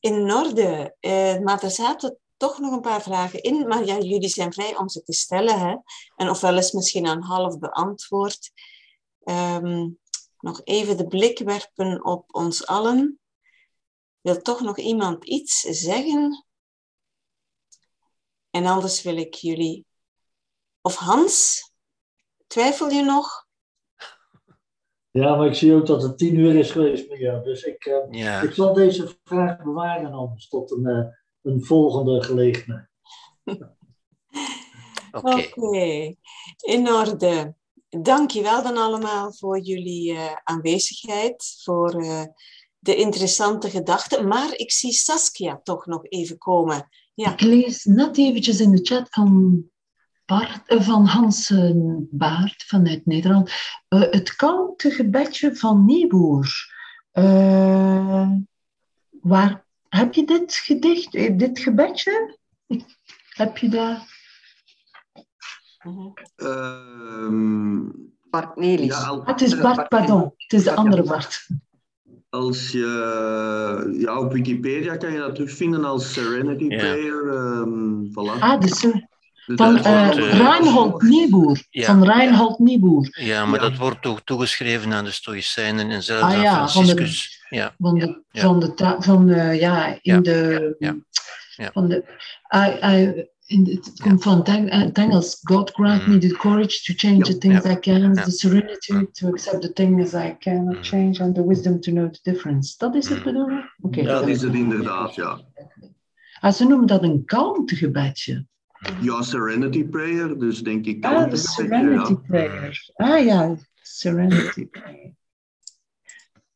[0.00, 0.96] In orde.
[1.42, 3.66] Maar er zaten toch nog een paar vragen in.
[3.68, 5.58] Maar ja, jullie zijn vrij om ze te stellen.
[5.58, 5.76] Hè?
[6.16, 8.52] En ofwel is misschien aan half beantwoord.
[9.22, 9.88] Ehm,
[10.44, 13.20] nog even de blik werpen op ons allen.
[14.20, 16.44] Wil toch nog iemand iets zeggen?
[18.50, 19.86] En anders wil ik jullie...
[20.80, 21.62] Of Hans,
[22.46, 23.46] twijfel je nog?
[25.10, 27.08] Ja, maar ik zie ook dat het tien uur is geweest.
[27.44, 31.06] Dus ik, eh, Ja, ik zal deze vraag bewaren anders tot een, eh,
[31.42, 32.88] een volgende gelegenheid.
[35.12, 35.52] oké.
[35.56, 36.14] Oké,
[36.56, 37.54] in orde.
[38.02, 42.22] Dankjewel dan allemaal voor jullie eh, aanwezigheid, voor eh,
[42.78, 44.28] de interessante gedachten.
[44.28, 46.88] Maar ik zie Saskia toch nog even komen.
[47.14, 49.62] Ja, Ik lees net eventjes in de chat van,
[50.26, 51.70] Bart, eh, van Hans eh,
[52.10, 53.52] Baart vanuit Nederland.
[53.88, 56.72] het koude gebedje van Nieboer.
[59.20, 62.38] Waar heb je dit gedicht, dit gebedje?
[63.28, 64.23] Heb je daar?
[66.36, 67.80] Ehm,
[68.30, 68.86] Bart Nelis.
[68.86, 70.32] ja, al- Ah, het is Bart, pardon.
[70.36, 71.46] Het is de andere Bart.
[72.30, 76.76] Als je, ja, op Wikipedia kan je dat terugvinden als Serenity Ja.
[76.78, 77.28] Prayer.
[77.28, 78.40] ehm voilà.
[78.40, 78.92] Ah, dus, eh,
[79.46, 81.62] Dus van dat eh eh, Reinhold Nieboer.
[81.70, 81.84] Ja.
[81.86, 83.08] Van Reinhold Nieboer.
[83.20, 83.68] Ja, maar Ja.
[83.68, 87.44] dat wordt ook toegeschreven aan de Stoïcijnen en zelfs Ah aan ja, van de- Franciscus.
[87.48, 88.40] Ja, Van de, Ja.
[88.42, 90.94] van de, van de, ja, in Ja, de, ja,
[91.56, 91.70] ja.
[91.72, 92.04] van de,
[92.54, 95.40] I, I, in, het komt van het Eng- eh, het Engels.
[95.42, 97.70] God grant me the courage to change the things Ja.
[97.70, 98.22] I can, Ja.
[98.24, 100.82] the serenity to accept the things I cannot Mm.
[100.84, 102.74] change, and the wisdom to know the difference.
[102.78, 103.24] Dat is het Mm.
[103.24, 103.72] bedoelen?
[103.80, 104.00] Oké.
[104.00, 105.40] Ja, dat is het inderdaad, ja.
[106.40, 108.46] Ah, ze noemen dat een kalmtegebedje.
[109.00, 111.04] Ja, Serenity Prayer, dus denk ik.
[111.04, 112.20] Ah, dat de serenity ja.
[112.26, 112.90] prayer.
[112.94, 115.12] Ah ja, serenity prayer.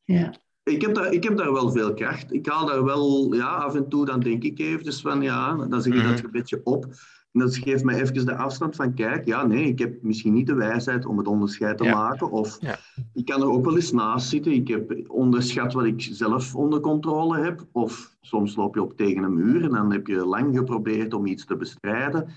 [0.05, 0.35] Ja.
[0.69, 2.33] Ik heb, daar, ik heb daar wel veel kracht.
[2.33, 5.83] Ik haal daar wel, ja, af en toe dan denk ik eventjes van, ja, dan
[5.83, 6.09] zeg ik Mhm.
[6.09, 6.85] dat gebedje op.
[7.33, 10.47] En dat geeft mij even de afstand van, kijk, ja, nee, ik heb misschien niet
[10.47, 11.95] de wijsheid om het onderscheid te Ja.
[11.95, 12.31] maken.
[12.31, 12.79] Of Ja.
[13.15, 14.53] ik kan er ook wel eens naast zitten.
[14.53, 17.67] Ik heb onderschat wat ik zelf onder controle heb.
[17.73, 21.27] Of soms loop je op tegen een muur en dan heb je lang geprobeerd om
[21.27, 22.29] iets te bestrijden.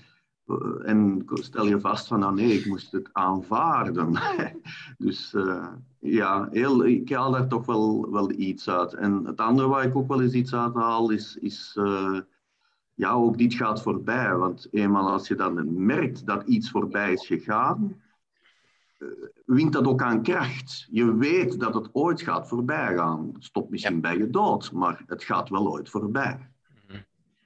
[0.60, 4.12] Eh, En stel je vast van, nou nee, ik moest het aanvaarden.
[4.98, 8.94] dus eh, ja, heel, ik haal daar toch wel, wel iets uit.
[8.94, 12.18] En het andere waar ik ook wel eens iets uit haal, is, is eh,
[12.94, 14.36] ja, ook dit gaat voorbij.
[14.36, 18.00] Want eenmaal als je dan merkt dat iets voorbij is gegaan,
[19.46, 20.86] wint dat ook aan kracht.
[20.90, 23.30] Je weet dat het ooit gaat voorbij gaan.
[23.32, 26.51] Het stopt misschien bij je dood, maar het gaat wel ooit voorbij.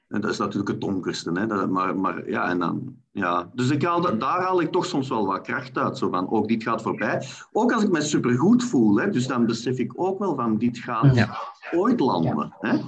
[0.08, 1.32] En dat is natuurlijk het donkerste.
[1.32, 1.46] Hè?
[1.46, 3.50] Dat, maar, maar ja, en dan, ja.
[3.54, 5.98] Dus ik haal, daar haal ik toch soms wel wat kracht uit.
[5.98, 7.26] Zo van, ook dit gaat voorbij.
[7.52, 8.96] Ook als ik me supergoed voel.
[8.96, 9.10] Hè?
[9.10, 11.38] Dus dan besef ik ook wel van, dit gaat Ja.
[11.70, 12.54] ooit landen.
[12.60, 12.78] Hè?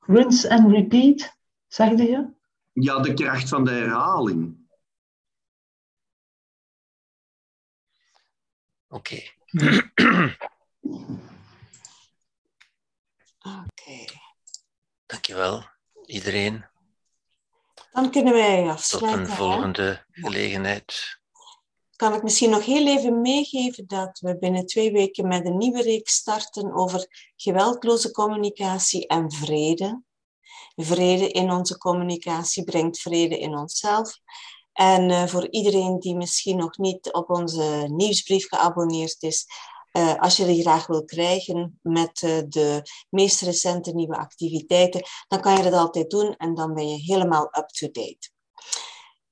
[0.00, 1.36] Rinse and repeat,
[1.68, 2.26] zegde je?
[2.72, 4.60] Ja, de kracht van de herhaling.
[8.88, 9.20] oké.
[13.42, 14.04] Oké.
[15.12, 15.62] Dankjewel,
[16.06, 16.64] iedereen.
[17.92, 19.20] Dan kunnen wij Tot afsluiten.
[19.20, 19.36] een hè?
[19.36, 21.20] volgende gelegenheid.
[21.96, 25.82] kan ik misschien nog heel even meegeven dat we binnen twee weken met een nieuwe
[25.82, 30.02] reeks starten over geweldloze communicatie en vrede.
[30.76, 34.18] Vrede in onze communicatie brengt vrede in onszelf.
[34.72, 39.46] En uh, voor iedereen die misschien nog niet op onze nieuwsbrief geabonneerd is,
[39.92, 45.40] uh, als je die graag wil krijgen met uh, de meest recente nieuwe activiteiten, dan
[45.40, 48.30] kan je dat altijd doen en dan ben je helemaal up-to-date.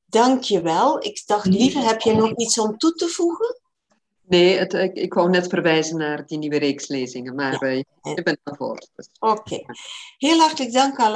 [0.06, 1.04] Dank je wel.
[1.04, 3.60] Ik dacht, lieve, heb je nog iets om toe te voegen?
[4.30, 7.72] Nee, het, ik, ik wou net verwijzen naar die nieuwe reeks lezingen, maar ja.
[7.72, 7.82] uh,
[8.14, 8.78] je bent ervoor.
[8.94, 9.08] Dus.
[9.18, 9.54] Oké.
[9.54, 9.64] Okay.
[10.18, 11.08] Heel hartelijk dank allemaal.